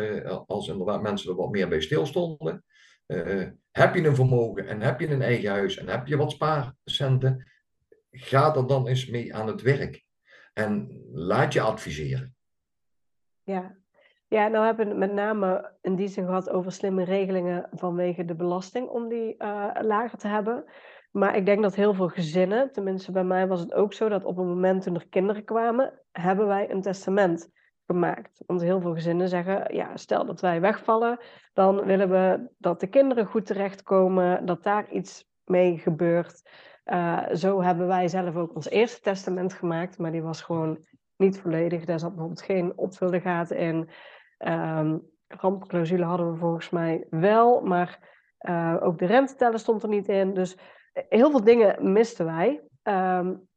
als 0.46 0.68
inderdaad 0.68 1.02
mensen 1.02 1.30
er 1.30 1.36
wat 1.36 1.50
meer 1.50 1.68
bij 1.68 1.80
stilstonden. 1.80 2.64
Uh, 3.10 3.48
heb 3.70 3.94
je 3.94 4.06
een 4.06 4.14
vermogen 4.14 4.66
en 4.66 4.80
heb 4.80 5.00
je 5.00 5.08
een 5.08 5.22
eigen 5.22 5.50
huis 5.50 5.76
en 5.76 5.88
heb 5.88 6.06
je 6.06 6.16
wat 6.16 6.30
spaarcenten, 6.30 7.46
ga 8.10 8.54
er 8.54 8.66
dan 8.66 8.86
eens 8.86 9.06
mee 9.06 9.34
aan 9.34 9.46
het 9.46 9.62
werk. 9.62 10.04
En 10.52 11.02
laat 11.12 11.52
je 11.52 11.60
adviseren. 11.60 12.34
Ja, 13.42 13.76
ja 14.28 14.48
nou 14.48 14.64
hebben 14.64 14.84
we 14.84 14.90
het 14.90 15.00
met 15.00 15.12
name 15.12 15.72
in 15.80 15.96
die 15.96 16.08
zin 16.08 16.24
gehad 16.24 16.50
over 16.50 16.72
slimme 16.72 17.04
regelingen 17.04 17.68
vanwege 17.70 18.24
de 18.24 18.34
belasting 18.34 18.88
om 18.88 19.08
die 19.08 19.34
lager 19.80 20.18
te 20.18 20.28
hebben. 20.28 20.64
Maar 21.10 21.36
ik 21.36 21.46
denk 21.46 21.62
dat 21.62 21.74
heel 21.74 21.94
veel 21.94 22.08
gezinnen, 22.08 22.72
tenminste 22.72 23.12
bij 23.12 23.24
mij 23.24 23.46
was 23.46 23.60
het 23.60 23.74
ook 23.74 23.92
zo, 23.92 24.08
dat 24.08 24.24
op 24.24 24.36
het 24.36 24.46
moment 24.46 24.82
toen 24.82 24.94
er 24.94 25.08
kinderen 25.08 25.44
kwamen, 25.44 26.00
hebben 26.12 26.46
wij 26.46 26.70
een 26.70 26.82
testament 26.82 27.50
gemaakt. 27.90 28.42
Want 28.46 28.60
heel 28.60 28.80
veel 28.80 28.94
gezinnen 28.94 29.28
zeggen, 29.28 29.74
ja, 29.74 29.96
stel 29.96 30.24
dat 30.26 30.40
wij 30.40 30.60
wegvallen, 30.60 31.18
dan 31.52 31.84
willen 31.84 32.10
we 32.10 32.48
dat 32.58 32.80
de 32.80 32.86
kinderen 32.86 33.26
goed 33.26 33.46
terechtkomen, 33.46 34.46
dat 34.46 34.62
daar 34.62 34.90
iets 34.90 35.28
mee 35.44 35.78
gebeurt. 35.78 36.48
Uh, 36.84 37.28
zo 37.32 37.62
hebben 37.62 37.86
wij 37.86 38.08
zelf 38.08 38.36
ook 38.36 38.54
ons 38.54 38.68
eerste 38.68 39.00
testament 39.00 39.52
gemaakt, 39.52 39.98
maar 39.98 40.12
die 40.12 40.22
was 40.22 40.42
gewoon 40.42 40.78
niet 41.16 41.40
volledig. 41.40 41.84
Daar 41.84 41.98
zat 41.98 42.10
bijvoorbeeld 42.10 42.42
geen 42.42 42.78
opvullegaten 42.78 43.56
in. 43.56 43.88
Um, 44.38 45.02
rampclausule 45.28 46.04
hadden 46.04 46.32
we 46.32 46.38
volgens 46.38 46.70
mij 46.70 47.06
wel, 47.10 47.60
maar 47.60 47.98
uh, 48.40 48.76
ook 48.80 48.98
de 48.98 49.06
renteteller 49.06 49.58
stond 49.58 49.82
er 49.82 49.88
niet 49.88 50.08
in. 50.08 50.34
Dus 50.34 50.58
heel 50.92 51.30
veel 51.30 51.44
dingen 51.44 51.92
misten 51.92 52.26
wij. 52.26 52.62
Um, 52.82 53.48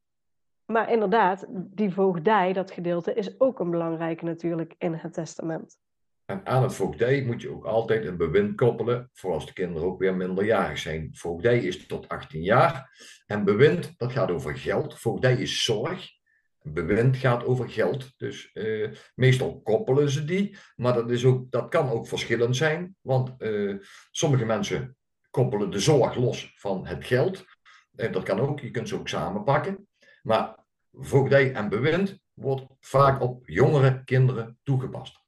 maar 0.74 0.92
inderdaad, 0.92 1.46
die 1.50 1.94
voogdij, 1.94 2.54
dat 2.54 2.72
gedeelte, 2.72 3.14
is 3.14 3.40
ook 3.40 3.60
een 3.60 3.72
belangrijke 3.72 4.26
natuurlijk 4.26 4.76
in 4.78 4.94
het 4.94 5.14
testament. 5.14 5.78
En 6.26 6.46
aan 6.46 6.64
het 6.64 6.74
voogdij 6.74 7.24
moet 7.24 7.42
je 7.42 7.52
ook 7.52 7.66
altijd 7.66 8.06
een 8.06 8.18
bewind 8.18 8.56
koppelen, 8.56 9.10
voor 9.14 9.34
als 9.34 9.46
de 9.46 9.54
kinderen 9.54 9.88
ook 9.88 10.00
weer 10.00 10.16
minderjarig 10.16 10.78
zijn. 10.78 11.10
Voogdij 11.12 11.58
is 11.60 11.86
tot 11.86 12.10
18 12.10 12.42
jaar. 12.42 12.98
En 13.26 13.44
bewind, 13.44 13.94
dat 13.98 14.12
gaat 14.12 14.32
over 14.32 14.58
geld. 14.58 15.00
Voogdij 15.00 15.36
is 15.36 15.64
zorg. 15.64 16.10
Bewind 16.62 17.18
gaat 17.18 17.46
over 17.46 17.70
geld. 17.70 18.14
Dus 18.18 18.50
uh, 18.54 18.92
meestal 19.16 19.62
koppelen 19.62 20.10
ze 20.10 20.26
die. 20.26 20.58
Maar 20.76 20.94
dat, 20.94 21.12
is 21.12 21.26
ook, 21.26 21.52
dat 21.52 21.70
kan 21.70 21.90
ook 21.90 22.08
verschillend 22.08 22.56
zijn. 22.56 22.96
Want 23.02 23.34
uh, 23.38 23.76
sommige 24.12 24.46
mensen 24.46 24.98
koppelen 25.30 25.72
de 25.72 25.80
zorg 25.80 26.16
los 26.16 26.54
van 26.56 26.88
het 26.88 27.06
geld. 27.06 27.46
Uh, 27.96 28.12
dat 28.12 28.24
kan 28.24 28.40
ook, 28.40 28.60
je 28.60 28.72
kunt 28.72 28.88
ze 28.90 28.96
ook 28.96 29.08
samenpakken. 29.08 29.88
Maar 30.22 30.63
voogdij 30.94 31.54
en 31.54 31.70
bewind 31.70 32.20
wordt 32.34 32.66
vaak 32.80 33.22
op 33.22 33.48
jongere 33.48 34.04
kinderen 34.04 34.58
toegepast. 34.64 35.22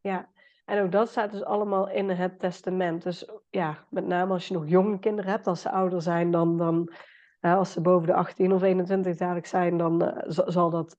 Ja, 0.00 0.28
en 0.64 0.82
ook 0.82 0.92
dat 0.92 1.08
staat 1.08 1.32
dus 1.32 1.44
allemaal 1.44 1.90
in 1.90 2.08
het 2.08 2.38
testament. 2.38 3.02
Dus 3.02 3.28
ja, 3.50 3.86
met 3.90 4.06
name 4.06 4.32
als 4.32 4.48
je 4.48 4.54
nog 4.54 4.68
jonge 4.68 4.98
kinderen 4.98 5.30
hebt, 5.30 5.46
als 5.46 5.60
ze 5.60 5.70
ouder 5.70 6.02
zijn 6.02 6.30
dan, 6.30 6.56
dan 6.56 6.92
als 7.40 7.72
ze 7.72 7.80
boven 7.80 8.06
de 8.06 8.14
18 8.14 8.52
of 8.52 8.62
21 8.62 9.16
dadelijk 9.16 9.46
zijn, 9.46 9.78
dan 9.78 10.02
uh, 10.02 10.10
zal 10.26 10.70
dat 10.70 10.96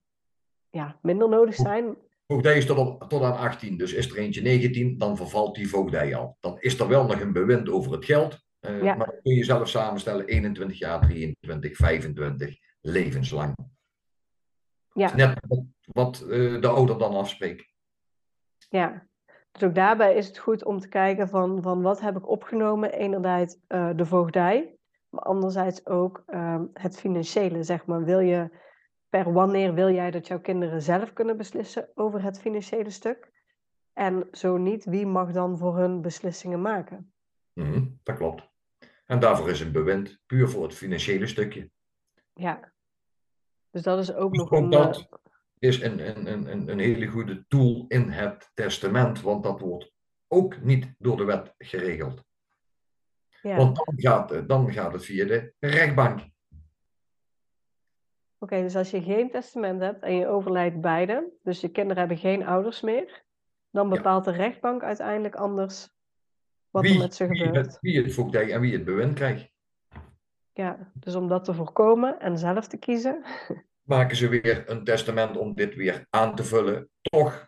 ja, 0.70 1.00
minder 1.02 1.30
nodig 1.30 1.56
zijn. 1.56 1.98
Voogdij 2.28 2.58
is 2.58 2.66
tot, 2.66 2.78
op, 2.78 3.10
tot 3.10 3.22
aan 3.22 3.38
18, 3.38 3.78
dus 3.78 3.94
is 3.94 4.12
er 4.12 4.18
eentje 4.18 4.42
19, 4.42 4.98
dan 4.98 5.18
vervalt 5.18 5.56
die 5.56 5.70
voogdij 5.70 6.16
al. 6.16 6.38
Dan 6.40 6.60
is 6.60 6.80
er 6.80 6.88
wel 6.88 7.06
nog 7.06 7.20
een 7.20 7.34
bewind 7.34 7.70
over 7.70 7.92
het 7.92 8.06
geld, 8.06 8.40
uh, 8.62 8.84
ja. 8.84 8.96
maar 8.96 9.08
dan 9.08 9.22
kun 9.22 9.34
je 9.34 9.44
zelf 9.44 9.70
samenstellen 9.70 10.26
21 10.26 10.80
jaar, 10.80 11.02
23, 11.02 11.76
25 11.76 12.58
levenslang. 12.82 13.56
Ja. 14.94 15.16
Net 15.16 15.40
wat 15.86 16.24
uh, 16.28 16.62
de 16.62 16.68
ouder 16.68 16.98
dan 16.98 17.16
afspreekt. 17.16 17.68
Ja, 18.70 19.08
dus 19.52 19.64
ook 19.64 19.76
daarbij 19.76 20.16
is 20.16 20.28
het 20.28 20.38
goed 20.38 20.64
om 20.64 20.80
te 20.80 20.88
kijken 20.88 21.30
van, 21.30 21.62
van 21.62 21.82
wat 21.82 22.02
heb 22.02 22.18
ik 22.18 22.30
opgenomen. 22.30 22.92
Enerzijds 22.92 23.58
uh, 23.68 23.90
de 23.96 24.06
voogdij, 24.06 24.78
maar 25.10 25.24
anderzijds 25.24 25.86
ook 25.86 26.24
uh, 26.28 26.62
het 26.74 27.00
financiële. 27.00 27.64
Zeg 27.64 27.86
maar, 27.86 28.04
wil 28.04 28.20
je, 28.20 28.50
per 29.10 29.34
wanneer 29.34 29.74
wil 29.74 29.90
jij 29.90 30.12
dat 30.12 30.28
jouw 30.28 30.40
kinderen 30.40 30.82
zelf 30.82 31.14
kunnen 31.14 31.38
beslissen 31.38 31.90
over 31.96 32.24
het 32.24 32.40
financiële 32.40 32.90
stuk? 32.90 33.32
En 33.94 34.28
zo 34.32 34.58
niet, 34.58 34.86
wie 34.86 35.06
mag 35.06 35.32
dan 35.32 35.58
voor 35.58 35.78
hun 35.78 36.02
beslissingen 36.02 36.62
maken? 36.62 37.14
Mm, 37.54 38.00
dat 38.04 38.18
klopt. 38.18 38.50
En 39.06 39.20
daarvoor 39.20 39.50
is 39.50 39.60
een 39.60 39.72
bewind 39.72 40.20
puur 40.26 40.50
voor 40.50 40.64
het 40.64 40.74
financiële 40.74 41.28
stukje. 41.28 41.70
Ja. 42.40 42.72
Dus 43.70 43.82
dat 43.82 44.00
is 44.00 44.14
ook 44.14 44.36
nog 44.36 44.52
een... 44.52 44.70
Dat 44.70 45.10
is 45.60 45.82
een, 45.82 46.28
een, 46.28 46.52
een, 46.52 46.70
een 46.70 46.80
hele 46.80 47.08
goede 47.08 47.46
tool 47.48 47.86
in 47.88 48.10
het 48.10 48.52
testament, 48.54 49.22
want 49.22 49.44
dat 49.44 49.60
wordt 49.60 49.92
ook 50.28 50.62
niet 50.62 50.94
door 50.98 51.18
de 51.18 51.24
wet 51.24 51.54
geregeld. 51.58 52.24
Ja. 53.42 53.56
Want 53.56 53.76
dan 53.76 53.94
gaat, 53.96 54.48
dan 54.48 54.72
gaat 54.74 54.94
het 54.94 55.06
via 55.06 55.26
de 55.26 55.54
rechtbank. 55.60 56.20
Oké, 56.20 56.30
okay, 58.40 58.62
dus 58.62 58.76
als 58.76 58.92
je 58.92 59.02
geen 59.02 59.32
testament 59.32 59.82
hebt 59.82 60.04
en 60.04 60.14
je 60.14 60.28
overlijdt 60.28 60.82
beide, 60.82 61.32
dus 61.44 61.62
je 61.62 61.70
kinderen 61.70 61.98
hebben 61.98 62.18
geen 62.18 62.46
ouders 62.46 62.82
meer, 62.82 63.24
dan 63.70 63.90
bepaalt 63.90 64.26
de 64.26 64.32
rechtbank 64.32 64.84
uiteindelijk 64.84 65.36
anders 65.36 65.90
wat 66.70 66.86
er 66.86 66.98
met 66.98 67.16
ze 67.16 67.28
wie 67.28 67.38
gebeurt. 67.38 67.66
het, 67.66 67.78
wie 67.82 68.02
het 68.02 68.14
voogdij 68.14 68.54
en 68.54 68.62
wie 68.62 68.74
het 68.74 68.86
bewind 68.86 69.14
krijgt. 69.14 69.52
Ja, 70.60 70.92
dus 70.94 71.16
om 71.16 71.28
dat 71.28 71.44
te 71.44 71.54
voorkomen 71.54 72.20
en 72.20 72.38
zelf 72.38 72.68
te 72.68 72.78
kiezen. 72.78 73.24
Maken 73.84 74.18
ze 74.18 74.28
weer 74.28 74.64
een 74.70 74.84
testament 74.84 75.38
om 75.38 75.54
dit 75.54 75.76
weer 75.76 76.06
aan 76.10 76.36
te 76.36 76.44
vullen. 76.44 76.90
Toch, 77.02 77.48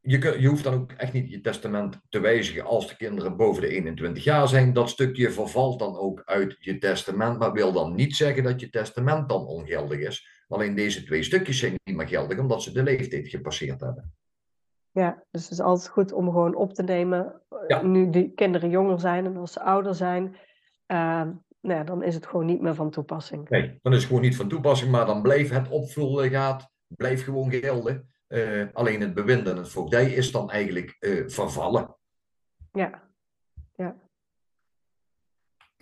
je, 0.00 0.18
kun- 0.18 0.40
je 0.40 0.48
hoeft 0.48 0.64
dan 0.64 0.74
ook 0.74 0.92
echt 0.92 1.12
niet 1.12 1.30
je 1.30 1.40
testament 1.40 2.00
te 2.08 2.20
wijzigen 2.20 2.64
als 2.64 2.88
de 2.88 2.96
kinderen 2.96 3.36
boven 3.36 3.62
de 3.62 3.68
21 3.68 4.24
jaar 4.24 4.48
zijn. 4.48 4.72
Dat 4.72 4.88
stukje 4.88 5.30
vervalt 5.30 5.78
dan 5.78 5.96
ook 5.96 6.22
uit 6.24 6.56
je 6.58 6.78
testament, 6.78 7.38
maar 7.38 7.52
wil 7.52 7.72
dan 7.72 7.94
niet 7.94 8.16
zeggen 8.16 8.42
dat 8.42 8.60
je 8.60 8.70
testament 8.70 9.28
dan 9.28 9.46
ongeldig 9.46 9.98
is. 9.98 10.44
Alleen 10.48 10.74
deze 10.74 11.04
twee 11.04 11.22
stukjes 11.22 11.58
zijn 11.58 11.74
niet 11.84 11.96
meer 11.96 12.08
geldig 12.08 12.38
omdat 12.38 12.62
ze 12.62 12.72
de 12.72 12.82
leeftijd 12.82 13.28
gepasseerd 13.28 13.80
hebben. 13.80 14.14
Ja, 14.90 15.22
dus 15.30 15.42
het 15.42 15.52
is 15.52 15.60
altijd 15.60 15.88
goed 15.88 16.12
om 16.12 16.24
gewoon 16.24 16.54
op 16.54 16.72
te 16.74 16.82
nemen. 16.82 17.42
eh, 17.48 17.58
Ja. 17.68 17.82
Nu 17.82 18.10
die 18.10 18.32
kinderen 18.34 18.70
jonger 18.70 19.00
zijn 19.00 19.24
en 19.26 19.36
als 19.36 19.52
ze 19.52 19.60
ouder 19.62 19.94
zijn, 19.94 20.36
eh, 20.86 21.28
nou 21.64 21.78
ja, 21.78 21.84
dan 21.84 22.02
is 22.02 22.14
het 22.14 22.26
gewoon 22.26 22.46
niet 22.46 22.60
meer 22.60 22.74
van 22.74 22.90
toepassing. 22.90 23.48
Nee, 23.48 23.78
dan 23.82 23.92
is 23.92 23.98
het 23.98 24.06
gewoon 24.06 24.22
niet 24.22 24.36
van 24.36 24.48
toepassing, 24.48 24.90
maar 24.90 25.06
dan 25.06 25.22
blijft 25.22 25.50
het 25.50 25.68
opvullegaat, 25.68 26.70
blijft 26.86 27.22
gewoon 27.22 27.50
gelden. 27.50 28.12
Eh, 28.26 28.66
alleen 28.72 29.00
het 29.00 29.14
bewind 29.14 29.48
en 29.48 29.56
het 29.56 29.68
voogdij 29.68 30.12
is 30.12 30.32
dan 30.32 30.50
eigenlijk 30.50 30.96
eh, 30.98 31.22
vervallen. 31.26 31.96
Ja, 32.72 33.08
ja. 33.74 33.96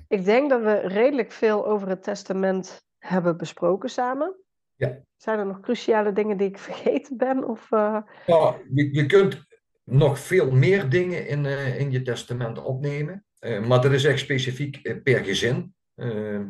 Ik 0.08 0.24
denk 0.24 0.50
dat 0.50 0.62
we 0.62 0.74
redelijk 0.74 1.32
veel 1.32 1.66
over 1.66 1.88
het 1.88 2.02
testament 2.02 2.84
hebben 2.98 3.36
besproken 3.36 3.90
samen. 3.90 4.36
Ja. 4.74 4.98
Zijn 5.16 5.38
er 5.38 5.46
nog 5.46 5.60
cruciale 5.60 6.12
dingen 6.12 6.36
die 6.36 6.48
ik 6.48 6.58
vergeten 6.68 7.16
ben? 7.16 7.44
Of, 7.48 7.72
eh, 7.72 7.98
Nou, 8.26 8.56
je, 8.74 8.94
je 8.94 9.06
kunt 9.06 9.44
nog 9.84 10.18
veel 10.18 10.50
meer 10.50 10.88
dingen 10.88 11.26
in, 11.26 11.44
in 11.78 11.90
je 11.90 12.02
testament 12.02 12.62
opnemen, 12.62 13.24
maar 13.42 13.80
dat 13.80 13.92
is 13.92 14.04
echt 14.04 14.18
specifiek 14.18 14.76
eh, 14.76 15.02
per 15.02 15.24
gezin. 15.24 15.74
Eh, 15.94 16.40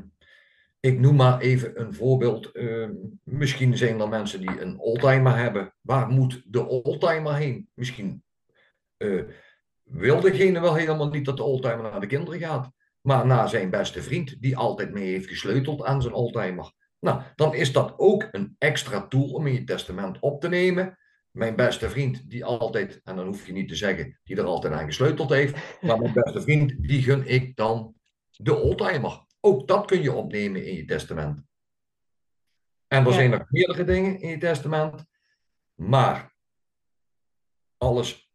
ik 0.80 0.98
noem 0.98 1.16
maar 1.16 1.40
even 1.40 1.80
een 1.80 1.94
voorbeeld. 1.94 2.52
Eh, 2.52 2.88
misschien 3.24 3.76
zijn 3.76 4.00
er 4.00 4.08
mensen 4.08 4.40
die 4.40 4.60
een 4.60 4.78
oldtimer 4.78 5.36
hebben. 5.36 5.74
Waar 5.80 6.08
moet 6.08 6.42
de 6.46 6.66
oldtimer 6.66 7.34
heen? 7.34 7.68
Misschien 7.74 8.24
eh, 8.96 9.22
wil 9.82 10.20
degene 10.20 10.60
wel 10.60 10.74
helemaal 10.74 11.08
niet 11.08 11.24
dat 11.24 11.36
de 11.36 11.42
oldtimer 11.42 11.82
naar 11.82 12.00
de 12.00 12.06
kinderen 12.06 12.40
gaat, 12.40 12.70
maar 13.00 13.26
naar 13.26 13.48
zijn 13.48 13.70
beste 13.70 14.02
vriend, 14.02 14.42
die 14.42 14.56
altijd 14.56 14.92
mee 14.92 15.10
heeft 15.10 15.28
gesleuteld 15.28 15.84
aan 15.84 16.02
zijn 16.02 16.14
oldtimer. 16.14 16.72
Nou, 17.00 17.22
dan 17.34 17.54
is 17.54 17.72
dat 17.72 17.94
ook 17.96 18.28
een 18.30 18.54
extra 18.58 19.06
tool 19.06 19.30
om 19.30 19.46
in 19.46 19.52
je 19.52 19.64
testament 19.64 20.18
op 20.20 20.40
te 20.40 20.48
nemen. 20.48 20.98
Mijn 21.32 21.56
beste 21.56 21.90
vriend, 21.90 22.30
die 22.30 22.44
altijd, 22.44 23.00
en 23.04 23.16
dan 23.16 23.26
hoef 23.26 23.46
je 23.46 23.52
niet 23.52 23.68
te 23.68 23.74
zeggen, 23.76 24.18
die 24.24 24.36
er 24.36 24.44
altijd 24.44 24.72
aan 24.72 24.84
gesleuteld 24.86 25.30
heeft, 25.30 25.80
maar 25.82 25.98
mijn 26.00 26.12
beste 26.12 26.42
vriend, 26.42 26.74
die 26.88 27.02
gun 27.02 27.26
ik 27.26 27.56
dan 27.56 27.94
de 28.30 28.54
oldtimer. 28.54 29.24
Ook 29.40 29.68
dat 29.68 29.86
kun 29.86 30.02
je 30.02 30.12
opnemen 30.12 30.66
in 30.66 30.74
je 30.74 30.84
testament. 30.84 31.42
En 32.86 33.02
er 33.02 33.08
Ja. 33.08 33.12
zijn 33.12 33.30
nog 33.30 33.50
meerdere 33.50 33.84
dingen 33.84 34.20
in 34.20 34.28
je 34.28 34.38
testament, 34.38 35.04
maar 35.74 36.34
alles 37.76 38.30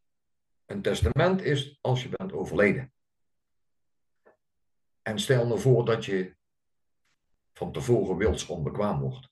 een 0.66 0.82
testament 0.82 1.42
is 1.42 1.78
als 1.82 2.04
je 2.04 2.10
bent 2.10 2.34
overleden. 2.34 2.94
En 5.02 5.20
stel 5.20 5.48
nou 5.48 5.60
voor 5.60 5.86
dat 5.86 6.06
je 6.06 6.36
van 7.54 7.72
tevoren 7.72 8.18
wilsonbekwaam 8.18 9.00
wordt. 9.00 9.30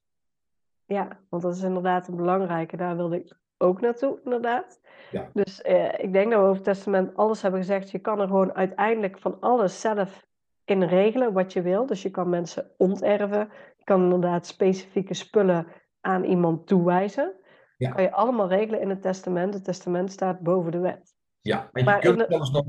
ja, 0.85 1.19
want 1.29 1.43
dat 1.43 1.55
is 1.55 1.61
inderdaad 1.61 2.07
een 2.07 2.15
belangrijke. 2.15 2.77
Daar 2.77 2.95
wilde 2.95 3.15
ik 3.15 3.37
ook 3.57 3.81
naartoe, 3.81 4.19
inderdaad. 4.23 4.79
Ja. 5.11 5.29
Dus 5.33 5.61
eh, 5.61 5.99
ik 6.03 6.13
denk 6.13 6.31
dat 6.31 6.39
we 6.39 6.45
over 6.45 6.55
het 6.55 6.63
testament 6.63 7.15
alles 7.15 7.41
hebben 7.41 7.59
gezegd. 7.59 7.91
Je 7.91 7.99
kan 7.99 8.19
er 8.19 8.27
gewoon 8.27 8.53
uiteindelijk 8.53 9.19
van 9.19 9.39
alles 9.39 9.81
zelf 9.81 10.25
in 10.65 10.83
regelen 10.83 11.33
wat 11.33 11.53
je 11.53 11.61
wil. 11.61 11.85
Dus 11.85 12.01
je 12.01 12.11
kan 12.11 12.29
mensen 12.29 12.71
onterven. 12.77 13.49
Je 13.77 13.83
kan 13.83 14.03
inderdaad 14.03 14.47
specifieke 14.47 15.13
spullen 15.13 15.67
aan 16.01 16.23
iemand 16.23 16.67
toewijzen. 16.67 17.33
Ja. 17.77 17.91
kan 17.91 18.03
je 18.03 18.11
allemaal 18.11 18.47
regelen 18.47 18.81
in 18.81 18.89
het 18.89 19.01
testament. 19.01 19.53
Het 19.53 19.63
testament 19.63 20.11
staat 20.11 20.39
boven 20.39 20.71
de 20.71 20.79
wet. 20.79 21.15
Ja, 21.41 21.59
en 21.59 21.79
je 21.79 21.83
Maar 21.83 21.99
kunt 21.99 22.25
zelfs 22.29 22.51
nog 22.51 22.65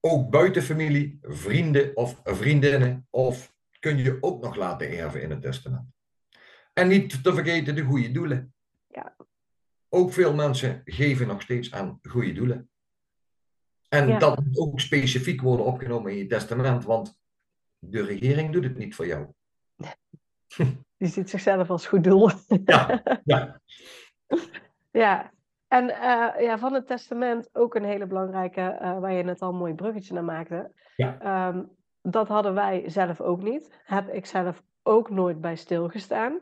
ook 0.00 0.30
buiten 0.30 0.62
familie, 0.62 1.18
vrienden 1.22 1.96
of 1.96 2.20
vriendinnen, 2.24 3.06
of 3.10 3.54
kun 3.80 3.96
je 3.96 4.18
ook 4.20 4.42
nog 4.42 4.56
laten 4.56 4.98
erven 4.98 5.22
in 5.22 5.30
het 5.30 5.42
testament. 5.42 5.86
En 6.72 6.88
niet 6.88 7.22
te 7.22 7.34
vergeten 7.34 7.74
de 7.74 7.82
goede 7.82 8.10
doelen. 8.10 8.54
Ja. 8.88 9.16
Ook 9.88 10.12
veel 10.12 10.34
mensen 10.34 10.82
geven 10.84 11.26
nog 11.26 11.42
steeds 11.42 11.72
aan 11.72 11.98
goede 12.02 12.32
doelen. 12.32 12.68
En 13.88 14.08
Ja. 14.08 14.18
dat 14.18 14.44
moet 14.44 14.58
ook 14.58 14.80
specifiek 14.80 15.40
worden 15.40 15.66
opgenomen 15.66 16.12
in 16.12 16.18
je 16.18 16.26
testament, 16.26 16.84
want 16.84 17.18
de 17.78 18.02
regering 18.02 18.52
doet 18.52 18.64
het 18.64 18.78
niet 18.78 18.94
voor 18.94 19.06
jou. 19.06 19.26
Die 20.98 21.08
ziet 21.08 21.30
zichzelf 21.30 21.70
als 21.70 21.86
goed 21.86 22.04
doel. 22.04 22.30
Ja, 22.64 23.02
ja. 23.24 23.60
Ja, 24.90 25.32
en 25.68 25.90
eh, 25.90 26.42
ja, 26.42 26.58
van 26.58 26.74
het 26.74 26.86
testament 26.86 27.48
ook 27.52 27.74
een 27.74 27.84
hele 27.84 28.06
belangrijke, 28.06 28.60
eh, 28.60 28.98
waar 28.98 29.12
je 29.12 29.22
net 29.22 29.40
al 29.40 29.48
een 29.48 29.56
mooi 29.56 29.74
bruggetje 29.74 30.14
naar 30.14 30.24
maakte. 30.24 30.72
Ja. 30.96 31.18
Ehm, 31.20 31.62
dat 32.02 32.28
hadden 32.28 32.54
wij 32.54 32.82
zelf 32.86 33.20
ook 33.20 33.42
niet. 33.42 33.80
Heb 33.84 34.08
ik 34.08 34.26
zelf 34.26 34.62
ook 34.82 35.10
nooit 35.10 35.40
bij 35.40 35.56
stilgestaan. 35.56 36.40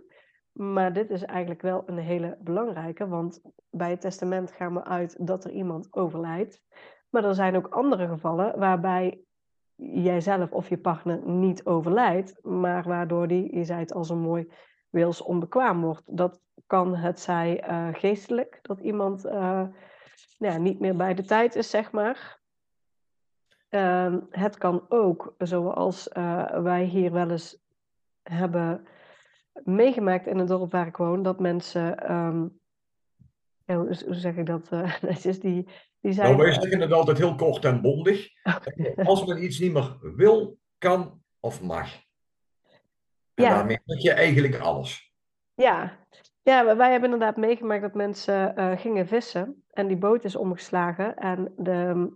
Maar 0.55 0.93
dit 0.93 1.11
is 1.11 1.25
eigenlijk 1.25 1.63
wel 1.63 1.83
een 1.87 1.99
hele 1.99 2.37
belangrijke, 2.41 3.09
want 3.09 3.43
bij 3.71 3.91
het 3.91 4.01
testament 4.01 4.53
gaan 4.53 4.75
we 4.75 4.85
uit 4.85 5.27
dat 5.27 5.45
er 5.45 5.51
iemand 5.51 5.89
overlijdt. 5.91 6.63
Maar 7.11 7.25
er 7.25 7.35
zijn 7.35 7.57
ook 7.57 7.67
andere 7.67 8.09
gevallen 8.09 8.59
waarbij 8.59 9.21
jijzelf 9.77 10.53
of 10.53 10.69
je 10.69 10.79
partner 10.79 11.29
niet 11.29 11.65
overlijdt, 11.65 12.39
maar 12.43 12.83
waardoor 12.83 13.29
die, 13.29 13.57
je 13.57 13.65
zei 13.65 13.81
het 13.81 13.93
als 13.93 14.11
een 14.11 14.19
mooi, 14.19 14.53
wils 14.91 15.23
onbekwaam 15.23 15.81
wordt. 15.81 16.17
Dat 16.17 16.41
kan 16.67 16.97
het 16.97 17.21
zij 17.21 17.61
eh, 17.61 17.89
geestelijk, 17.93 18.59
dat 18.63 18.81
iemand 18.81 19.23
nou 19.23 20.53
ja, 20.53 20.57
niet 20.57 20.81
meer 20.81 20.97
bij 20.97 21.15
de 21.15 21.25
tijd 21.25 21.55
is, 21.55 21.71
zeg 21.71 21.93
maar. 21.93 22.41
Ehm, 23.69 24.21
het 24.31 24.59
kan 24.59 24.87
ook, 24.89 25.35
zoals 25.39 26.09
eh, 26.09 26.63
wij 26.63 26.85
hier 26.85 27.13
wel 27.13 27.31
eens 27.31 27.63
hebben 28.23 28.87
meegemaakt 29.63 30.27
in 30.27 30.39
het 30.39 30.49
dorp 30.49 30.73
waar 30.73 30.87
ik 30.87 30.97
woon, 30.97 31.23
dat 31.23 31.41
mensen, 31.41 31.99
ehm, 31.99 32.47
ja, 33.65 33.77
hoe, 33.77 34.03
hoe 34.07 34.15
zeg 34.15 34.37
ik 34.37 34.47
dat 34.47 34.69
eh, 34.71 34.95
netjes, 35.03 35.41
die, 35.41 35.69
die 36.01 36.13
zijn... 36.13 36.31
Nou, 36.31 36.43
wij 36.43 36.53
zeggen 36.53 36.81
het 36.81 36.93
altijd 36.93 37.19
heel 37.19 37.35
kort 37.35 37.65
en 37.65 37.81
bondig. 37.81 38.29
Als 39.11 39.25
men 39.25 39.45
iets 39.45 39.59
niet 39.59 39.73
meer 39.73 39.99
wil, 40.17 40.59
kan 40.79 41.23
of 41.41 41.63
mag. 41.63 42.03
En 43.35 43.45
Ja. 43.45 43.49
daarmee 43.49 43.81
zeg 43.85 44.03
je 44.03 44.13
eigenlijk 44.13 44.59
alles. 44.59 45.13
Ja, 45.55 45.99
ja 46.43 46.65
wij 46.65 46.77
wij 46.77 46.91
hebben 46.91 47.13
inderdaad 47.13 47.37
meegemaakt 47.37 47.83
dat 47.83 47.95
mensen 47.95 48.57
eh, 48.57 48.79
gingen 48.79 49.07
vissen 49.07 49.65
en 49.71 49.87
die 49.87 49.97
boot 49.97 50.25
is 50.25 50.37
omgeslagen 50.37 51.17
en 51.17 51.53
de 51.57 51.71
ehm, 51.71 52.07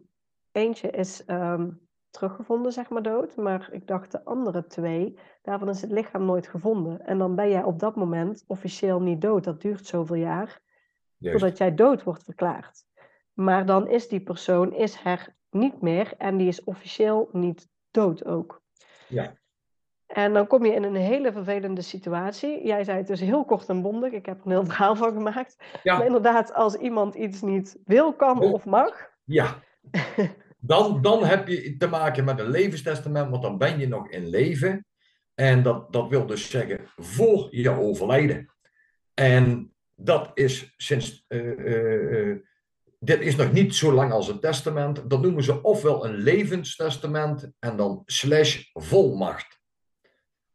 eentje 0.53 0.91
is 0.91 1.25
ehm, 1.25 1.71
teruggevonden, 2.11 2.73
zeg 2.73 2.89
maar, 2.89 3.03
dood. 3.03 3.37
Maar 3.37 3.69
ik 3.73 3.87
dacht 3.87 4.13
de 4.13 4.25
andere 4.25 4.67
twee, 4.67 5.19
daarvan 5.43 5.69
is 5.69 5.81
het 5.81 5.91
lichaam 5.91 6.25
nooit 6.25 6.49
gevonden. 6.49 7.07
En 7.07 7.19
dan 7.19 7.35
ben 7.35 7.51
jij 7.51 7.63
op 7.63 7.79
dat 7.79 7.97
moment 7.97 8.45
officieel 8.47 9.01
niet 9.01 9.21
dood. 9.21 9.45
Dat 9.45 9.61
duurt 9.61 9.87
zoveel 9.87 10.17
jaar, 10.17 10.61
Juist. 11.17 11.39
totdat 11.41 11.59
jij 11.59 11.75
dood 11.75 12.03
wordt 12.03 12.25
verklaard. 12.25 12.85
Maar 13.33 13.67
dan 13.67 13.89
is 13.89 14.09
die 14.09 14.21
persoon 14.21 14.73
is 14.75 15.05
er 15.05 15.35
niet 15.51 15.81
meer 15.81 16.15
en 16.19 16.37
die 16.37 16.49
is 16.49 16.65
officieel 16.65 17.29
niet 17.33 17.69
dood 17.91 18.25
ook. 18.25 18.63
Ja. 19.09 19.37
En 20.07 20.33
dan 20.33 20.47
kom 20.47 20.65
je 20.65 20.73
in 20.75 20.83
een 20.83 20.95
hele 20.95 21.33
vervelende 21.33 21.83
situatie. 21.83 22.67
Jij 22.67 22.85
zei 22.85 22.99
het 22.99 23.07
dus 23.07 23.21
heel 23.21 23.45
kort 23.45 23.69
en 23.69 23.83
bondig. 23.83 24.13
Ik 24.13 24.27
heb 24.27 24.39
er 24.41 24.45
een 24.47 24.53
heel 24.53 24.65
verhaal 24.65 24.97
van 24.97 25.13
gemaakt. 25.13 25.57
Maar 25.59 25.81
Ja, 25.83 26.03
inderdaad, 26.03 26.55
als 26.55 26.75
iemand 26.75 27.15
iets 27.15 27.41
niet 27.43 27.79
wil, 27.85 28.13
kan 28.13 28.41
of 28.41 28.65
mag. 28.65 29.11
ja. 29.25 29.47
Dan, 30.61 31.03
dan 31.03 31.25
heb 31.25 31.49
je 31.49 31.77
te 31.77 31.87
maken 31.87 32.25
met 32.25 32.39
een 32.39 32.51
levenstestament, 32.51 33.31
want 33.31 33.43
dan 33.43 33.59
ben 33.59 33.79
je 33.79 33.89
nog 33.89 34.11
in 34.11 34.29
leven. 34.29 34.87
En 35.35 35.63
dat, 35.63 35.93
dat 35.93 36.09
wil 36.09 36.27
dus 36.27 36.51
zeggen 36.51 36.81
voor 36.97 37.49
je 37.51 37.71
overlijden. 37.71 38.55
En 39.15 39.75
dat 39.95 40.31
is 40.35 40.75
sinds. 40.77 41.25
eh, 41.29 41.51
eh, 41.53 42.31
eh, 42.31 42.37
dit 43.01 43.21
is 43.21 43.37
nog 43.37 43.53
niet 43.53 43.75
zo 43.75 43.93
lang 43.93 44.13
als 44.13 44.29
een 44.29 44.41
testament. 44.41 45.11
Dat 45.11 45.23
noemen 45.23 45.43
ze 45.43 45.63
ofwel 45.63 46.05
een 46.05 46.15
levenstestament 46.15 47.51
en 47.59 47.77
dan 47.77 48.03
slash 48.07 48.63
volmacht. 48.73 49.61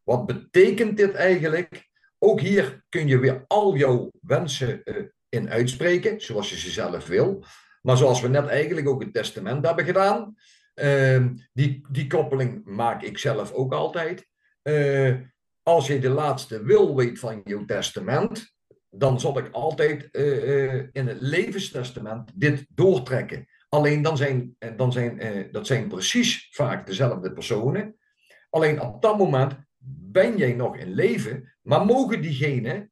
Wat 0.04 0.26
betekent 0.26 0.98
dit 0.98 1.14
eigenlijk? 1.14 1.90
Ook 2.18 2.40
hier 2.40 2.84
kun 2.90 3.08
je 3.08 3.20
weer 3.20 3.44
al 3.48 3.76
jouw 3.76 4.12
wensen 4.22 4.84
in 5.30 5.50
uitspreken, 5.50 6.22
zoals 6.22 6.50
je 6.50 6.58
ze 6.58 6.70
zelf 6.70 7.08
wil. 7.08 7.44
Maar 7.86 7.98
zoals 7.98 8.22
we 8.22 8.28
net 8.28 8.48
eigenlijk 8.48 8.88
ook 8.88 9.04
het 9.04 9.14
testament 9.14 9.66
hebben 9.66 9.86
gedaan, 9.86 10.36
ehm, 10.74 11.34
die, 11.54 11.86
die 11.90 12.08
koppeling 12.08 12.62
maak 12.66 13.02
ik 13.02 13.18
zelf 13.18 13.52
ook 13.52 13.74
altijd. 13.74 14.28
Eh, 14.62 15.16
als 15.64 15.88
je 15.88 16.00
de 16.00 16.10
laatste 16.10 16.64
wil 16.64 16.96
weet 16.96 17.20
van 17.20 17.42
jouw 17.44 17.66
testament, 17.66 18.54
dan 18.90 19.20
zal 19.20 19.38
ik 19.38 19.50
altijd 19.52 20.12
eh, 20.12 20.74
eh, 20.74 20.88
in 20.92 21.08
het 21.08 21.22
levenstestament 21.22 22.32
dit 22.36 22.66
doortrekken. 22.70 23.48
Alleen 23.70 24.02
dan 24.02 24.18
zijn, 24.18 24.56
dan 24.76 24.92
zijn 24.92 25.48
dat 25.52 25.68
zijn 25.68 25.88
precies 25.88 26.48
vaak 26.52 26.86
dezelfde 26.86 27.34
personen. 27.34 27.96
Alleen 28.50 28.82
op 28.82 29.02
dat 29.02 29.18
moment 29.18 29.56
ben 30.12 30.38
jij 30.38 30.54
nog 30.54 30.78
in 30.78 30.94
leven, 30.94 31.54
maar 31.62 31.86
mogen 31.86 32.22
diegenen 32.22 32.92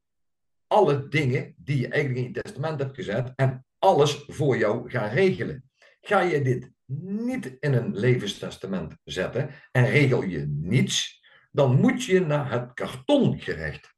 alle 0.68 1.08
dingen 1.08 1.54
die 1.58 1.80
je 1.80 1.88
eigenlijk 1.88 2.26
in 2.26 2.34
je 2.34 2.42
testament 2.42 2.80
hebt 2.80 2.96
gezet 2.96 3.34
en 3.36 3.66
alles 3.82 4.24
voor 4.28 4.58
jou 4.58 4.90
gaan 4.90 5.10
regelen. 5.10 5.64
Ga 6.02 6.20
je 6.20 6.42
dit 6.42 6.72
niet 7.00 7.58
in 7.60 7.74
een 7.74 7.98
levenstestament 7.98 8.98
zetten 9.04 9.50
en 9.72 9.86
regel 9.86 10.24
je 10.24 10.46
niets, 10.48 11.24
dan 11.52 11.80
moet 11.80 12.04
je 12.04 12.20
naar 12.20 12.52
het 12.52 12.74
kartongerecht. 12.74 13.94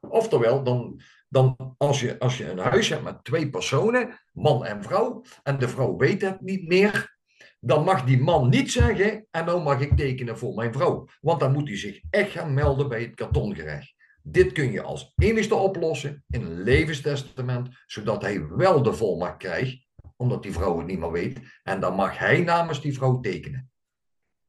Oftewel, 0.00 0.62
dan, 0.62 1.00
dan 1.28 1.74
als, 1.76 2.00
je, 2.00 2.18
als 2.18 2.38
je 2.38 2.50
een 2.50 2.58
huis 2.58 2.88
hebt 2.88 3.02
met 3.02 3.24
twee 3.24 3.50
personen, 3.50 4.20
man 4.32 4.64
en 4.64 4.82
vrouw, 4.82 5.24
en 5.42 5.58
de 5.58 5.68
vrouw 5.68 5.96
weet 5.96 6.22
het 6.22 6.40
niet 6.40 6.68
meer, 6.68 7.18
dan 7.60 7.84
mag 7.84 8.04
die 8.04 8.22
man 8.22 8.48
niet 8.48 8.72
zeggen, 8.72 9.26
en 9.30 9.44
nou 9.44 9.62
mag 9.62 9.80
ik 9.80 9.96
tekenen 9.96 10.38
voor 10.38 10.54
mijn 10.54 10.72
vrouw. 10.72 11.08
Want 11.20 11.40
dan 11.40 11.52
moet 11.52 11.68
hij 11.68 11.78
zich 11.78 12.00
echt 12.10 12.30
gaan 12.30 12.54
melden 12.54 12.88
bij 12.88 13.00
het 13.00 13.14
kartongerecht. 13.14 13.93
Dit 14.26 14.52
kun 14.52 14.72
je 14.72 14.82
als 14.82 15.12
enigste 15.16 15.54
oplossen 15.54 16.24
in 16.28 16.42
een 16.42 16.62
levenstestament, 16.62 17.68
zodat 17.86 18.22
hij 18.22 18.48
wel 18.48 18.82
de 18.82 18.92
volmacht 18.92 19.36
krijgt, 19.36 19.86
omdat 20.16 20.42
die 20.42 20.52
vrouw 20.52 20.78
het 20.78 20.86
niet 20.86 20.98
meer 20.98 21.12
weet. 21.12 21.40
En 21.62 21.80
dan 21.80 21.94
mag 21.94 22.18
hij 22.18 22.40
namens 22.40 22.80
die 22.80 22.94
vrouw 22.94 23.20
tekenen. 23.20 23.70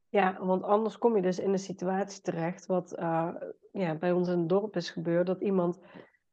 Ja, 0.08 0.36
want 0.40 0.62
anders 0.62 0.98
kom 0.98 1.16
je 1.16 1.22
dus 1.22 1.38
in 1.38 1.52
een 1.52 1.58
situatie 1.58 2.22
terecht, 2.22 2.66
wat 2.66 2.98
uh, 2.98 3.28
ja, 3.72 3.94
bij 3.94 4.12
ons 4.12 4.28
in 4.28 4.38
het 4.38 4.48
dorp 4.48 4.76
is 4.76 4.90
gebeurd, 4.90 5.26
dat 5.26 5.40
iemand 5.40 5.80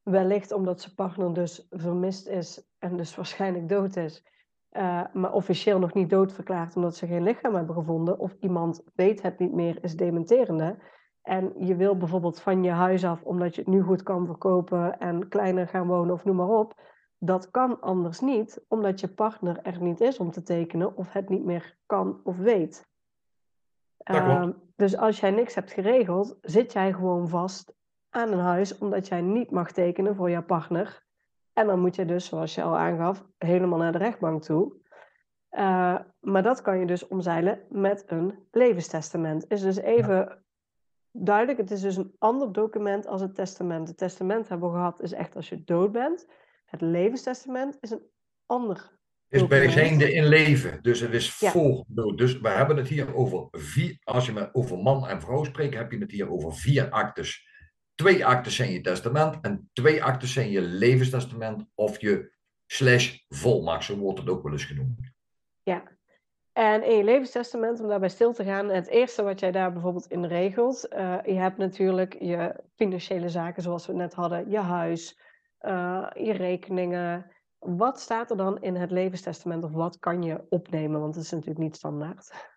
wellicht 0.03 0.51
omdat 0.51 0.81
zijn 0.81 0.95
partner 0.95 1.33
dus 1.33 1.67
vermist 1.69 2.27
is 2.27 2.67
en 2.79 2.97
dus 2.97 3.15
waarschijnlijk 3.15 3.69
dood 3.69 3.95
is, 3.95 4.25
uh, 4.71 5.03
maar 5.13 5.33
officieel 5.33 5.79
nog 5.79 5.93
niet 5.93 6.09
dood 6.09 6.33
verklaard 6.33 6.75
omdat 6.75 6.95
ze 6.95 7.07
geen 7.07 7.23
lichaam 7.23 7.55
hebben 7.55 7.75
gevonden, 7.75 8.19
of 8.19 8.35
iemand 8.39 8.83
weet 8.95 9.21
het 9.21 9.39
niet 9.39 9.53
meer, 9.53 9.83
is 9.83 9.95
dementerende. 9.95 10.77
En 11.23 11.53
je 11.57 11.75
wil 11.75 11.97
bijvoorbeeld 11.97 12.41
van 12.41 12.63
je 12.63 12.71
huis 12.71 13.05
af, 13.05 13.23
omdat 13.23 13.55
je 13.55 13.61
het 13.61 13.69
nu 13.69 13.81
goed 13.81 14.03
kan 14.03 14.25
verkopen 14.25 14.99
en 14.99 15.27
kleiner 15.27 15.67
gaan 15.67 15.87
wonen 15.87 16.13
of 16.13 16.25
noem 16.25 16.35
maar 16.35 16.49
op. 16.49 16.81
Dat 17.17 17.51
kan 17.51 17.81
anders 17.81 18.19
niet, 18.19 18.65
omdat 18.67 18.99
je 18.99 19.07
partner 19.07 19.59
er 19.61 19.81
niet 19.81 20.01
is 20.01 20.17
om 20.19 20.31
te 20.31 20.43
tekenen 20.43 20.97
of 20.97 21.13
het 21.13 21.29
niet 21.29 21.43
meer 21.43 21.77
kan 21.85 22.21
of 22.23 22.37
weet. 22.37 22.91
Uh, 24.11 24.47
dus 24.75 24.97
als 24.97 25.19
jij 25.19 25.31
niks 25.31 25.55
hebt 25.55 25.71
geregeld, 25.71 26.37
zit 26.41 26.73
jij 26.73 26.93
gewoon 26.93 27.27
vast 27.27 27.75
aan 28.09 28.31
een 28.31 28.39
huis 28.39 28.77
omdat 28.77 29.07
jij 29.07 29.21
niet 29.21 29.51
mag 29.51 29.71
tekenen 29.71 30.15
voor 30.15 30.29
jouw 30.29 30.43
partner. 30.43 31.03
En 31.53 31.67
dan 31.67 31.79
moet 31.79 31.95
je 31.95 32.05
dus, 32.05 32.25
zoals 32.25 32.55
je 32.55 32.63
al 32.63 32.77
aangaf, 32.77 33.25
helemaal 33.37 33.79
naar 33.79 33.91
de 33.91 33.97
rechtbank 33.97 34.43
toe. 34.43 34.73
Uh, 35.51 35.99
maar 36.19 36.43
dat 36.43 36.61
kan 36.61 36.79
je 36.79 36.85
dus 36.85 37.07
omzeilen 37.07 37.61
met 37.69 38.03
een 38.07 38.47
levenstestament. 38.51 39.45
Is 39.47 39.61
dus 39.61 39.77
even 39.77 40.42
duidelijk, 41.13 41.57
het 41.57 41.71
is 41.71 41.81
dus 41.81 41.95
een 41.95 42.15
ander 42.17 42.51
document 42.51 43.07
als 43.07 43.21
het 43.21 43.35
testament. 43.35 43.87
Het 43.87 43.97
testament 43.97 44.49
hebben 44.49 44.69
we 44.69 44.75
gehad, 44.75 45.01
is 45.01 45.11
echt 45.11 45.35
als 45.35 45.49
je 45.49 45.63
dood 45.63 45.91
bent. 45.91 46.27
Het 46.65 46.81
levenstestament 46.81 47.77
is 47.81 47.91
een 47.91 48.05
ander 48.45 48.91
is 49.33 49.47
bijzijnde 49.47 50.13
in 50.13 50.25
leven. 50.25 50.79
Dus 50.81 50.99
het 50.99 51.13
is 51.13 51.31
voor 51.31 51.85
dood. 51.87 52.17
Dus 52.17 52.39
we 52.39 52.49
hebben 52.49 52.77
het 52.77 52.87
hier 52.87 53.15
over 53.15 53.47
vier. 53.51 53.97
Als 54.03 54.25
je 54.25 54.49
over 54.53 54.77
man 54.77 55.07
en 55.07 55.21
vrouw 55.21 55.43
spreekt, 55.43 55.75
heb 55.75 55.91
je 55.91 55.97
het 55.97 56.11
hier 56.11 56.31
over 56.31 56.53
vier 56.53 56.89
actes. 56.89 57.47
Twee 57.95 58.25
actes 58.25 58.55
zijn 58.55 58.71
je 58.71 58.81
testament 58.81 59.37
en 59.41 59.69
twee 59.73 60.03
actes 60.03 60.33
zijn 60.33 60.49
je 60.49 60.61
levenstestament 60.61 61.65
of 61.75 62.01
je 62.01 62.31
slash 62.65 63.17
volmacht, 63.27 63.83
zo 63.83 63.97
wordt 63.97 64.19
het 64.19 64.29
ook 64.29 64.43
wel 64.43 64.51
eens 64.51 64.65
genoemd. 64.65 65.11
Ja, 65.63 65.83
en 66.53 66.83
in 66.83 66.97
je 66.97 67.03
levenstestament, 67.03 67.79
om 67.79 67.87
daarbij 67.87 68.09
stil 68.09 68.33
te 68.33 68.43
gaan, 68.43 68.69
het 68.69 68.87
eerste 68.87 69.23
wat 69.23 69.39
jij 69.39 69.51
daar 69.51 69.73
bijvoorbeeld 69.73 70.07
in 70.07 70.25
regelt, 70.25 70.87
uh, 70.93 71.17
je 71.25 71.33
hebt 71.33 71.57
natuurlijk 71.57 72.15
je 72.19 72.55
financiële 72.75 73.29
zaken 73.29 73.63
zoals 73.63 73.85
we 73.85 73.93
net 73.93 74.13
hadden, 74.13 74.49
je 74.49 74.57
huis, 74.59 75.19
uh, 75.61 76.07
je 76.13 76.31
rekeningen. 76.31 77.31
Wat 77.59 77.99
staat 77.99 78.31
er 78.31 78.37
dan 78.37 78.61
in 78.61 78.75
het 78.75 78.91
levenstestament 78.91 79.63
of 79.63 79.71
wat 79.71 79.99
kan 79.99 80.23
je 80.23 80.41
opnemen? 80.49 80.99
Want 80.99 81.15
het 81.15 81.23
is 81.23 81.31
natuurlijk 81.31 81.59
niet 81.59 81.75
standaard. 81.75 82.51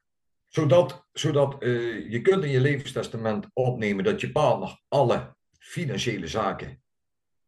Zodat, 0.46 1.06
zodat 1.12 1.62
uh, 1.62 2.10
je 2.10 2.22
kunt 2.22 2.44
in 2.44 2.50
je 2.50 2.60
levenstestament 2.60 3.46
opnemen 3.52 4.04
dat 4.04 4.20
je 4.20 4.32
partner 4.32 4.80
alle 4.88 5.34
financiële 5.58 6.26
zaken 6.26 6.82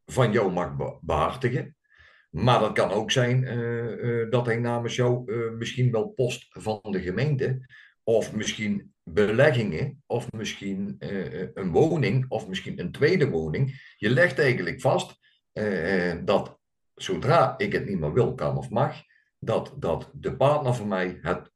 van 0.07 0.33
jou 0.33 0.53
mag 0.53 0.99
behartigen. 1.01 1.77
Maar 2.39 2.61
dat 2.61 2.73
kan 2.73 2.91
ook 2.91 3.11
zijn 3.11 3.43
uh, 3.43 4.21
uh, 4.21 4.31
dat 4.31 4.47
hij 4.47 4.57
namens 4.57 4.97
jou 4.97 5.33
uh, 5.33 5.53
misschien 5.53 5.91
wel 5.91 6.09
post 6.09 6.47
van 6.49 6.81
de 6.83 7.01
gemeente, 7.01 7.67
of 8.03 8.35
misschien 8.35 8.93
beleggingen, 9.03 10.03
of 10.07 10.33
misschien 10.33 10.97
een 11.55 11.71
woning, 11.71 12.25
of 12.29 12.49
misschien 12.49 12.81
een 12.81 12.93
tweede 12.93 13.29
woning. 13.29 13.93
Je 13.97 14.11
legt 14.11 14.39
eigenlijk 14.39 14.81
vast 14.81 15.19
dat 16.25 16.59
zodra 16.95 17.59
ik 17.59 17.73
het 17.73 17.89
niet 17.89 17.99
meer 17.99 18.13
wil, 18.13 18.35
kan 18.35 18.57
of 18.57 18.71
mag, 18.71 19.03
dat, 19.39 19.75
dat 19.79 20.11
de 20.15 20.37
partner 20.37 20.75
van 20.75 20.89
mij 20.89 21.19
het, 21.23 21.51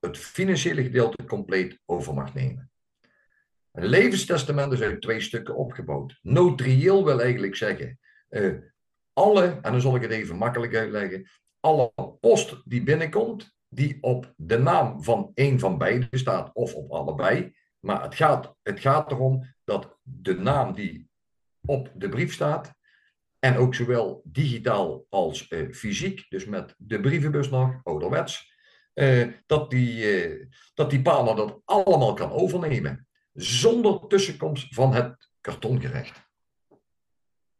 het 0.00 0.18
financiële 0.18 0.82
gedeelte 0.82 1.24
compleet 1.24 1.80
over 1.86 2.14
mag 2.14 2.34
nemen. 2.34 2.70
Een 3.72 3.86
levenstestament 3.86 4.72
is 4.72 4.80
uit 4.80 5.02
twee 5.02 5.20
stukken 5.20 5.56
opgebouwd. 5.56 6.18
Notarieel 6.22 7.04
wil 7.04 7.20
eigenlijk 7.20 7.56
zeggen, 7.56 7.98
alle, 9.12 9.58
en 9.62 9.72
dan 9.72 9.80
zal 9.80 9.96
ik 9.96 10.02
het 10.02 10.10
even 10.10 10.36
makkelijk 10.36 10.74
uitleggen, 10.74 11.28
alle 11.60 11.92
post 12.20 12.62
die 12.64 12.82
binnenkomt, 12.82 13.56
die 13.68 13.98
op 14.00 14.32
de 14.36 14.58
naam 14.58 15.02
van 15.02 15.30
een 15.34 15.58
van 15.58 15.78
beiden 15.78 16.18
staat 16.18 16.50
of 16.52 16.74
op 16.74 16.90
allebei. 16.90 17.56
Maar 17.80 18.02
het 18.02 18.14
gaat, 18.14 18.54
het 18.62 18.80
gaat 18.80 19.10
erom 19.10 19.54
dat 19.64 19.98
de 20.02 20.38
naam 20.38 20.74
die 20.74 21.08
op 21.66 21.90
de 21.94 22.08
brief 22.08 22.32
staat, 22.32 22.74
en 23.38 23.56
ook 23.56 23.74
zowel 23.74 24.20
digitaal 24.24 25.04
als 25.08 25.50
uh, 25.50 25.72
fysiek, 25.72 26.26
dus 26.28 26.44
met 26.44 26.74
de 26.78 27.00
brievenbus 27.00 27.50
nog, 27.50 27.80
ouderwets, 27.82 28.54
uh, 28.94 29.32
dat, 29.46 29.70
die, 29.70 30.24
uh, 30.28 30.46
dat 30.74 30.90
die 30.90 31.02
partner 31.02 31.36
dat 31.36 31.60
allemaal 31.64 32.14
kan 32.14 32.30
overnemen. 32.30 33.06
Zonder 33.32 34.06
tussenkomst 34.06 34.74
van 34.74 34.94
het 34.94 35.30
kartongerecht. 35.40 36.29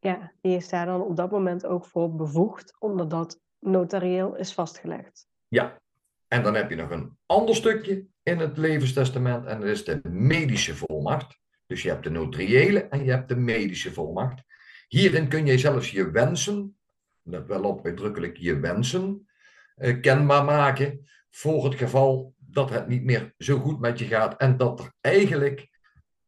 Ja, 0.01 0.31
die 0.41 0.55
is 0.55 0.69
daar 0.69 0.85
dan 0.85 1.01
op 1.01 1.15
dat 1.15 1.31
moment 1.31 1.65
ook 1.65 1.85
voor 1.85 2.15
bevoegd, 2.15 2.75
omdat 2.79 3.09
dat 3.09 3.39
notarieel 3.59 4.35
is 4.35 4.53
vastgelegd. 4.53 5.27
Ja, 5.47 5.81
en 6.27 6.43
dan 6.43 6.55
heb 6.55 6.69
je 6.69 6.75
nog 6.75 6.89
een 6.89 7.17
ander 7.25 7.55
stukje 7.55 8.05
in 8.23 8.39
het 8.39 8.57
levenstestament 8.57 9.45
en 9.45 9.59
dat 9.59 9.69
is 9.69 9.85
de 9.85 9.99
medische 10.09 10.75
volmacht. 10.75 11.39
Dus 11.65 11.81
je 11.81 11.89
hebt 11.89 12.03
de 12.03 12.09
notariële 12.09 12.79
en 12.79 13.03
je 13.03 13.11
hebt 13.11 13.29
de 13.29 13.35
medische 13.35 13.93
volmacht. 13.93 14.43
Hierin 14.87 15.27
kun 15.27 15.45
je 15.45 15.57
zelfs 15.57 15.91
je 15.91 16.11
wensen, 16.11 16.77
let 17.21 17.47
wel 17.47 17.63
op 17.63 17.85
uitdrukkelijk 17.85 18.37
je 18.37 18.59
wensen, 18.59 19.29
eh, 19.75 20.01
kenbaar 20.01 20.45
maken 20.45 21.09
voor 21.29 21.63
het 21.63 21.75
geval 21.75 22.33
dat 22.37 22.69
het 22.69 22.87
niet 22.87 23.03
meer 23.03 23.33
zo 23.37 23.59
goed 23.59 23.79
met 23.79 23.99
je 23.99 24.05
gaat 24.05 24.37
en 24.37 24.57
dat 24.57 24.79
er 24.79 24.93
eigenlijk 25.01 25.69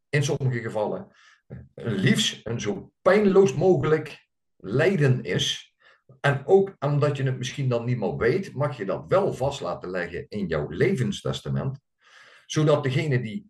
in 0.09 0.24
sommige 0.24 0.59
gevallen 0.59 1.11
liefst 1.76 2.45
een 2.47 2.62
zo 2.62 2.91
pijnloos 3.01 3.54
mogelijk 3.54 4.28
lijden 4.58 5.24
is. 5.24 5.76
En 6.22 6.41
ook 6.45 6.76
omdat 6.80 7.18
je 7.18 7.24
het 7.24 7.38
misschien 7.38 7.70
dan 7.70 7.86
niet 7.86 7.97
meer 7.97 8.18
weet, 8.18 8.54
mag 8.54 8.78
je 8.78 8.86
dat 8.86 9.06
wel 9.08 9.34
vast 9.34 9.62
laten 9.62 9.89
leggen 9.89 10.26
in 10.30 10.47
jouw 10.47 10.70
levenstestament. 10.70 11.80
Zodat 12.45 12.84
degene 12.84 13.22
die 13.22 13.49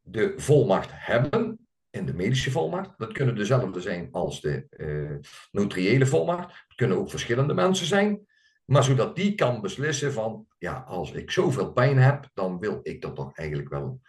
de 0.00 0.32
volmacht 0.36 0.90
hebben, 0.92 1.66
in 1.90 2.06
de 2.06 2.14
medische 2.14 2.50
volmacht, 2.50 2.90
dat 2.96 3.12
kunnen 3.12 3.34
dezelfde 3.34 3.80
zijn 3.80 4.08
als 4.10 4.40
de 4.40 4.66
uh, 4.76 5.28
notariële 5.50 6.06
volmacht. 6.06 6.46
Het 6.46 6.76
kunnen 6.76 6.96
ook 6.96 7.10
verschillende 7.10 7.54
mensen 7.54 7.86
zijn. 7.86 8.26
Maar 8.64 8.84
zodat 8.84 9.16
die 9.16 9.34
kan 9.34 9.60
beslissen 9.60 10.12
van, 10.12 10.46
ja, 10.58 10.84
als 10.86 11.12
ik 11.12 11.30
zoveel 11.30 11.72
pijn 11.72 11.98
heb, 11.98 12.28
dan 12.34 12.58
wil 12.58 12.80
ik 12.82 13.02
dat 13.02 13.14
toch 13.14 13.36
eigenlijk 13.36 13.68
wel 13.68 14.00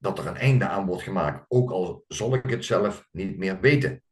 dat 0.00 0.18
er 0.18 0.26
een 0.26 0.36
einde 0.36 0.66
aan 0.66 0.86
wordt 0.86 1.02
gemaakt, 1.02 1.44
ook 1.48 1.70
al 1.70 2.04
zal 2.08 2.34
ik 2.34 2.50
het 2.50 2.64
zelf 2.64 3.08
niet 3.10 3.36
meer 3.36 3.60
weten. 3.60 4.02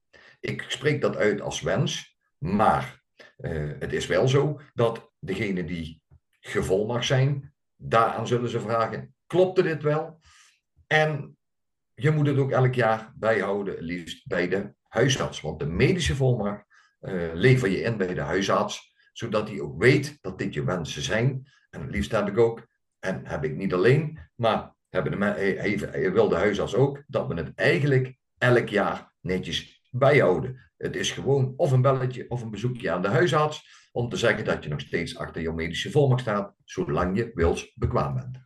Ik 0.41 0.65
spreek 0.69 1.01
dat 1.01 1.17
uit 1.17 1.41
als 1.41 1.61
wens, 1.61 2.19
maar 2.39 3.03
uh, 3.39 3.73
het 3.79 3.93
is 3.93 4.07
wel 4.07 4.29
zo 4.29 4.61
dat 4.75 5.13
degene 5.19 5.65
die 5.65 6.03
gevolmagd 6.41 7.07
zijn, 7.07 7.55
daaraan 7.77 8.27
zullen 8.27 8.51
ze 8.51 8.61
vragen, 8.61 9.15
klopte 9.27 9.63
dit 9.63 9.83
wel? 9.83 10.21
En 10.87 11.37
je 11.95 12.11
moet 12.11 12.27
het 12.27 12.39
ook 12.39 12.51
elk 12.51 12.75
jaar 12.75 13.13
bijhouden, 13.17 13.83
liefst 13.83 14.27
bij 14.27 14.49
de 14.49 14.75
huisarts. 14.83 15.41
Want 15.41 15.59
de 15.59 15.67
medische 15.67 16.17
volmacht 16.17 16.65
uh, 17.01 17.31
lever 17.35 17.69
je 17.69 17.81
in 17.81 17.97
bij 17.97 18.15
de 18.15 18.21
huisarts, 18.21 18.95
zodat 19.13 19.49
hij 19.49 19.61
ook 19.61 19.83
weet 19.83 20.19
dat 20.21 20.39
dit 20.39 20.55
je 20.55 20.65
wensen 20.65 21.03
zijn. 21.03 21.49
En 21.71 21.81
het 21.81 21.91
liefst 21.91 22.13
heb 22.13 22.29
ik 22.29 22.39
ook, 22.39 22.67
en 22.99 23.27
heb 23.27 23.45
ik 23.45 23.57
niet 23.57 23.75
alleen, 23.75 24.19
maar 24.35 24.77
hebben 24.89 25.19
de, 25.19 25.25
hij, 25.25 25.79
hij 25.91 26.13
wil 26.13 26.29
de 26.29 26.37
huisarts 26.37 26.75
ook, 26.75 27.03
dat 27.07 27.27
we 27.27 27.35
het 27.35 27.53
eigenlijk 27.55 28.17
elk 28.39 28.69
jaar 28.69 29.13
netjes 29.21 29.83
bijhouden. 29.91 30.71
Het 30.77 30.97
is 30.97 31.13
gewoon 31.13 31.55
of 31.57 31.73
een 31.73 31.83
belletje 31.83 32.31
of 32.31 32.43
een 32.43 32.51
bezoekje 32.51 32.91
aan 32.91 33.03
de 33.03 33.09
huisarts 33.09 33.89
om 33.93 34.09
te 34.09 34.17
zeggen 34.17 34.45
dat 34.45 34.65
je 34.65 34.71
nog 34.71 34.81
steeds 34.81 35.19
achter 35.19 35.43
je 35.43 35.53
medische 35.53 35.91
volmacht 35.91 36.21
staat, 36.21 36.55
zolang 36.65 37.17
je 37.17 37.31
wils 37.35 37.73
bekwaam 37.75 38.15
bent. 38.15 38.39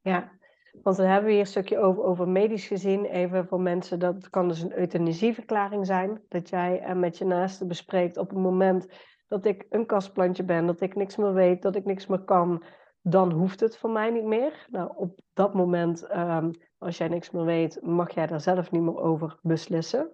Ja, 0.00 0.38
want 0.82 0.96
dan 0.96 1.06
hebben 1.06 1.24
we 1.24 1.30
hier 1.30 1.40
een 1.40 1.46
stukje 1.46 1.78
over, 1.78 2.02
over 2.02 2.28
medisch 2.28 2.66
gezien. 2.66 3.04
Even 3.04 3.46
voor 3.46 3.60
mensen, 3.60 3.98
dat 3.98 4.30
kan 4.30 4.48
dus 4.48 4.62
een 4.62 4.78
euthanasieverklaring 4.78 5.86
zijn. 5.86 6.20
Dat 6.28 6.48
jij 6.48 6.88
uh, 6.88 6.94
met 6.94 7.18
je 7.18 7.24
naaste 7.24 7.66
bespreekt 7.66 8.16
op 8.16 8.28
het 8.28 8.38
moment 8.38 8.88
dat 9.28 9.44
ik 9.44 9.66
een 9.70 9.86
kastplantje 9.86 10.44
ben, 10.44 10.66
dat 10.66 10.80
ik 10.80 10.96
niks 10.96 11.16
meer 11.16 11.32
weet, 11.32 11.62
dat 11.62 11.76
ik 11.76 11.84
niks 11.84 12.06
meer 12.06 12.24
kan, 12.24 12.62
dan 13.10 13.32
hoeft 13.32 13.60
het 13.60 13.76
voor 13.76 13.90
mij 13.90 14.10
niet 14.10 14.24
meer. 14.24 14.66
Nou, 14.70 14.92
op 14.96 15.20
dat 15.32 15.54
moment, 15.54 16.14
um, 16.16 16.50
als 16.78 16.98
jij 16.98 17.08
niks 17.08 17.30
meer 17.30 17.44
weet, 17.44 17.82
mag 17.82 18.14
jij 18.14 18.26
daar 18.26 18.40
zelf 18.40 18.70
niet 18.70 18.82
meer 18.82 18.98
over 18.98 19.38
beslissen. 19.42 20.10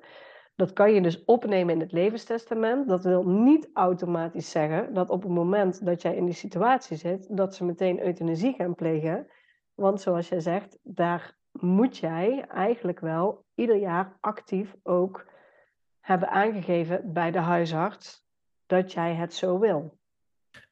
Dat 0.56 0.72
kan 0.72 0.92
je 0.92 1.00
dus 1.00 1.24
opnemen 1.24 1.74
in 1.74 1.80
het 1.80 1.92
levenstestament. 1.92 2.88
Dat 2.88 3.04
wil 3.04 3.28
niet 3.28 3.70
automatisch 3.72 4.50
zeggen 4.50 4.94
dat 4.94 5.10
op 5.10 5.22
het 5.22 5.32
moment 5.32 5.84
dat 5.84 6.02
jij 6.02 6.16
in 6.16 6.24
die 6.24 6.34
situatie 6.34 6.96
zit, 6.96 7.36
dat 7.36 7.54
ze 7.54 7.64
meteen 7.64 8.02
euthanasie 8.02 8.54
gaan 8.54 8.74
plegen. 8.74 9.26
Want 9.74 10.00
zoals 10.00 10.28
jij 10.28 10.40
zegt, 10.40 10.78
daar 10.82 11.36
moet 11.52 11.96
jij 11.96 12.44
eigenlijk 12.48 13.00
wel 13.00 13.44
ieder 13.54 13.76
jaar 13.76 14.16
actief 14.20 14.76
ook 14.82 15.26
hebben 16.00 16.28
aangegeven 16.28 17.12
bij 17.12 17.30
de 17.30 17.38
huisarts 17.38 18.26
dat 18.66 18.92
jij 18.92 19.14
het 19.14 19.34
zo 19.34 19.58
wil. 19.58 19.98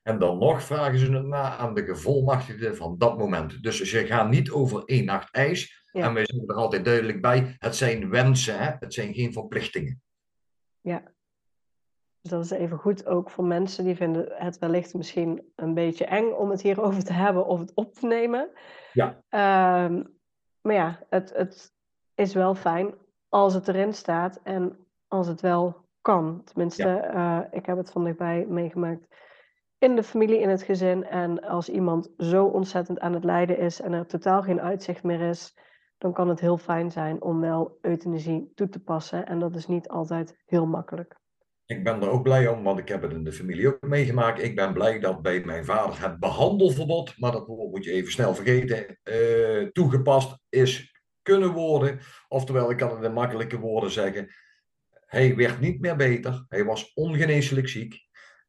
En 0.02 0.18
dan 0.18 0.38
nog 0.38 0.62
vragen 0.62 0.98
ze 0.98 1.12
het 1.12 1.26
na 1.26 1.56
aan 1.56 1.74
de 1.74 1.84
gevolmachtigde 1.84 2.74
van 2.74 2.98
dat 2.98 3.18
moment. 3.18 3.62
Dus 3.62 3.82
ze 3.82 4.06
gaan 4.06 4.30
niet 4.30 4.50
over 4.50 4.82
één 4.84 5.04
nacht 5.04 5.34
ijs. 5.34 5.80
En 5.92 6.14
wij 6.14 6.26
zeggen 6.26 6.48
er 6.48 6.54
altijd 6.54 6.84
duidelijk 6.84 7.20
bij, 7.20 7.56
het 7.58 7.76
zijn 7.76 8.10
wensen, 8.10 8.58
hè? 8.58 8.70
het 8.78 8.94
zijn 8.94 9.14
geen 9.14 9.32
verplichtingen. 9.32 10.02
Ja, 10.80 11.02
dus 12.22 12.30
dat 12.30 12.44
is 12.44 12.50
even 12.50 12.78
goed 12.78 13.06
ook 13.06 13.30
voor 13.30 13.44
mensen 13.44 13.84
die 13.84 13.96
vinden 13.96 14.32
het 14.34 14.58
wellicht 14.58 14.94
misschien 14.94 15.52
een 15.56 15.74
beetje 15.74 16.04
eng 16.04 16.30
om 16.32 16.50
het 16.50 16.62
hierover 16.62 17.04
te 17.04 17.12
hebben 17.12 17.46
of 17.46 17.58
het 17.58 17.74
op 17.74 17.94
te 17.94 18.06
nemen. 18.06 18.50
Ja. 18.92 19.08
Um, 19.84 20.20
maar 20.60 20.74
ja, 20.74 21.06
het, 21.08 21.32
het 21.34 21.72
is 22.14 22.34
wel 22.34 22.54
fijn 22.54 22.94
als 23.28 23.54
het 23.54 23.68
erin 23.68 23.92
staat 23.92 24.40
en 24.42 24.86
als 25.08 25.26
het 25.26 25.40
wel 25.40 25.88
kan. 26.00 26.42
Tenminste, 26.44 26.82
ja. 26.82 27.40
uh, 27.40 27.46
ik 27.50 27.66
heb 27.66 27.76
het 27.76 27.90
van 27.90 28.04
dichtbij 28.04 28.46
meegemaakt 28.48 29.06
in 29.82 29.96
de 29.96 30.02
familie, 30.02 30.40
in 30.40 30.48
het 30.48 30.62
gezin. 30.62 31.04
En 31.04 31.40
als 31.40 31.68
iemand 31.68 32.10
zo 32.18 32.44
ontzettend 32.44 33.00
aan 33.00 33.14
het 33.14 33.24
lijden 33.24 33.58
is 33.58 33.80
en 33.80 33.92
er 33.92 34.06
totaal 34.06 34.42
geen 34.42 34.60
uitzicht 34.60 35.02
meer 35.02 35.20
is, 35.20 35.58
dan 35.98 36.12
kan 36.12 36.28
het 36.28 36.40
heel 36.40 36.58
fijn 36.58 36.90
zijn 36.90 37.22
om 37.22 37.40
wel 37.40 37.78
euthanasie 37.80 38.52
toe 38.54 38.68
te 38.68 38.82
passen. 38.82 39.26
En 39.26 39.38
dat 39.38 39.56
is 39.56 39.66
niet 39.66 39.88
altijd 39.88 40.42
heel 40.46 40.66
makkelijk. 40.66 41.20
Ik 41.66 41.84
ben 41.84 42.02
er 42.02 42.10
ook 42.10 42.22
blij 42.22 42.48
om, 42.48 42.62
want 42.62 42.78
ik 42.78 42.88
heb 42.88 43.02
het 43.02 43.12
in 43.12 43.24
de 43.24 43.32
familie 43.32 43.66
ook 43.66 43.80
meegemaakt. 43.80 44.42
Ik 44.42 44.56
ben 44.56 44.72
blij 44.72 45.00
dat 45.00 45.22
bij 45.22 45.44
mijn 45.44 45.64
vader 45.64 46.00
het 46.02 46.18
behandelverbod, 46.18 47.18
maar 47.18 47.32
dat 47.32 47.48
moet 47.48 47.84
je 47.84 47.92
even 47.92 48.12
snel 48.12 48.34
vergeten, 48.34 48.98
uh, 49.04 49.68
toegepast 49.68 50.38
is 50.48 51.00
kunnen 51.22 51.52
worden. 51.52 52.00
Oftewel, 52.28 52.70
ik 52.70 52.76
kan 52.76 52.90
het 52.90 53.04
in 53.04 53.12
makkelijke 53.12 53.58
woorden 53.58 53.90
zeggen. 53.90 54.28
Hij 55.06 55.36
werd 55.36 55.60
niet 55.60 55.80
meer 55.80 55.96
beter. 55.96 56.44
Hij 56.48 56.64
was 56.64 56.92
ongeneeslijk 56.94 57.68
ziek. 57.68 58.01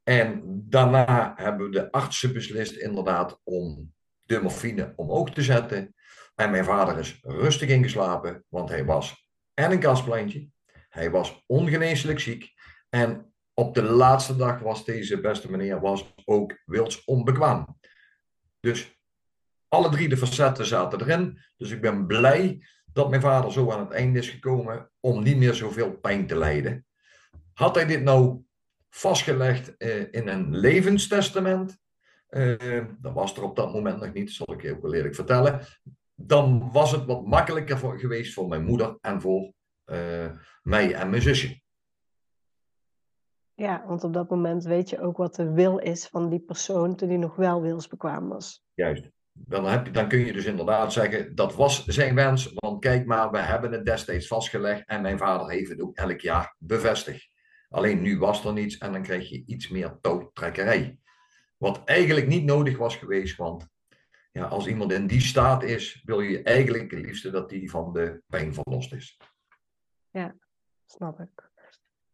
En 0.04 0.41
daarna 0.70 1.34
hebben 1.36 1.72
de 1.72 1.91
artsen 1.91 2.34
beslist 2.34 2.76
inderdaad 2.76 3.39
om 3.43 3.93
de 4.26 4.41
morfine 4.41 4.93
omhoog 4.95 5.30
te 5.30 5.41
zetten. 5.41 5.95
En 6.36 6.51
mijn 6.51 6.66
vader 6.66 6.99
is 6.99 7.20
rustig 7.22 7.70
ingeslapen, 7.70 8.45
want 8.49 8.70
hij 8.70 8.86
was 8.86 9.28
en 9.54 9.72
een 9.72 9.80
kastplantje. 9.80 10.47
Hij 10.89 11.12
was 11.12 11.43
ongeneeslijk 11.47 12.20
ziek. 12.20 12.54
En 12.89 13.34
op 13.54 13.76
de 13.76 13.84
laatste 13.84 14.36
dag 14.36 14.60
was 14.60 14.86
deze 14.86 15.22
beste 15.22 15.51
meneer 15.51 15.80
was 15.80 16.14
ook 16.26 16.62
wils 16.66 17.04
onbekwaam. 17.04 17.78
Dus 18.60 19.01
alle 19.68 19.89
drie 19.89 20.10
de 20.10 20.18
facetten 20.18 20.66
zaten 20.66 21.01
erin. 21.01 21.39
Dus 21.58 21.72
ik 21.72 21.82
ben 21.82 22.08
blij 22.08 22.66
dat 22.93 23.10
mijn 23.10 23.22
vader 23.22 23.51
zo 23.51 23.72
aan 23.72 23.80
het 23.80 23.91
einde 23.91 24.20
is 24.20 24.30
gekomen 24.30 24.91
om 24.99 25.24
niet 25.24 25.38
meer 25.38 25.54
zoveel 25.54 25.91
pijn 25.91 26.28
te 26.28 26.38
lijden. 26.38 26.86
Had 27.54 27.76
hij 27.76 27.86
dit 27.86 28.01
nou 28.01 28.43
vastgelegd 28.95 29.75
uh, 29.77 29.99
in 30.11 30.27
een 30.27 30.55
levenstestament, 30.55 31.77
uh, 32.29 32.85
dat 32.99 33.13
was 33.13 33.37
er 33.37 33.43
op 33.43 33.55
dat 33.55 33.73
moment 33.73 33.99
nog 33.99 34.13
niet, 34.13 34.31
zal 34.31 34.53
ik 34.53 34.61
je 34.61 34.71
ook 34.71 34.81
wel 34.81 34.93
eerlijk 34.93 35.15
vertellen, 35.15 35.61
dan 36.15 36.71
was 36.71 36.91
het 36.91 37.05
wat 37.05 37.25
makkelijker 37.25 37.77
voor, 37.77 37.99
geweest 37.99 38.33
voor 38.33 38.47
mijn 38.47 38.63
moeder 38.63 38.97
en 39.01 39.21
voor 39.21 39.53
uh, 39.85 40.31
mij 40.61 40.93
en 40.93 41.09
mijn 41.09 41.21
zusje. 41.21 41.61
Ja, 43.53 43.83
want 43.87 44.03
op 44.03 44.13
dat 44.13 44.29
moment 44.29 44.63
weet 44.63 44.89
je 44.89 45.01
ook 45.01 45.17
wat 45.17 45.35
de 45.35 45.51
wil 45.51 45.77
is 45.77 46.07
van 46.07 46.29
die 46.29 46.39
persoon 46.39 46.95
toen 46.95 47.09
hij 47.09 47.17
nog 47.17 47.35
wel 47.35 47.61
wilsbekwaam 47.61 48.27
was. 48.27 48.63
Juist. 48.73 49.09
Dan, 49.31 49.65
heb 49.65 49.85
je, 49.85 49.91
dan 49.91 50.07
kun 50.07 50.19
je 50.19 50.33
dus 50.33 50.45
inderdaad 50.45 50.93
zeggen, 50.93 51.35
dat 51.35 51.55
was 51.55 51.85
zijn 51.85 52.15
wens, 52.15 52.51
want 52.53 52.79
kijk 52.79 53.05
maar, 53.05 53.31
we 53.31 53.37
hebben 53.39 53.71
het 53.71 53.85
destijds 53.85 54.27
vastgelegd 54.27 54.83
en 54.85 55.01
mijn 55.01 55.17
vader 55.17 55.49
heeft 55.49 55.69
het 55.69 55.81
ook 55.81 55.95
elk 55.95 56.19
jaar 56.19 56.55
bevestigd. 56.57 57.32
Alleen 57.74 58.01
nu 58.01 58.19
was 58.19 58.45
er 58.45 58.53
niets 58.53 58.78
en 58.78 58.91
dan 58.91 59.01
krijg 59.01 59.30
je 59.30 59.43
iets 59.45 59.69
meer 59.69 59.97
touwtrekkerij. 60.01 60.97
Wat 61.57 61.82
eigenlijk 61.86 62.28
niet 62.28 62.43
nodig 62.43 62.78
was 62.78 62.95
geweest, 62.95 63.38
want 63.38 63.67
ja, 64.32 64.45
als 64.45 64.67
iemand 64.67 64.91
in 64.91 65.07
die 65.07 65.21
staat 65.21 65.63
is, 65.63 66.01
wil 66.05 66.19
je 66.21 66.43
eigenlijk 66.43 66.91
het 66.91 66.99
liefste 66.99 67.32
dat 67.32 67.49
die 67.49 67.69
van 67.69 67.93
de 67.93 68.21
pijn 68.28 68.53
verlost 68.53 68.93
is. 68.93 69.19
Ja, 70.09 70.36
snap 70.86 71.19
ik. 71.19 71.49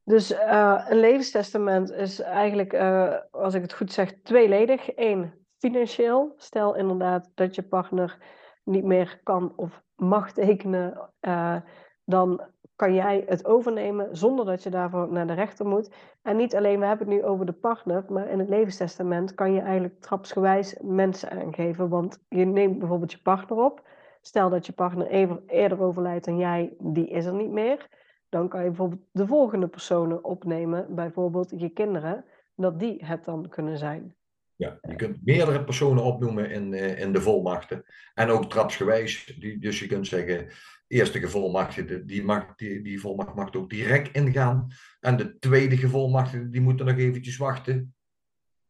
Dus 0.03 0.32
uh, 0.32 0.86
een 0.88 0.99
levenstestament 0.99 1.91
is 1.91 2.20
eigenlijk, 2.20 2.74
uh, 2.74 3.16
als 3.32 3.53
ik 3.53 3.62
het 3.62 3.74
goed 3.74 3.93
zeg, 3.93 4.14
tweeledig. 4.24 4.89
Eén, 4.95 5.34
financieel. 5.57 6.34
Stel 6.38 6.76
inderdaad 6.76 7.32
dat 7.36 7.55
je 7.55 7.64
partner 7.64 8.18
niet 8.64 8.84
meer 8.84 9.20
kan 9.24 9.53
of 9.55 9.84
mag 9.95 10.32
tekenen, 10.32 11.12
uh, 11.22 11.62
dan 12.05 12.51
kan 12.80 12.93
jij 12.93 13.23
het 13.27 13.45
overnemen 13.45 14.17
zonder 14.17 14.45
dat 14.45 14.63
je 14.63 14.69
daarvoor 14.69 15.11
naar 15.11 15.27
de 15.27 15.34
rechter 15.34 15.65
moet. 15.65 15.91
En 16.21 16.38
niet 16.38 16.55
alleen, 16.55 16.80
we 16.80 16.86
hebben 16.86 17.07
het 17.07 17.15
nu 17.15 17.23
over 17.23 17.45
de 17.45 17.51
partner, 17.51 18.05
maar 18.09 18.30
in 18.30 18.39
het 18.39 18.49
levenstestament 18.49 19.34
kan 19.34 19.53
je 19.53 19.61
eigenlijk 19.61 20.01
trapsgewijs 20.01 20.77
mensen 20.82 21.32
aangeven. 21.32 21.89
Want 21.89 22.23
je 22.30 22.45
neemt 22.45 22.80
bijvoorbeeld 22.80 23.11
je 23.11 23.21
partner 23.21 23.57
op. 23.57 23.88
Stel 24.21 24.49
dat 24.49 24.65
je 24.65 24.73
partner 24.73 25.07
even 25.07 25.43
eerder 25.47 25.82
overlijdt 25.82 26.25
dan 26.25 26.38
jij, 26.38 26.73
die 26.80 27.07
is 27.07 27.25
er 27.25 27.34
niet 27.34 27.51
meer. 27.51 27.88
Dan 28.30 28.49
kan 28.49 28.61
je 28.61 28.67
bijvoorbeeld 28.67 29.01
de 29.11 29.27
volgende 29.27 29.67
personen 29.67 30.23
opnemen, 30.23 30.95
bijvoorbeeld 30.95 31.53
je 31.57 31.69
kinderen, 31.69 32.25
dat 32.55 32.80
die 32.80 33.05
het 33.05 33.25
dan 33.25 33.49
kunnen 33.49 33.77
zijn. 33.77 34.15
Ja, 34.55 34.80
je 34.82 34.95
kunt 34.95 35.25
meerdere 35.25 35.63
personen 35.63 36.03
opnoemen 36.03 36.51
in, 36.51 36.73
in 36.73 37.13
de 37.13 37.21
volmachten. 37.21 37.86
En 38.13 38.30
ook 38.30 38.49
trapsgewijs. 38.49 39.38
Dus 39.59 39.80
je 39.80 39.88
kunt 39.88 40.07
zeggen, 40.07 40.47
eerste 40.90 41.20
gevolmachtigde, 41.20 42.06
die, 42.06 42.24
mag, 42.24 42.56
die, 42.56 42.82
die 42.82 43.00
volmacht 43.00 43.36
mag 43.36 43.54
ook 43.54 43.70
direct 43.70 44.16
ingaan. 44.16 44.68
En 45.00 45.18
de 45.18 45.40
tweede 45.40 45.78
gevolmachtigde, 45.78 46.50
die 46.50 46.62
moeten 46.62 46.86
nog 46.86 46.98
eventjes 46.98 47.38
wachten. 47.38 47.96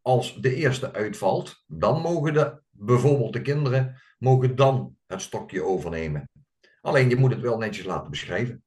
Als 0.01 0.41
de 0.41 0.55
eerste 0.55 0.93
uitvalt, 0.93 1.63
dan 1.67 2.01
mogen 2.01 2.33
de, 2.33 2.61
bijvoorbeeld 2.69 3.33
de 3.33 3.41
kinderen, 3.41 3.95
mogen 4.17 4.55
dan 4.55 4.95
het 5.07 5.21
stokje 5.21 5.63
overnemen. 5.63 6.29
Alleen 6.81 7.09
je 7.09 7.15
moet 7.15 7.31
het 7.31 7.41
wel 7.41 7.57
netjes 7.57 7.85
laten 7.85 8.09
beschrijven. 8.09 8.63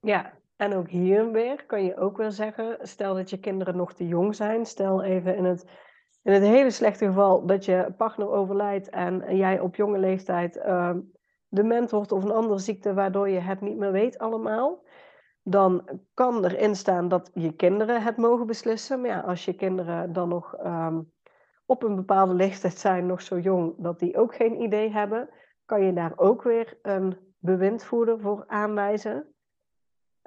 Ja, 0.00 0.32
en 0.56 0.74
ook 0.74 0.90
hier 0.90 1.32
weer 1.32 1.64
kan 1.66 1.84
je 1.84 1.96
ook 1.96 2.16
weer 2.16 2.32
zeggen, 2.32 2.78
stel 2.82 3.14
dat 3.14 3.30
je 3.30 3.38
kinderen 3.40 3.76
nog 3.76 3.94
te 3.94 4.06
jong 4.06 4.34
zijn, 4.34 4.66
stel 4.66 5.02
even 5.02 5.36
in 5.36 5.44
het, 5.44 5.64
in 6.22 6.32
het 6.32 6.42
hele 6.42 6.70
slechte 6.70 7.06
geval 7.06 7.46
dat 7.46 7.64
je 7.64 7.94
partner 7.96 8.30
overlijdt 8.30 8.88
en 8.88 9.36
jij 9.36 9.60
op 9.60 9.76
jonge 9.76 9.98
leeftijd 9.98 10.56
uh, 10.56 10.94
dement 11.54 11.90
wordt 11.90 12.12
of 12.12 12.24
een 12.24 12.30
andere 12.30 12.58
ziekte 12.58 12.94
waardoor 12.94 13.28
je 13.28 13.38
het 13.38 13.60
niet 13.60 13.76
meer 13.76 13.92
weet 13.92 14.18
allemaal, 14.18 14.84
dan 15.42 16.00
kan 16.14 16.44
erin 16.44 16.76
staan 16.76 17.08
dat 17.08 17.30
je 17.34 17.52
kinderen 17.52 18.02
het 18.02 18.16
mogen 18.16 18.46
beslissen. 18.46 19.00
Maar 19.00 19.10
ja, 19.10 19.20
als 19.20 19.44
je 19.44 19.54
kinderen 19.54 20.12
dan 20.12 20.28
nog 20.28 20.56
um, 20.64 21.12
op 21.66 21.82
een 21.82 21.94
bepaalde 21.94 22.34
leeftijd 22.34 22.78
zijn, 22.78 23.06
nog 23.06 23.22
zo 23.22 23.38
jong, 23.38 23.74
dat 23.78 23.98
die 23.98 24.16
ook 24.16 24.34
geen 24.34 24.60
idee 24.60 24.90
hebben, 24.90 25.28
kan 25.64 25.84
je 25.84 25.92
daar 25.92 26.12
ook 26.16 26.42
weer 26.42 26.78
een 26.82 27.16
bewindvoerder 27.38 28.20
voor 28.20 28.44
aanwijzen. 28.46 29.34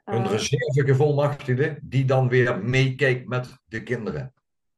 Een 0.04 0.24
uh, 0.24 0.32
reservegevolmachtigde 0.32 1.80
die 1.82 2.06
dan 2.06 2.30
weer 2.30 2.64
meekijkt 2.64 3.28
met 3.28 3.58
de 3.66 3.84
kinderen. 3.84 4.34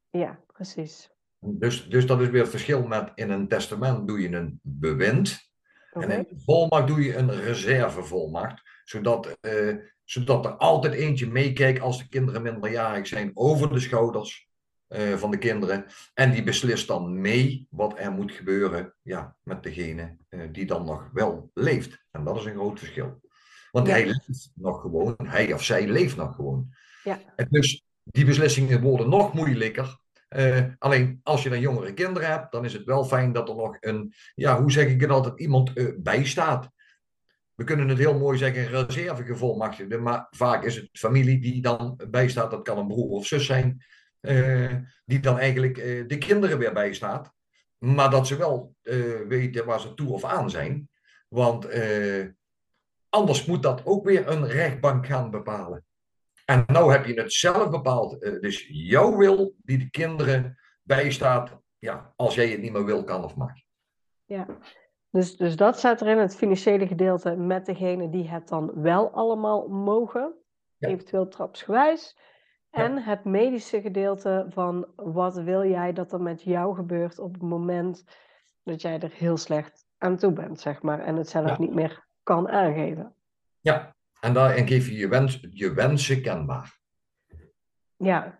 Ja, 0.09 0.39
precies. 0.47 1.11
Dus, 1.39 1.89
dus 1.89 2.05
dat 2.05 2.21
is 2.21 2.29
weer 2.29 2.41
het 2.41 2.49
verschil 2.49 2.87
met 2.87 3.11
in 3.15 3.29
een 3.29 3.47
testament 3.47 4.07
doe 4.07 4.21
je 4.21 4.35
een 4.35 4.59
bewind. 4.61 5.48
Okay. 5.91 6.09
En 6.09 6.17
in 6.17 6.25
de 6.29 6.43
volmacht 6.43 6.87
doe 6.87 7.03
je 7.03 7.15
een 7.15 7.31
reservevolmacht, 7.31 8.61
zodat, 8.83 9.37
uh, 9.41 9.75
zodat 10.03 10.45
er 10.45 10.51
altijd 10.51 10.93
eentje 10.93 11.27
meekijkt 11.27 11.81
als 11.81 11.97
de 11.97 12.07
kinderen 12.09 12.41
minderjarig 12.41 13.07
zijn 13.07 13.31
over 13.33 13.73
de 13.73 13.79
schouders 13.79 14.47
uh, 14.89 15.17
van 15.17 15.31
de 15.31 15.37
kinderen. 15.37 15.85
En 16.13 16.31
die 16.31 16.43
beslist 16.43 16.87
dan 16.87 17.21
mee 17.21 17.67
wat 17.69 17.93
er 17.99 18.11
moet 18.11 18.31
gebeuren 18.31 18.93
ja, 19.01 19.35
met 19.43 19.63
degene 19.63 20.17
uh, 20.29 20.47
die 20.51 20.65
dan 20.65 20.85
nog 20.85 21.09
wel 21.13 21.51
leeft. 21.53 22.03
En 22.11 22.23
dat 22.23 22.37
is 22.37 22.45
een 22.45 22.53
groot 22.55 22.79
verschil. 22.79 23.21
Want 23.71 23.87
Ja. 23.87 23.93
hij 23.93 24.05
leeft 24.05 24.51
nog 24.55 24.81
gewoon, 24.81 25.15
hij 25.23 25.53
of 25.53 25.63
zij 25.63 25.87
leeft 25.87 26.15
nog 26.15 26.35
gewoon. 26.35 26.69
Ja. 27.03 27.19
En 27.35 27.47
dus 27.49 27.83
die 28.03 28.25
beslissingen 28.25 28.81
worden 28.81 29.09
nog 29.09 29.33
moeilijker. 29.33 29.99
Eh, 30.29 30.65
alleen 30.77 31.19
als 31.23 31.43
je 31.43 31.49
dan 31.49 31.59
jongere 31.59 31.93
kinderen 31.93 32.29
hebt, 32.29 32.51
dan 32.51 32.65
is 32.65 32.73
het 32.73 32.83
wel 32.83 33.05
fijn 33.05 33.33
dat 33.33 33.49
er 33.49 33.55
nog 33.55 33.77
een, 33.79 34.13
ja, 34.35 34.61
hoe 34.61 34.71
zeg 34.71 34.87
ik 34.87 35.01
het 35.01 35.09
altijd, 35.09 35.39
iemand 35.39 35.73
eh, 35.73 35.87
bij 35.97 36.25
staat. 36.25 36.69
We 37.53 37.63
kunnen 37.63 37.87
het 37.87 37.97
heel 37.97 38.17
mooi 38.17 38.37
zeggen, 38.37 38.67
reservegevolmachtigde, 38.67 39.97
maar 39.97 40.27
vaak 40.29 40.63
is 40.63 40.75
het 40.75 40.89
familie 40.91 41.39
die 41.39 41.61
dan 41.61 42.01
bijstaat. 42.09 42.51
Dat 42.51 42.61
kan 42.61 42.77
een 42.77 42.87
broer 42.87 43.09
of 43.09 43.25
zus 43.25 43.45
zijn, 43.45 43.85
eh, 44.19 44.75
die 45.05 45.19
dan 45.19 45.39
eigenlijk 45.39 45.75
de 46.07 46.17
kinderen 46.17 46.57
weer 46.57 46.73
bijstaat. 46.73 47.33
Maar 47.77 48.09
dat 48.09 48.27
ze 48.27 48.37
wel 48.37 48.75
weten 49.27 49.65
waar 49.65 49.79
ze 49.79 49.93
toe 49.93 50.09
of 50.09 50.23
aan 50.23 50.49
zijn. 50.49 50.89
Want 51.27 51.67
anders 53.09 53.45
moet 53.45 53.63
dat 53.63 53.85
ook 53.85 54.05
weer 54.05 54.27
een 54.27 54.47
rechtbank 54.47 55.05
gaan 55.05 55.31
bepalen. 55.31 55.85
En 56.49 56.63
nou 56.67 56.91
heb 56.91 57.05
je 57.05 57.13
het 57.21 57.33
zelf 57.33 57.69
bepaald. 57.69 58.21
Eh, 58.23 58.39
dus 58.39 58.67
jouw 58.71 59.17
wil 59.17 59.53
die 59.57 59.77
de 59.77 59.89
kinderen 59.89 60.59
bijstaat. 60.83 61.57
Ja, 61.77 62.13
als 62.15 62.35
jij 62.35 62.49
het 62.49 62.61
niet 62.61 62.71
meer 62.71 62.85
wil, 62.85 63.03
kan 63.03 63.23
of 63.23 63.35
mag. 63.35 63.51
Ja. 64.25 64.45
Dus, 65.09 65.37
dus 65.37 65.55
dat 65.55 65.77
staat 65.77 66.01
erin, 66.01 66.17
het 66.17 66.35
financiële 66.35 66.87
gedeelte 66.87 67.35
met 67.35 67.65
degene 67.65 68.09
die 68.09 68.29
het 68.29 68.47
dan 68.47 68.81
wel 68.81 69.11
allemaal 69.11 69.67
mogen, 69.67 70.33
Ja. 70.77 70.87
eventueel 70.87 71.27
trapsgewijs. 71.27 72.17
Ja. 72.69 72.83
En 72.83 72.97
het 73.03 73.23
medische 73.23 73.81
gedeelte 73.81 74.45
van 74.49 74.87
wat 74.95 75.35
wil 75.35 75.65
jij 75.65 75.93
dat 75.93 76.11
er 76.13 76.21
met 76.21 76.41
jou 76.41 76.75
gebeurt 76.75 77.19
op 77.19 77.33
het 77.33 77.41
moment 77.41 78.03
dat 78.63 78.81
jij 78.81 78.99
er 78.99 79.11
heel 79.13 79.37
slecht 79.37 79.85
aan 79.97 80.17
toe 80.17 80.31
bent, 80.33 80.59
zeg 80.59 80.81
maar, 80.81 80.99
en 80.99 81.15
het 81.15 81.29
zelf 81.29 81.49
Ja. 81.49 81.59
niet 81.59 81.73
meer 81.73 82.05
kan 82.23 82.49
aangeven. 82.49 83.13
Ja, 83.59 83.95
en 84.19 84.33
daarin 84.33 84.67
geef 84.67 84.87
je 84.87 84.95
je, 84.95 85.07
wens, 85.07 85.47
je 85.51 85.73
wensen 85.73 86.21
kenbaar. 86.21 86.79
Ja, 87.95 88.39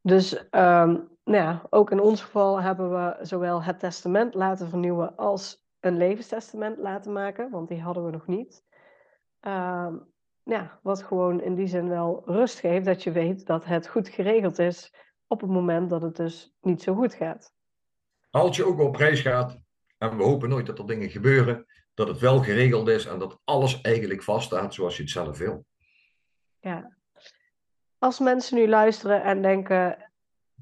dus 0.00 0.48
ehm, 0.48 0.96
nou 1.24 1.44
ja, 1.44 1.62
ook 1.70 1.90
in 1.90 2.00
ons 2.00 2.22
geval 2.22 2.60
hebben 2.60 2.90
we 2.90 3.24
zowel 3.24 3.62
het 3.62 3.78
testament 3.78 4.34
laten 4.34 4.68
vernieuwen 4.68 5.16
als 5.16 5.66
een 5.80 5.96
levenstestament 5.96 6.78
laten 6.78 7.12
maken, 7.12 7.50
want 7.50 7.68
die 7.68 7.80
hadden 7.80 8.04
we 8.04 8.10
nog 8.10 8.26
niet. 8.26 8.64
Ehm, 9.40 9.96
ja, 10.42 10.78
wat 10.82 11.02
gewoon 11.02 11.40
in 11.40 11.54
die 11.54 11.66
zin 11.66 11.88
wel 11.88 12.22
rust 12.24 12.58
geeft, 12.58 12.84
dat 12.84 13.02
je 13.02 13.12
weet 13.12 13.46
dat 13.46 13.64
het 13.64 13.88
goed 13.88 14.08
geregeld 14.08 14.58
is 14.58 14.94
op 15.26 15.40
het 15.40 15.50
moment 15.50 15.90
dat 15.90 16.02
het 16.02 16.16
dus 16.16 16.56
niet 16.60 16.82
zo 16.82 16.94
goed 16.94 17.14
gaat. 17.14 17.54
Als 18.30 18.56
je 18.56 18.64
ook 18.64 18.78
op 18.78 18.96
reis 18.96 19.20
gaat, 19.20 19.58
en 19.98 20.16
we 20.16 20.22
hopen 20.22 20.48
nooit 20.48 20.66
dat 20.66 20.78
er 20.78 20.86
dingen 20.86 21.10
gebeuren, 21.10 21.66
dat 21.94 22.08
het 22.08 22.18
wel 22.18 22.42
geregeld 22.42 22.88
is 22.88 23.06
en 23.06 23.18
dat 23.18 23.40
alles 23.44 23.80
eigenlijk 23.80 24.22
vaststaat 24.22 24.74
zoals 24.74 24.96
je 24.96 25.02
het 25.02 25.10
zelf 25.10 25.38
wil. 25.38 25.64
Ja. 26.60 26.96
Als 27.98 28.18
mensen 28.18 28.56
nu 28.56 28.68
luisteren 28.68 29.22
en 29.22 29.42
denken, 29.42 30.10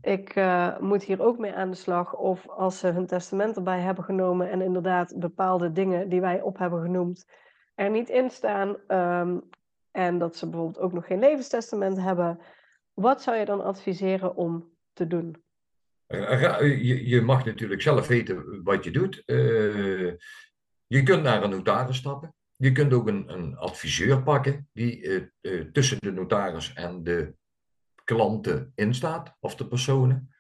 ik 0.03 0.35
eh, 0.37 0.79
moet 0.79 1.03
hier 1.03 1.23
ook 1.23 1.39
mee 1.39 1.53
aan 1.53 1.71
de 1.71 1.77
slag, 1.77 2.15
of 2.15 2.49
als 2.49 2.79
ze 2.79 2.87
hun 2.87 3.07
testament 3.07 3.57
erbij 3.57 3.81
hebben 3.81 4.05
genomen 4.05 4.51
en 4.51 4.61
inderdaad 4.61 5.19
bepaalde 5.19 5.73
dingen 5.73 6.09
die 6.09 6.21
wij 6.21 6.43
op 6.43 6.59
hebben 6.59 6.83
genoemd 6.83 7.27
er 7.75 7.91
niet 7.91 8.09
in 8.09 8.31
staan, 8.31 8.77
ehm, 8.87 9.39
en 9.91 10.19
dat 10.19 10.37
ze 10.37 10.49
bijvoorbeeld 10.49 10.79
ook 10.85 10.93
nog 10.93 11.07
geen 11.07 11.19
levenstestament 11.19 12.01
hebben, 12.01 12.41
wat 12.95 13.23
zou 13.23 13.37
je 13.37 13.45
dan 13.45 13.65
adviseren 13.65 14.37
om 14.37 14.71
te 14.93 15.07
doen? 15.07 15.43
Eh, 16.07 16.41
ra- 16.43 16.63
Je, 16.63 17.09
je 17.09 17.21
mag 17.21 17.45
natuurlijk 17.45 17.83
zelf 17.83 18.07
weten 18.07 18.63
wat 18.63 18.85
je 18.85 18.91
doet. 18.91 19.23
Eh, 19.27 20.13
je 20.91 21.03
kunt 21.03 21.23
naar 21.23 21.43
een 21.43 21.51
notaris 21.51 21.97
stappen. 21.97 22.35
Je 22.57 22.73
kunt 22.73 22.93
ook 22.93 23.09
een, 23.09 23.33
een 23.33 23.57
adviseur 23.57 24.23
pakken 24.23 24.69
die 24.73 25.03
eh, 25.03 25.17
eh, 25.41 25.67
tussen 25.73 25.99
de 26.01 26.13
notaris 26.13 26.73
en 26.73 27.05
de 27.05 27.35
klanten 28.05 28.73
instaat, 28.75 29.37
of 29.41 29.55
de 29.55 29.67
personen. 29.67 30.35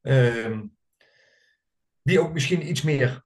Ehm, 0.00 0.66
die 2.02 2.20
ook 2.20 2.32
misschien 2.32 2.68
iets 2.68 2.82
meer 2.82 3.24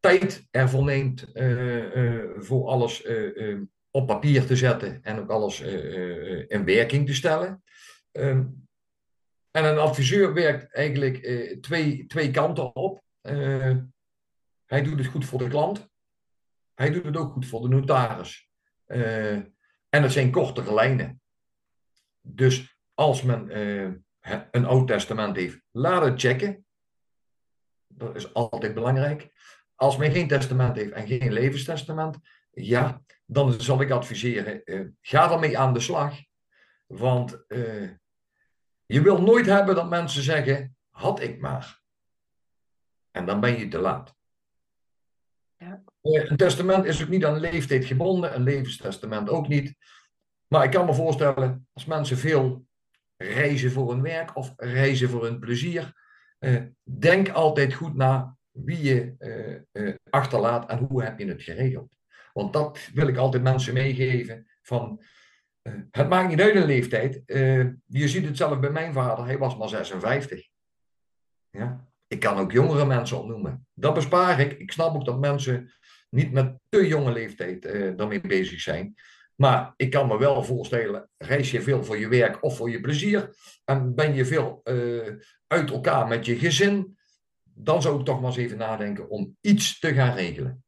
tijd 0.00 0.46
ervoor 0.50 0.84
neemt 0.84 1.32
eh, 1.32 2.24
voor 2.36 2.68
alles 2.68 3.06
op 3.90 4.06
papier 4.06 4.46
te 4.46 4.56
zetten 4.56 5.02
en 5.02 5.18
ook 5.18 5.30
alles 5.30 5.60
in 6.48 6.64
werking 6.64 7.06
te 7.06 7.14
stellen. 7.14 7.62
Ehm, 8.12 8.46
en 9.50 9.64
een 9.64 9.78
adviseur 9.78 10.34
werkt 10.34 10.72
eigenlijk 10.72 11.16
twee, 11.60 12.06
twee 12.06 12.30
kanten 12.30 12.74
op. 12.74 13.02
Hij 14.66 14.82
doet 14.82 14.98
het 14.98 15.06
goed 15.06 15.24
voor 15.24 15.38
de 15.38 15.48
klant. 15.48 15.89
Hij 16.80 16.90
doet 16.90 17.04
het 17.04 17.16
ook 17.16 17.32
goed 17.32 17.46
voor 17.46 17.60
de 17.60 17.68
notaris. 17.68 18.50
Eh, 18.84 19.32
en 19.88 20.02
het 20.02 20.12
zijn 20.12 20.30
kortere 20.30 20.74
lijnen. 20.74 21.22
Dus 22.20 22.78
als 22.94 23.22
men 23.22 23.50
eh, 23.50 24.42
een 24.50 24.64
oud 24.64 24.86
testament 24.86 25.36
heeft, 25.36 25.60
laat 25.70 26.04
het 26.04 26.20
checken. 26.20 26.66
Dat 27.86 28.16
is 28.16 28.34
altijd 28.34 28.74
belangrijk. 28.74 29.28
Als 29.74 29.96
men 29.96 30.12
geen 30.12 30.28
testament 30.28 30.76
heeft 30.76 30.92
en 30.92 31.06
geen 31.06 31.32
levenstestament, 31.32 32.18
ja, 32.50 33.02
dan 33.26 33.60
zal 33.60 33.80
ik 33.80 33.90
adviseren, 33.90 34.64
eh, 34.64 34.86
ga 35.00 35.32
ermee 35.32 35.58
aan 35.58 35.72
de 35.72 35.80
slag. 35.80 36.14
Want 36.86 37.44
je 38.86 39.00
wil 39.02 39.22
nooit 39.22 39.46
hebben 39.46 39.74
dat 39.74 39.88
mensen 39.88 40.22
zeggen, 40.22 40.76
had 40.90 41.20
ik 41.20 41.40
maar. 41.40 41.80
En 43.10 43.26
dan 43.26 43.40
ben 43.40 43.58
je 43.58 43.68
te 43.68 43.78
laat. 43.78 44.18
Ja. 45.60 45.82
Een 46.02 46.36
testament 46.36 46.84
is 46.84 47.02
ook 47.02 47.08
niet 47.08 47.24
aan 47.24 47.40
leeftijd 47.40 47.84
gebonden, 47.84 48.34
een 48.34 48.42
levenstestament 48.42 49.28
ook 49.28 49.48
niet. 49.48 49.74
Maar 50.46 50.64
ik 50.64 50.70
kan 50.70 50.86
me 50.86 50.94
voorstellen, 50.94 51.68
als 51.72 51.84
mensen 51.84 52.18
veel 52.18 52.66
reizen 53.16 53.72
voor 53.72 53.90
hun 53.90 54.02
werk 54.02 54.36
of 54.36 54.52
reizen 54.56 55.08
voor 55.08 55.24
hun 55.24 55.38
plezier, 55.38 55.92
eh, 56.38 56.62
denk 56.82 57.28
altijd 57.28 57.74
goed 57.74 57.94
na 57.94 58.36
wie 58.50 58.82
je 58.82 59.14
eh, 59.18 59.88
eh, 59.88 59.94
achterlaat 60.10 60.70
en 60.70 60.78
hoe 60.78 61.02
heb 61.02 61.18
je 61.18 61.26
het 61.26 61.42
geregeld. 61.42 61.96
Want 62.32 62.52
dat 62.52 62.88
wil 62.94 63.08
ik 63.08 63.16
altijd 63.16 63.42
mensen 63.42 63.74
meegeven 63.74 64.50
van, 64.62 65.02
het 65.90 66.08
maakt 66.08 66.28
niet 66.28 66.40
uit 66.40 66.54
een 66.54 66.64
leeftijd. 66.64 67.22
Je 67.86 68.08
ziet 68.08 68.24
het 68.24 68.36
zelf 68.36 68.60
bij 68.60 68.70
mijn 68.70 68.92
vader, 68.92 69.24
hij 69.24 69.38
was 69.38 69.56
maar 69.56 69.68
56. 69.68 70.48
Ja. 71.50 71.89
Ik 72.10 72.20
kan 72.20 72.38
ook 72.38 72.52
jongere 72.52 72.86
mensen 72.86 73.18
opnoemen. 73.18 73.66
Dat 73.74 73.94
bespaar 73.94 74.40
ik. 74.40 74.52
Ik 74.52 74.72
snap 74.72 74.94
ook 74.94 75.04
dat 75.04 75.18
mensen 75.18 75.72
niet 76.08 76.32
met 76.32 76.58
te 76.68 76.86
jonge 76.86 77.12
leeftijd 77.12 77.64
eh, 77.64 77.96
daarmee 77.96 78.20
bezig 78.20 78.60
zijn. 78.60 78.94
Maar 79.34 79.72
ik 79.76 79.90
kan 79.90 80.06
me 80.06 80.18
wel 80.18 80.44
voorstellen, 80.44 81.10
reis 81.16 81.50
je 81.50 81.62
veel 81.62 81.84
voor 81.84 81.98
je 81.98 82.08
werk 82.08 82.42
of 82.42 82.56
voor 82.56 82.70
je 82.70 82.80
plezier 82.80 83.36
en 83.64 83.94
ben 83.94 84.14
je 84.14 84.24
veel 84.24 84.60
eh, 84.64 85.14
uit 85.46 85.70
elkaar 85.70 86.06
met 86.06 86.26
je 86.26 86.38
gezin, 86.38 86.98
dan 87.42 87.82
zou 87.82 87.98
ik 87.98 88.04
toch 88.04 88.20
maar 88.20 88.30
eens 88.30 88.36
even 88.36 88.58
nadenken 88.58 89.08
om 89.08 89.36
iets 89.40 89.78
te 89.78 89.94
gaan 89.94 90.14
regelen. 90.14 90.64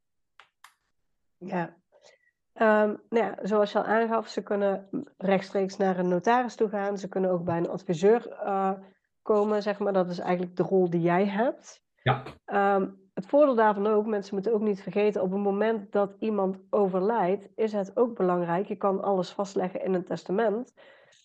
Ja. 1.38 1.76
Ehm, 2.52 2.94
nou 3.08 3.26
ja, 3.26 3.38
zoals 3.42 3.72
je 3.72 3.78
al 3.78 3.84
aangaf, 3.84 4.28
ze 4.28 4.42
kunnen 4.42 4.88
rechtstreeks 5.16 5.76
naar 5.76 5.98
een 5.98 6.08
notaris 6.08 6.54
toe 6.54 6.68
gaan. 6.68 6.98
Ze 6.98 7.08
kunnen 7.08 7.30
ook 7.30 7.44
bij 7.44 7.56
een 7.56 7.68
adviseur 7.68 8.28
eh, 8.28 8.72
komen, 9.22 9.62
zeg 9.62 9.78
maar. 9.78 9.92
Dat 9.92 10.10
is 10.10 10.18
eigenlijk 10.18 10.56
de 10.56 10.62
rol 10.62 10.90
die 10.90 11.00
jij 11.00 11.26
hebt. 11.26 11.82
Ja. 12.02 12.22
Ehm, 12.44 12.88
het 13.14 13.26
voordeel 13.26 13.54
daarvan 13.54 13.86
ook, 13.86 14.06
mensen 14.06 14.34
moeten 14.34 14.52
ook 14.52 14.60
niet 14.60 14.82
vergeten, 14.82 15.22
op 15.22 15.30
het 15.30 15.40
moment 15.40 15.92
dat 15.92 16.16
iemand 16.18 16.58
overlijdt, 16.70 17.48
is 17.54 17.72
het 17.72 17.96
ook 17.96 18.16
belangrijk. 18.16 18.66
Je 18.66 18.76
kan 18.76 19.02
alles 19.02 19.30
vastleggen 19.30 19.84
in 19.84 19.94
een 19.94 20.04
testament. 20.04 20.74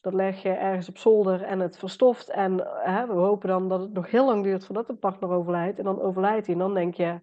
Dat 0.01 0.13
leg 0.13 0.41
je 0.41 0.49
ergens 0.49 0.89
op 0.89 0.97
zolder 0.97 1.41
en 1.41 1.59
het 1.59 1.77
verstoft. 1.77 2.29
En 2.29 2.67
hè, 2.83 3.07
we 3.07 3.13
hopen 3.13 3.49
dan 3.49 3.69
dat 3.69 3.79
het 3.79 3.93
nog 3.93 4.11
heel 4.11 4.25
lang 4.25 4.43
duurt 4.43 4.65
voordat 4.65 4.87
de 4.87 4.95
partner 4.95 5.29
overlijdt. 5.29 5.77
En 5.77 5.83
dan 5.83 6.01
overlijdt 6.01 6.45
hij 6.45 6.55
en 6.55 6.61
dan 6.61 6.73
denk 6.73 6.95
je, 6.95 7.21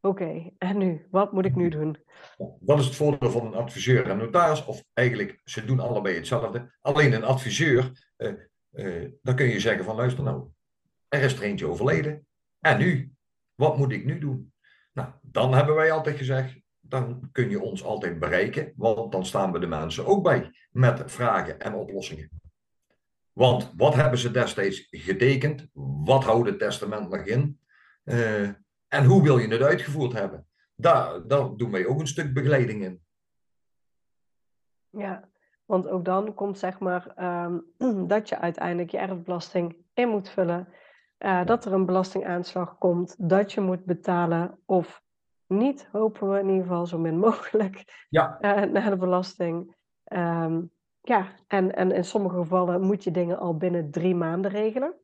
oké, 0.00 0.50
en 0.58 0.78
nu? 0.78 1.06
Wat 1.10 1.32
moet 1.32 1.44
ik 1.44 1.56
nu 1.56 1.68
doen? 1.68 1.96
Dat 2.60 2.78
is 2.78 2.84
het 2.84 2.96
voordeel 2.96 3.30
van 3.30 3.46
een 3.46 3.54
adviseur 3.54 4.10
en 4.10 4.16
notaris, 4.16 4.64
of 4.64 4.84
eigenlijk, 4.92 5.40
ze 5.44 5.64
doen 5.64 5.80
allebei 5.80 6.14
hetzelfde. 6.14 6.72
Alleen 6.80 7.12
een 7.12 7.24
adviseur, 7.24 8.10
eh, 8.16 8.32
eh, 8.72 9.10
dan 9.22 9.36
kun 9.36 9.46
je 9.46 9.60
zeggen 9.60 9.84
van 9.84 9.96
luister 9.96 10.24
nou, 10.24 10.48
er 11.08 11.22
is 11.22 11.34
er 11.34 11.42
eentje 11.42 11.66
overleden. 11.66 12.26
En 12.60 12.78
nu? 12.78 13.12
Wat 13.54 13.76
moet 13.76 13.92
ik 13.92 14.04
nu 14.04 14.18
doen? 14.18 14.52
Nou, 14.92 15.08
dan 15.22 15.54
hebben 15.54 15.74
wij 15.74 15.92
altijd 15.92 16.16
gezegd, 16.16 16.60
dan 16.80 17.28
kun 17.32 17.50
je 17.50 17.60
ons 17.60 17.84
altijd 17.84 18.18
bereiken, 18.18 18.72
want 18.76 19.12
dan 19.12 19.26
staan 19.26 19.52
we 19.52 19.58
de 19.58 19.66
mensen 19.66 20.06
ook 20.06 20.22
bij 20.22 20.50
met 20.70 21.02
vragen 21.06 21.60
en 21.60 21.74
oplossingen. 21.74 22.30
Want 23.32 23.72
wat 23.76 23.94
hebben 23.94 24.18
ze 24.18 24.30
destijds 24.30 24.86
getekend? 24.90 25.68
Wat 26.04 26.24
houdt 26.24 26.48
het 26.48 26.58
testament 26.58 27.08
nog 27.08 27.26
in? 27.26 27.60
Eh, 28.04 28.48
en 28.88 29.04
hoe 29.04 29.22
wil 29.22 29.38
je 29.38 29.48
het 29.48 29.62
uitgevoerd 29.62 30.12
hebben? 30.12 30.46
Daar, 30.74 31.26
daar 31.26 31.56
doen 31.56 31.70
wij 31.70 31.86
ook 31.86 32.00
een 32.00 32.06
stuk 32.06 32.32
begeleiding 32.32 32.84
in. 32.84 33.02
Ja, 34.90 35.28
want 35.64 35.88
ook 35.88 36.04
dan 36.04 36.34
komt 36.34 36.58
zeg 36.58 36.78
maar 36.78 37.12
ehm, 37.16 37.58
dat 38.06 38.28
je 38.28 38.38
uiteindelijk 38.38 38.90
je 38.90 38.98
erfbelasting 38.98 39.76
in 39.94 40.08
moet 40.08 40.28
vullen. 40.30 40.68
eh, 41.18 41.44
dat 41.46 41.64
er 41.64 41.72
een 41.72 41.86
belastingaanslag 41.86 42.78
komt, 42.78 43.14
dat 43.30 43.52
je 43.52 43.60
moet 43.60 43.84
betalen 43.84 44.58
of 44.66 45.02
niet, 45.46 45.88
hopen 45.92 46.30
we 46.30 46.38
in 46.38 46.48
ieder 46.48 46.62
geval 46.62 46.86
zo 46.86 46.98
min 46.98 47.18
mogelijk, 47.28 48.06
Ja. 48.08 48.38
uh, 48.40 48.62
naar 48.62 48.90
de 48.90 48.96
belasting. 48.96 49.74
Um, 50.12 50.70
ja, 51.00 51.26
en, 51.46 51.74
en 51.74 51.90
in 51.92 52.04
sommige 52.04 52.36
gevallen 52.36 52.80
moet 52.80 53.04
je 53.04 53.10
dingen 53.10 53.38
al 53.38 53.56
binnen 53.56 53.90
drie 53.90 54.14
maanden 54.14 54.50
regelen. 54.50 54.94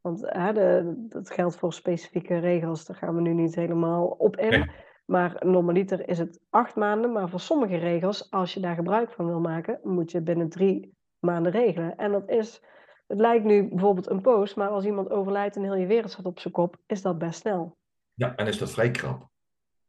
Want 0.00 0.24
uh, 0.24 0.52
de, 0.52 0.94
dat 1.08 1.30
geldt 1.30 1.56
voor 1.56 1.72
specifieke 1.72 2.38
regels, 2.38 2.84
daar 2.86 2.96
gaan 2.96 3.14
we 3.14 3.20
nu 3.20 3.32
niet 3.32 3.54
helemaal 3.54 4.06
op 4.06 4.36
in. 4.36 4.50
Nee. 4.50 4.70
Maar 5.06 5.42
normaliter 5.44 6.08
is 6.08 6.18
het 6.18 6.40
acht 6.50 6.74
maanden. 6.76 7.12
Maar 7.12 7.28
voor 7.28 7.40
sommige 7.40 7.76
regels, 7.76 8.30
als 8.30 8.54
je 8.54 8.60
daar 8.60 8.74
gebruik 8.74 9.12
van 9.12 9.26
wil 9.26 9.40
maken, 9.40 9.80
moet 9.82 10.10
je 10.10 10.20
binnen 10.20 10.48
drie 10.48 10.94
maanden 11.18 11.52
regelen. 11.52 11.96
En 11.96 12.12
dat 12.12 12.30
is, 12.30 12.62
het 13.06 13.20
lijkt 13.20 13.44
nu 13.44 13.68
bijvoorbeeld 13.68 14.10
een 14.10 14.20
post, 14.20 14.56
maar 14.56 14.68
als 14.68 14.84
iemand 14.84 15.10
overlijdt 15.10 15.56
en 15.56 15.62
heel 15.62 15.76
je 15.76 15.86
wereld 15.86 16.10
staat 16.10 16.24
op 16.24 16.38
zijn 16.38 16.54
kop, 16.54 16.76
is 16.86 17.02
dat 17.02 17.18
best 17.18 17.40
snel. 17.40 17.76
Ja, 18.14 18.36
en 18.36 18.46
is 18.46 18.58
dat 18.58 18.70
vrij 18.70 18.90
krap. 18.90 19.28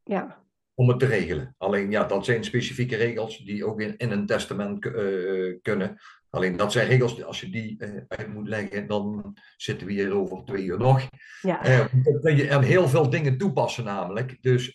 Ja. 0.03 0.45
Om 0.73 0.89
het 0.89 0.99
te 0.99 1.05
regelen. 1.05 1.55
Alleen 1.57 1.91
ja, 1.91 2.03
dat 2.03 2.25
zijn 2.25 2.43
specifieke 2.43 2.95
regels 2.95 3.37
die 3.37 3.65
ook 3.65 3.81
in, 3.81 3.97
in 3.97 4.11
een 4.11 4.25
testament 4.25 4.85
uh, 4.85 5.57
kunnen. 5.61 5.97
Alleen 6.29 6.57
dat 6.57 6.71
zijn 6.71 6.87
regels, 6.87 7.23
als 7.23 7.41
je 7.41 7.49
die 7.49 7.83
uh, 7.83 8.01
uit 8.07 8.27
moet 8.27 8.47
leggen, 8.47 8.87
dan 8.87 9.35
zitten 9.57 9.87
we 9.87 9.93
hier 9.93 10.13
over 10.13 10.43
twee 10.45 10.63
uur 10.63 10.77
nog. 10.77 11.07
Ja. 11.41 11.67
Uh, 11.67 11.85
kun 12.21 12.35
je 12.35 12.53
aan 12.53 12.63
heel 12.63 12.87
veel 12.87 13.09
dingen 13.09 13.37
toepassen 13.37 13.83
namelijk. 13.83 14.41
Dus 14.41 14.71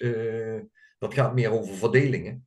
dat 0.98 1.14
gaat 1.14 1.34
meer 1.34 1.50
over 1.50 1.74
verdelingen. 1.74 2.46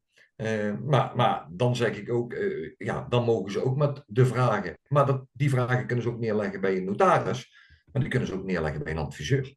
maar, 0.85 1.15
maar 1.15 1.47
dan 1.49 1.75
zeg 1.75 1.97
ik 1.97 2.11
ook, 2.11 2.35
ja, 2.77 3.05
dan 3.09 3.23
mogen 3.23 3.51
ze 3.51 3.63
ook 3.63 3.77
met 3.77 4.03
de 4.07 4.25
vragen. 4.25 4.77
Maar 4.87 5.05
dat, 5.05 5.25
die 5.31 5.49
vragen 5.49 5.85
kunnen 5.85 6.03
ze 6.03 6.09
ook 6.09 6.19
neerleggen 6.19 6.61
bij 6.61 6.77
een 6.77 6.85
notaris. 6.85 7.53
Maar 7.91 8.01
die 8.01 8.11
kunnen 8.11 8.27
ze 8.27 8.33
ook 8.33 8.45
neerleggen 8.45 8.83
bij 8.83 8.91
een 8.91 8.97
adviseur. 8.97 9.55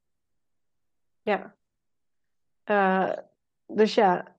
Ja. 1.23 1.57
Dus 3.67 3.95
ja, 3.95 4.38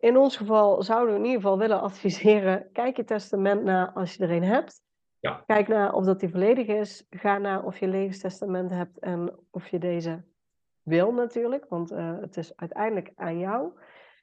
in 0.00 0.16
ons 0.16 0.36
geval 0.36 0.82
zouden 0.82 1.14
we 1.14 1.18
in 1.20 1.26
ieder 1.26 1.40
geval 1.40 1.58
willen 1.58 1.80
adviseren: 1.80 2.68
kijk 2.72 2.96
je 2.96 3.04
testament 3.04 3.62
na 3.62 3.92
als 3.92 4.14
je 4.14 4.22
er 4.22 4.30
een 4.30 4.42
hebt. 4.42 4.82
Ja. 5.18 5.42
Kijk 5.46 5.68
naar 5.68 5.92
of 5.92 6.04
dat 6.04 6.20
die 6.20 6.28
volledig 6.28 6.66
is. 6.66 7.06
Ga 7.10 7.38
naar 7.38 7.64
of 7.64 7.78
je 7.78 7.88
levenstestament 7.88 8.70
hebt 8.70 8.98
en 8.98 9.38
of 9.50 9.68
je 9.68 9.78
deze 9.78 10.24
wil 10.82 11.12
natuurlijk, 11.12 11.66
want 11.68 11.92
uh, 11.92 12.20
het 12.20 12.36
is 12.36 12.56
uiteindelijk 12.56 13.12
aan 13.14 13.38
jou. 13.38 13.72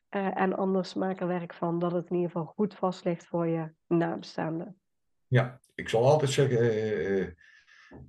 Uh, 0.09 0.39
en 0.39 0.55
anders 0.55 0.93
maak 0.93 1.19
er 1.19 1.27
werk 1.27 1.53
van 1.53 1.79
dat 1.79 1.91
het 1.91 2.09
in 2.09 2.15
ieder 2.15 2.31
geval 2.31 2.53
goed 2.55 2.75
vast 2.75 3.05
ligt 3.05 3.25
voor 3.25 3.47
je 3.47 3.71
nabestaanden. 3.87 4.79
Ja, 5.27 5.59
ik 5.75 5.89
zal 5.89 6.05
altijd 6.05 6.31
zeggen: 6.31 7.35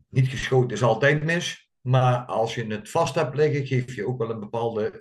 niet 0.08 0.28
geschoten 0.28 0.70
is 0.70 0.82
altijd 0.82 1.24
mis. 1.24 1.66
Maar 1.80 2.24
als 2.24 2.54
je 2.54 2.66
het 2.66 2.90
vast 2.90 3.14
hebt 3.14 3.34
liggen, 3.34 3.66
geef 3.66 3.94
je 3.94 4.06
ook 4.06 4.18
wel 4.18 4.30
een 4.30 4.40
bepaalde 4.40 4.98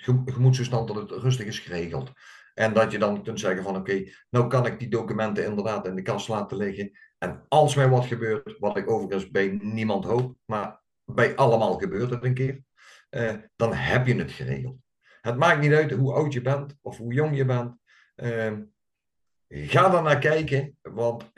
gerust, 0.00 0.28
uh, 0.28 0.34
gemoedstoestand 0.34 0.88
dat 0.88 0.96
het 0.96 1.10
rustig 1.10 1.46
is 1.46 1.58
geregeld. 1.58 2.12
En 2.54 2.72
dat 2.72 2.92
je 2.92 2.98
dan 2.98 3.22
kunt 3.22 3.40
zeggen 3.40 3.62
van 3.62 3.76
oké, 3.76 4.04
nou 4.30 4.48
kan 4.48 4.66
ik 4.66 4.78
die 4.78 4.88
documenten 4.88 5.44
inderdaad 5.44 5.86
in 5.86 5.94
de 5.94 6.02
kast 6.02 6.28
laten 6.28 6.56
liggen. 6.56 6.90
En 7.18 7.44
als 7.48 7.74
mij 7.74 7.88
wat 7.88 8.04
gebeurt, 8.04 8.58
wat 8.58 8.76
ik 8.76 8.90
overigens 8.90 9.30
bij 9.30 9.58
niemand 9.62 10.04
hoop, 10.04 10.36
maar 10.44 10.80
bij 11.04 11.36
allemaal 11.36 11.78
gebeurt 11.78 12.10
het 12.10 12.24
een 12.24 12.34
keer, 12.34 12.62
uh, 13.10 13.32
dan 13.56 13.74
heb 13.74 14.06
je 14.06 14.14
het 14.14 14.30
geregeld. 14.30 14.76
Het 15.20 15.36
maakt 15.36 15.60
niet 15.60 15.72
uit 15.72 15.90
hoe 15.90 16.12
oud 16.12 16.32
je 16.32 16.42
bent 16.42 16.76
of 16.80 16.96
hoe 16.96 17.12
jong 17.12 17.36
je 17.36 17.44
bent. 17.44 17.74
ga 19.48 19.94
er 19.94 20.02
naar 20.02 20.18
kijken, 20.18 20.76
want 20.82 21.32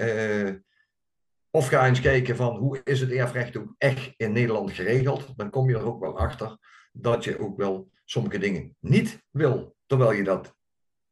of 1.50 1.68
ga 1.68 1.86
eens 1.86 2.00
kijken 2.00 2.36
van 2.36 2.56
hoe 2.56 2.80
is 2.84 3.00
het 3.00 3.10
erfrecht 3.10 3.56
ook 3.56 3.74
echt 3.78 4.14
in 4.16 4.32
Nederland 4.32 4.72
geregeld. 4.72 5.32
Dan 5.36 5.50
kom 5.50 5.68
je 5.68 5.76
er 5.76 5.86
ook 5.86 6.00
wel 6.00 6.18
achter 6.18 6.58
dat 6.92 7.24
je 7.24 7.38
ook 7.38 7.56
wel 7.56 7.90
sommige 8.04 8.38
dingen 8.38 8.76
niet 8.78 9.22
wil. 9.30 9.76
Terwijl 9.86 10.12
je 10.12 10.24
dat 10.24 10.56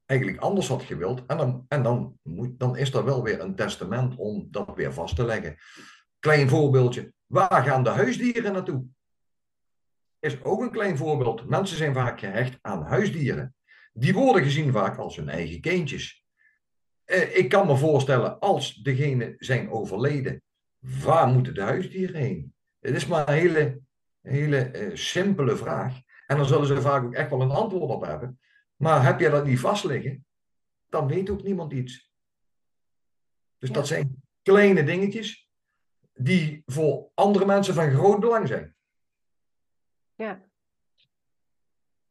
eigenlijk 0.07 0.41
anders 0.41 0.69
had 0.69 0.83
gewild. 0.83 1.27
En 1.27 1.37
dan, 1.37 1.65
en 1.69 1.83
dan, 1.83 2.19
moet, 2.23 2.59
dan 2.59 2.77
is 2.77 2.93
er 2.93 3.05
wel 3.05 3.23
weer 3.23 3.41
een 3.41 3.55
testament 3.55 4.17
om 4.17 4.49
dat 4.51 4.75
weer 4.75 4.93
vast 4.93 5.17
te 5.17 5.25
leggen. 5.25 5.57
Klein 6.19 6.49
voorbeeldje. 6.49 7.13
Waar 7.27 7.63
gaan 7.63 7.85
de 7.85 7.91
huisdieren 7.91 8.53
naartoe? 8.53 8.85
Is 10.19 10.45
ook 10.45 10.63
een 10.63 10.71
klein 10.71 10.97
voorbeeld. 10.97 11.49
Mensen 11.49 11.77
zijn 11.77 11.95
vaak 11.95 12.21
gehecht 12.21 12.59
aan 12.61 12.83
huisdieren. 12.83 13.55
Die 13.93 14.15
worden 14.15 14.43
gezien 14.43 14.73
vaak 14.73 14.99
als 14.99 15.17
hun 15.17 15.29
eigen 15.29 15.61
kindjes. 15.61 16.25
Uh, 17.07 17.37
ik 17.37 17.49
kan 17.49 17.67
me 17.67 17.77
voorstellen, 17.77 18.39
als 18.39 18.75
degene 18.75 19.35
zijn 19.39 19.71
overleden, 19.71 20.43
waar 20.79 21.29
moeten 21.29 21.55
de 21.55 21.63
huisdieren 21.63 22.21
heen? 22.21 22.55
Het 22.81 22.95
is 22.95 23.07
maar 23.07 23.29
een 23.29 23.35
hele, 23.35 23.81
hele 24.21 24.71
uh, 24.73 24.97
simpele 24.97 25.57
vraag. 25.57 26.01
En 26.27 26.37
dan 26.37 26.47
zullen 26.47 26.67
ze 26.67 26.81
vaak 26.81 27.05
ook 27.05 27.15
echt 27.15 27.31
wel 27.31 27.41
een 27.43 27.51
antwoord 27.51 27.91
op 27.91 28.05
hebben. 28.05 28.41
Maar 28.77 29.05
heb 29.05 29.21
je 29.21 29.31
dat 29.31 29.45
niet 29.45 29.61
vast 29.61 29.85
liggen, 29.85 30.27
dan 30.89 31.07
weet 31.07 31.31
ook 31.31 31.43
niemand 31.43 31.73
iets. 31.73 32.13
Dus 33.59 33.69
ja. 33.69 33.75
dat 33.75 33.87
zijn 33.87 34.23
kleine 34.43 34.85
dingetjes 34.85 35.49
die 36.13 36.63
voor 36.67 37.11
andere 37.15 37.47
mensen 37.47 37.75
van 37.75 37.91
groot 37.91 38.21
belang 38.21 38.49
zijn. 38.49 38.75
Ja. 40.15 40.41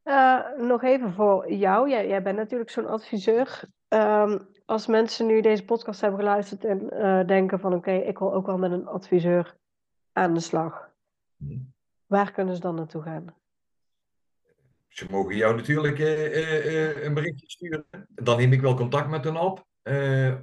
Uh, 0.04 0.68
nog 0.68 0.84
even 0.84 1.14
voor 1.14 1.52
jou. 1.52 1.90
Jij, 1.90 2.08
jij 2.08 2.22
bent 2.22 2.38
natuurlijk 2.38 2.70
zo'n 2.70 2.88
adviseur. 2.88 3.64
Um, 3.88 4.48
als 4.66 4.88
mensen 4.88 5.26
nu 5.26 5.42
deze 5.42 5.66
podcast 5.66 6.02
hebben 6.02 6.20
geluisterd 6.20 6.66
en 6.66 6.94
uh, 6.94 7.28
denken 7.28 7.60
van 7.60 7.74
oké, 7.74 7.90
okay, 7.90 8.08
ik 8.08 8.18
wil 8.18 8.34
ook 8.34 8.46
wel 8.46 8.58
met 8.58 8.72
een 8.72 8.88
adviseur 8.88 9.58
aan 10.12 10.34
de 10.34 10.40
slag. 10.40 10.92
Hmm. 11.38 11.74
Waar 12.10 12.32
kunnen 12.32 12.56
ze 12.56 12.62
dan 12.62 12.76
naartoe 12.76 13.02
gaan? 13.02 13.36
Ze 14.88 15.06
mogen 15.10 15.36
jou 15.36 15.56
natuurlijk 15.56 16.00
uh, 16.00 16.36
uh, 16.36 17.04
een 17.04 17.14
berichtje 17.14 17.50
sturen. 17.50 17.86
Dan 18.10 18.38
neem 18.38 18.54
ik 18.54 18.62
wel 18.62 18.76
contact 18.76 19.10
met 19.10 19.24
hen 19.24 19.36
op. 19.36 19.68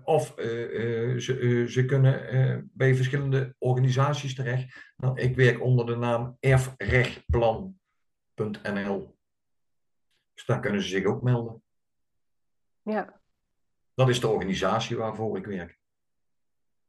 of 0.05 0.33
ze, 0.37 1.65
ze 1.69 1.85
kunnen 1.85 2.71
bij 2.73 2.95
verschillende 2.95 3.55
organisaties 3.59 4.35
terecht. 4.35 4.93
Nou, 4.97 5.21
ik 5.21 5.37
werk 5.37 5.61
onder 5.61 5.87
de 5.87 5.97
naam 5.97 6.37
erfrechtplan.nl. 6.41 9.17
Dus 10.35 10.45
daar 10.45 10.61
kunnen 10.61 10.83
ze 10.83 10.89
zich 10.89 11.05
ook 11.05 11.23
melden. 11.23 11.63
Ja. 12.83 13.21
Dat 13.95 14.09
is 14.09 14.21
de 14.21 14.29
organisatie 14.29 14.97
waarvoor 14.97 15.37
ik 15.37 15.47
werk. 15.47 15.79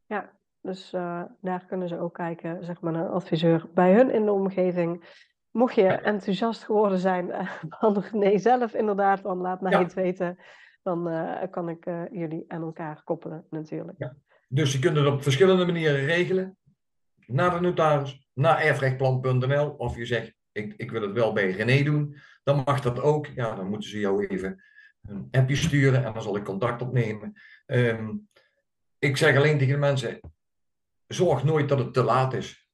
Ja, 0.05 0.36
dus 0.67 0.93
uh, 0.93 1.23
daar 1.41 1.65
kunnen 1.65 1.87
ze 1.87 1.99
ook 1.99 2.13
kijken, 2.13 2.65
zeg 2.65 2.81
maar, 2.81 2.95
een 2.95 3.07
adviseur 3.07 3.65
bij 3.73 3.93
hun 3.93 4.11
in 4.11 4.25
de 4.25 4.31
omgeving. 4.31 5.03
Mocht 5.51 5.75
je 5.75 5.87
enthousiast 5.87 6.63
geworden 6.63 6.99
zijn 6.99 7.27
uh, 7.27 7.51
van 7.79 8.03
René 8.11 8.37
zelf, 8.37 8.73
inderdaad, 8.73 9.23
dan 9.23 9.37
laat 9.37 9.61
mij 9.61 9.71
ja. 9.71 9.83
het 9.83 9.93
weten. 9.93 10.37
Dan 10.83 11.07
uh, 11.11 11.41
kan 11.51 11.69
ik 11.69 11.85
jullie 12.11 12.45
aan 12.47 12.61
elkaar 12.61 13.01
koppelen, 13.03 13.45
natuurlijk. 13.49 13.97
Ja. 13.97 14.15
Dus 14.47 14.73
je 14.73 14.79
kunt 14.79 14.97
het 14.97 15.07
op 15.07 15.23
verschillende 15.23 15.65
manieren 15.65 16.05
regelen. 16.05 16.57
Naar 17.25 17.51
de 17.51 17.59
notaris, 17.59 18.27
naar 18.33 18.59
erfrechtplan.nl. 18.59 19.69
Of 19.69 19.95
je 19.95 20.05
zegt, 20.05 20.33
ik, 20.51 20.73
ik 20.77 20.91
wil 20.91 21.01
het 21.01 21.11
wel 21.11 21.33
bij 21.33 21.51
René 21.51 21.83
doen. 21.83 22.15
Dan 22.43 22.63
mag 22.65 22.81
dat 22.81 23.01
ook. 23.01 23.25
Ja, 23.25 23.55
dan 23.55 23.69
moeten 23.69 23.89
ze 23.89 23.99
jou 23.99 24.25
even 24.27 24.63
een 25.01 25.27
appje 25.31 25.55
sturen 25.55 26.05
en 26.05 26.13
dan 26.13 26.21
zal 26.21 26.35
ik 26.35 26.43
contact 26.43 26.81
opnemen. 26.81 27.33
Um, 27.65 28.27
ik 28.99 29.17
zeg 29.17 29.37
alleen 29.37 29.57
tegen 29.57 29.73
de 29.73 29.79
mensen, 29.79 30.19
zorg 31.07 31.43
nooit 31.43 31.69
dat 31.69 31.77
het 31.79 31.93
te 31.93 32.03
laat 32.03 32.33
is. 32.33 32.69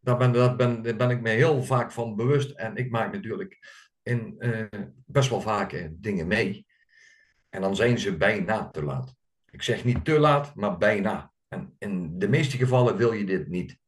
Daar 0.00 0.16
ben, 0.16 0.56
ben, 0.56 0.82
ben 0.82 1.10
ik 1.10 1.20
me 1.20 1.30
heel 1.30 1.62
vaak 1.62 1.92
van 1.92 2.16
bewust. 2.16 2.50
En 2.50 2.76
ik 2.76 2.90
maak 2.90 3.12
natuurlijk 3.12 3.58
in, 4.02 4.34
uh, 4.38 4.64
best 5.06 5.30
wel 5.30 5.40
vaak 5.40 5.72
uh, 5.72 5.88
dingen 5.92 6.26
mee. 6.26 6.66
En 7.48 7.60
dan 7.60 7.76
zijn 7.76 7.98
ze 7.98 8.16
bijna 8.16 8.68
te 8.70 8.84
laat. 8.84 9.14
Ik 9.50 9.62
zeg 9.62 9.84
niet 9.84 10.04
te 10.04 10.18
laat, 10.18 10.54
maar 10.54 10.78
bijna. 10.78 11.32
En 11.48 11.74
in 11.78 12.18
de 12.18 12.28
meeste 12.28 12.56
gevallen 12.56 12.96
wil 12.96 13.12
je 13.12 13.24
dit 13.24 13.48
niet. 13.48 13.78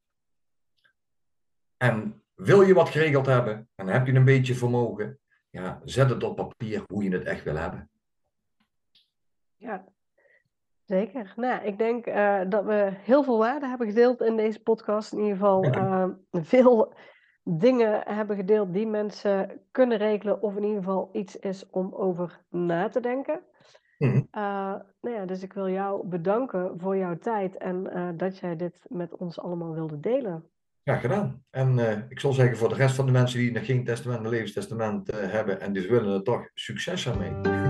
En 1.77 2.23
wil 2.35 2.63
je 2.63 2.75
wat 2.75 2.89
geregeld 2.89 3.27
hebben 3.27 3.69
en 3.75 3.87
heb 3.87 4.07
je 4.07 4.13
een 4.13 4.25
beetje 4.25 4.55
vermogen, 4.55 5.19
ja, 5.51 5.81
zet 5.85 6.11
het 6.11 6.23
op 6.23 6.37
papier 6.37 6.83
hoe 6.87 7.05
je 7.05 7.11
het 7.11 7.25
echt 7.25 7.45
wil 7.45 7.57
hebben. 7.57 7.91
Ja, 9.57 9.85
zeker. 10.91 11.33
Nou, 11.37 11.65
ik 11.65 11.79
denk 11.79 12.07
uh, 12.07 12.41
dat 12.49 12.65
we 12.65 12.91
heel 12.95 13.23
veel 13.23 13.39
waarde 13.39 13.67
hebben 13.67 13.87
gedeeld 13.87 14.21
in 14.21 14.37
deze 14.37 14.63
podcast. 14.63 15.13
In 15.13 15.19
ieder 15.19 15.37
geval 15.37 15.65
uh, 15.65 16.05
veel 16.33 16.93
dingen 17.43 18.03
hebben 18.05 18.37
gedeeld 18.37 18.73
die 18.73 18.87
mensen 18.87 19.61
kunnen 19.71 19.99
regelen, 19.99 20.43
of 20.43 20.57
in 20.57 20.63
ieder 20.63 20.79
geval 20.79 21.09
iets 21.13 21.37
is 21.37 21.71
om 21.71 21.95
over 21.95 22.41
na 22.49 22.89
te 22.89 23.01
denken. 23.01 23.41
Mm-hmm. 23.99 24.29
Uh, 24.33 24.75
nou 25.01 25.17
ja, 25.17 25.25
dus 25.25 25.43
ik 25.43 25.53
wil 25.53 25.69
jou 25.69 26.07
bedanken 26.07 26.73
voor 26.77 26.97
jouw 26.97 27.19
tijd 27.19 27.57
en 27.57 27.91
dat 28.17 28.39
jij 28.39 28.57
dit 28.57 28.75
met 28.89 29.17
ons 29.17 29.41
allemaal 29.41 29.75
wilde 29.75 30.01
delen. 30.01 30.45
Ja, 30.83 30.97
gedaan. 30.97 31.45
En 31.51 31.79
ik 32.09 32.21
zal 32.21 32.33
zeggen 32.33 32.57
voor 32.57 32.69
de 32.69 32.75
rest 32.75 32.95
van 32.95 33.07
de 33.07 33.13
mensen 33.13 33.39
die 33.39 33.53
nog 33.53 33.67
geen 33.67 33.85
testament, 33.85 34.25
een 34.25 34.31
levenstestament 34.31 35.11
hebben 35.15 35.61
en 35.61 35.73
dus 35.73 35.87
willen 35.87 36.15
er 36.15 36.23
toch 36.23 36.51
succes 36.55 37.07
ermee. 37.07 37.33
Super 37.43 37.70